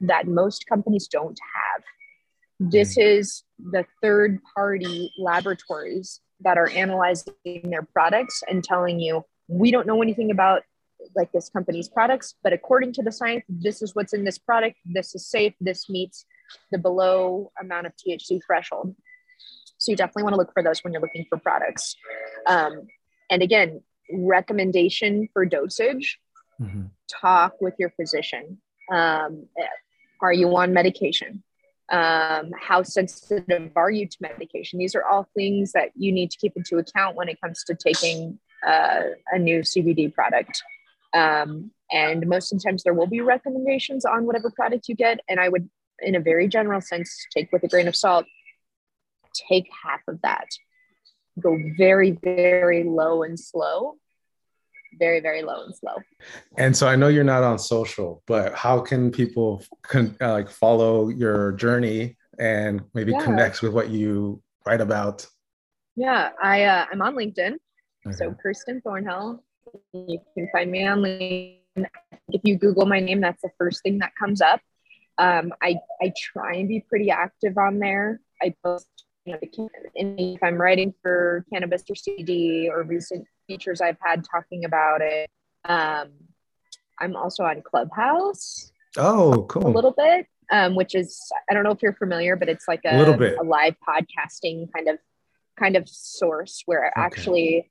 [0.00, 2.70] that most companies don't have.
[2.70, 3.04] This mm.
[3.04, 9.86] is the third party laboratories that are analyzing their products and telling you, we don't
[9.86, 10.62] know anything about
[11.16, 14.76] like this company's products, but according to the science, this is what's in this product.
[14.84, 15.54] This is safe.
[15.60, 16.24] This meets
[16.70, 18.94] the below amount of THC threshold.
[19.82, 21.96] So you definitely want to look for those when you're looking for products.
[22.46, 22.86] Um,
[23.30, 23.82] and again,
[24.12, 26.20] recommendation for dosage,
[26.60, 26.84] mm-hmm.
[27.20, 28.58] talk with your physician.
[28.92, 29.48] Um,
[30.20, 31.42] are you on medication?
[31.90, 34.78] Um, how sensitive are you to medication?
[34.78, 37.74] These are all things that you need to keep into account when it comes to
[37.74, 39.00] taking uh,
[39.32, 40.62] a new CBD product.
[41.12, 45.18] Um, and most of the times there will be recommendations on whatever product you get.
[45.28, 45.68] And I would,
[45.98, 48.26] in a very general sense, take with a grain of salt,
[49.48, 50.48] take half of that.
[51.40, 53.96] Go very, very low and slow.
[54.98, 55.94] Very very low and slow.
[56.58, 60.50] And so i know you're not on social but how can people con- uh, like
[60.50, 63.24] follow your journey and maybe yeah.
[63.24, 65.26] connect with what you write about?
[65.96, 67.54] Yeah i uh, i'm on linkedin.
[68.06, 68.16] Okay.
[68.16, 69.42] so kirsten thornhill
[69.94, 71.86] you can find me on linkedin.
[72.28, 74.60] If you google my name that's the first thing that comes up.
[75.18, 78.20] Um, I, I try and be pretty active on there.
[78.40, 78.88] I post
[79.24, 79.38] you know,
[79.94, 85.30] if i'm writing for cannabis or cd or recent features I've had talking about it.
[85.64, 86.10] Um,
[87.00, 88.72] I'm also on Clubhouse.
[88.96, 89.68] Oh, cool.
[89.68, 91.20] A little bit, um, which is
[91.50, 93.76] I don't know if you're familiar, but it's like a, a little bit a live
[93.86, 94.98] podcasting kind of
[95.58, 97.04] kind of source where it okay.
[97.04, 97.70] actually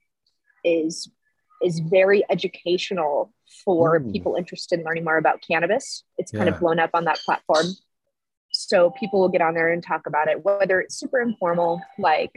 [0.64, 1.10] is
[1.62, 3.32] is very educational
[3.64, 4.10] for Ooh.
[4.10, 6.02] people interested in learning more about cannabis.
[6.18, 7.66] It's kind of blown up on that platform.
[8.68, 12.32] So people will get on there and talk about it, whether it's super informal, like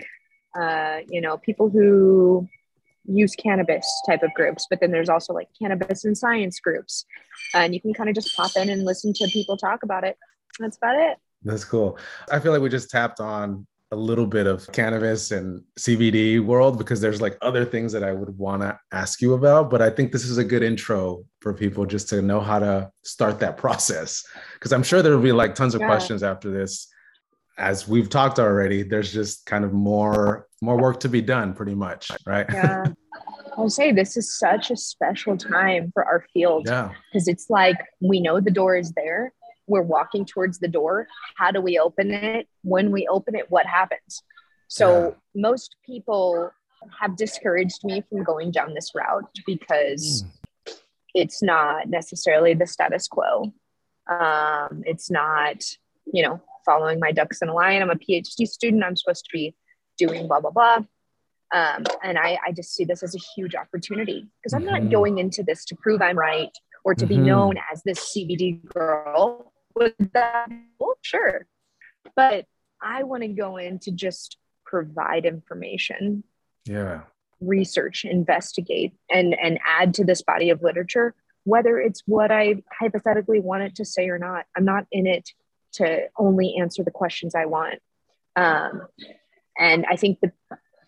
[0.60, 2.48] uh, you know, people who
[3.08, 7.06] use cannabis type of groups, but then there's also like cannabis and science groups.
[7.54, 10.18] And you can kind of just pop in and listen to people talk about it.
[10.60, 11.18] That's about it.
[11.44, 12.00] That's cool.
[12.32, 16.78] I feel like we just tapped on a little bit of cannabis and CBD world
[16.78, 19.70] because there's like other things that I would want to ask you about.
[19.70, 22.90] But I think this is a good intro for people just to know how to
[23.04, 24.26] start that process.
[24.56, 25.86] Because I'm sure there'll be like tons of yeah.
[25.86, 26.88] questions after this.
[27.60, 31.76] As we've talked already, there's just kind of more more work to be done pretty
[31.76, 32.86] much right yeah
[33.58, 37.78] i'll say this is such a special time for our field yeah because it's like
[38.02, 39.32] we know the door is there
[39.68, 43.68] we're walking towards the door how do we open it when we open it what
[43.68, 44.24] happens
[44.68, 45.42] so yeah.
[45.42, 46.52] most people
[47.00, 50.45] have discouraged me from going down this route because mm.
[51.16, 53.54] It's not necessarily the status quo.
[54.08, 55.64] Um, it's not
[56.06, 57.82] you know following my ducks in a line.
[57.82, 58.84] I'm a phd student.
[58.84, 59.56] I'm supposed to be
[59.98, 60.78] doing blah blah blah.
[61.54, 64.90] Um, and I, I just see this as a huge opportunity because i'm not mm-hmm.
[64.90, 66.50] going into this to prove i'm right
[66.84, 67.16] or to mm-hmm.
[67.16, 69.52] be known as this cbd girl.
[69.76, 70.48] Would that
[70.80, 71.48] well sure.
[72.16, 72.46] But
[72.82, 76.24] i want to go in to just provide information.
[76.66, 77.02] Yeah
[77.42, 81.14] research investigate and and add to this body of literature
[81.44, 85.30] whether it's what i hypothetically want it to say or not i'm not in it
[85.74, 87.80] to only answer the questions i want
[88.36, 88.82] um,
[89.58, 90.34] and I think that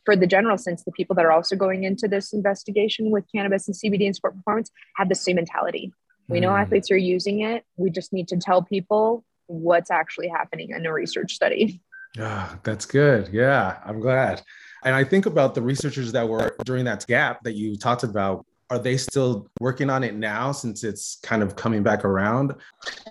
[0.05, 3.67] for the general sense, the people that are also going into this investigation with cannabis
[3.67, 5.91] and CBD and sport performance have the same mentality.
[6.29, 6.61] We know mm.
[6.61, 7.63] athletes are using it.
[7.77, 11.81] We just need to tell people what's actually happening in a research study.
[12.15, 13.29] Yeah, that's good.
[13.31, 14.41] Yeah, I'm glad.
[14.83, 18.45] And I think about the researchers that were during that gap that you talked about
[18.69, 22.53] are they still working on it now since it's kind of coming back around?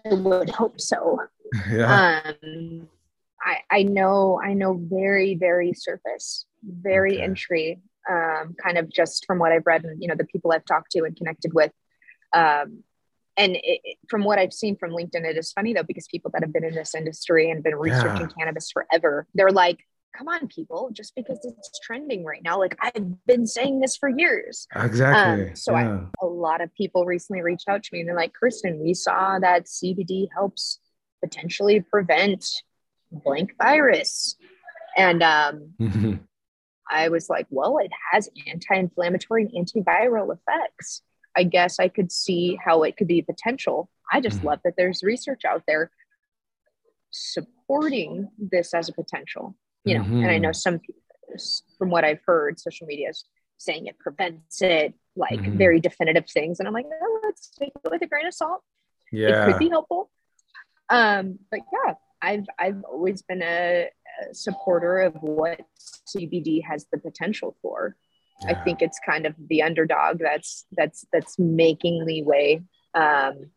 [0.04, 1.18] I would hope so.
[1.70, 2.20] yeah.
[2.42, 2.88] Um,
[3.42, 7.22] I, I know I know very very surface, very Okay.
[7.22, 7.80] entry,
[8.10, 10.90] um, kind of just from what I've read and you know the people I've talked
[10.92, 11.72] to and connected with.
[12.32, 12.82] Um,
[13.38, 16.42] and it, from what I've seen from LinkedIn, it is funny though because people that
[16.42, 19.78] have been in this industry and been researching cannabis forever, they're like,
[20.16, 20.90] "Come on, people!
[20.92, 25.48] Just because it's trending right now, like I've been saying this for years." Exactly.
[25.50, 26.06] Um, so I- yeah.
[26.22, 29.38] a lot of people recently reached out to me and they're like, Kirsten, we saw
[29.38, 30.80] that CBD helps
[31.22, 32.46] potentially prevent
[33.10, 34.36] blank virus.
[34.96, 35.74] And um.
[36.88, 41.02] I was like, well, it has anti inflammatory and antiviral effects.
[41.36, 43.90] I guess I could see how it could be potential.
[44.12, 44.44] I just Mhm.
[44.44, 45.90] love that there's research out there
[47.10, 49.56] supporting this as a potential,
[49.86, 50.04] you know.
[50.04, 51.00] And I know some people,
[51.78, 53.24] from what I've heard, social media is
[53.56, 55.56] saying it prevents it, like Mhm.
[55.56, 56.58] very definitive things.
[56.58, 58.62] And I'm like, oh, let's take it with a grain of salt
[59.12, 59.28] Yeah.
[59.42, 60.10] it could be helpful.
[60.90, 63.88] Um, but yeah, I've I've always been a,
[64.30, 65.60] a supporter of what
[66.08, 67.96] CBD has the potential for.
[68.46, 72.62] I think it's kind of the underdog that's that's that's making leeway
[72.94, 73.50] um,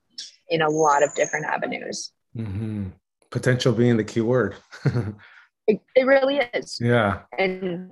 [0.47, 2.11] in a lot of different avenues.
[2.35, 2.93] Mhm.
[3.29, 4.55] Potential being the key word.
[5.69, 7.21] It, it really is, yeah.
[7.37, 7.91] and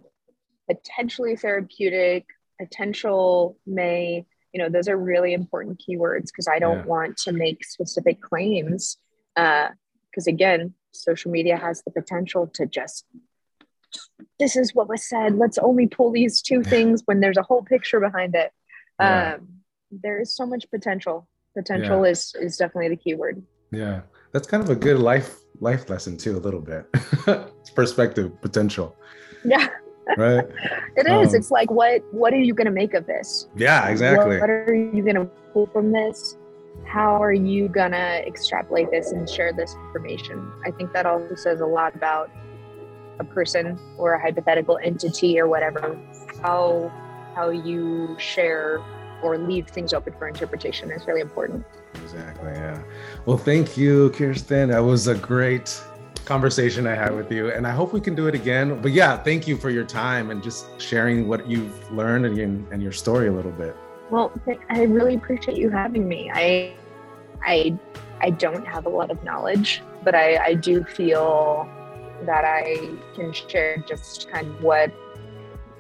[0.70, 2.26] potentially therapeutic,
[2.60, 6.94] potential may you know those are really important keywords because I don't Yeah.
[6.95, 8.98] want to make specific claims
[9.36, 13.06] because again, social media has the potential to just
[14.40, 15.36] this is what was said.
[15.36, 18.52] Let's only pull these two things when there's a whole picture behind it.
[18.99, 19.36] Yeah.
[19.36, 19.48] Um,
[19.91, 21.28] there is so much potential.
[21.56, 23.44] Potential is is definitely the keyword.
[23.72, 24.02] Yeah.
[24.34, 26.86] That's kind of a good life life lesson too, a little bit.
[27.76, 28.96] Perspective, potential.
[29.46, 29.68] Yeah,
[30.16, 30.46] Right?
[30.96, 31.34] it is.
[31.34, 33.48] Um, it's like what what are you going to make of this?
[33.56, 34.40] yeah, exactly.
[34.40, 36.38] What are you going to pull from this?
[36.86, 40.52] How are you going to extrapolate this and share this information?
[40.66, 42.30] I think that also says a lot about
[43.20, 46.00] a person or a hypothetical entity or whatever.
[46.42, 46.92] How
[47.36, 48.82] how you share
[49.23, 51.65] or leave things open for interpretation is really important.
[51.95, 52.52] Exactly.
[52.52, 52.81] Yeah.
[53.26, 54.69] Well, thank you, Kirsten.
[54.69, 55.81] That was a great
[56.26, 58.81] conversation I had with you, and I hope we can do it again.
[58.81, 62.48] But yeah, thank you for your time and just sharing what you've learned and your,
[62.72, 63.76] and your story a little bit.
[64.10, 64.31] Well,
[64.69, 66.31] I really appreciate you having me.
[66.34, 66.73] I,
[67.44, 67.77] I,
[68.19, 71.69] I don't have a lot of knowledge, but I, I do feel
[72.26, 74.91] that I can share just kind of what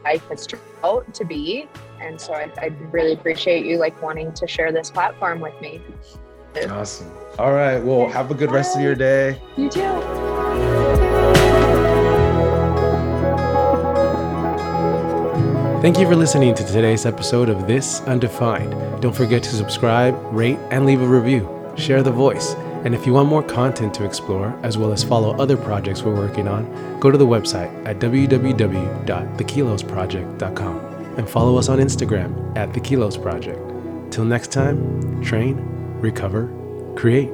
[0.03, 1.67] life has turned out to be,
[2.01, 5.81] and so I, I really appreciate you like wanting to share this platform with me.
[6.69, 7.11] Awesome.
[7.37, 7.79] All right.
[7.79, 9.39] Well, have a good rest of your day.
[9.55, 9.81] You too.
[15.81, 18.71] Thank you for listening to today's episode of This Undefined.
[18.99, 21.47] Don't forget to subscribe, rate, and leave a review.
[21.77, 22.55] Share the voice.
[22.83, 26.15] And if you want more content to explore, as well as follow other projects we're
[26.15, 30.86] working on, go to the website at www.thekilosproject.com
[31.17, 33.59] and follow us on Instagram at The Kilos Project.
[34.11, 35.57] Till next time, train,
[35.99, 36.47] recover,
[36.95, 37.31] create.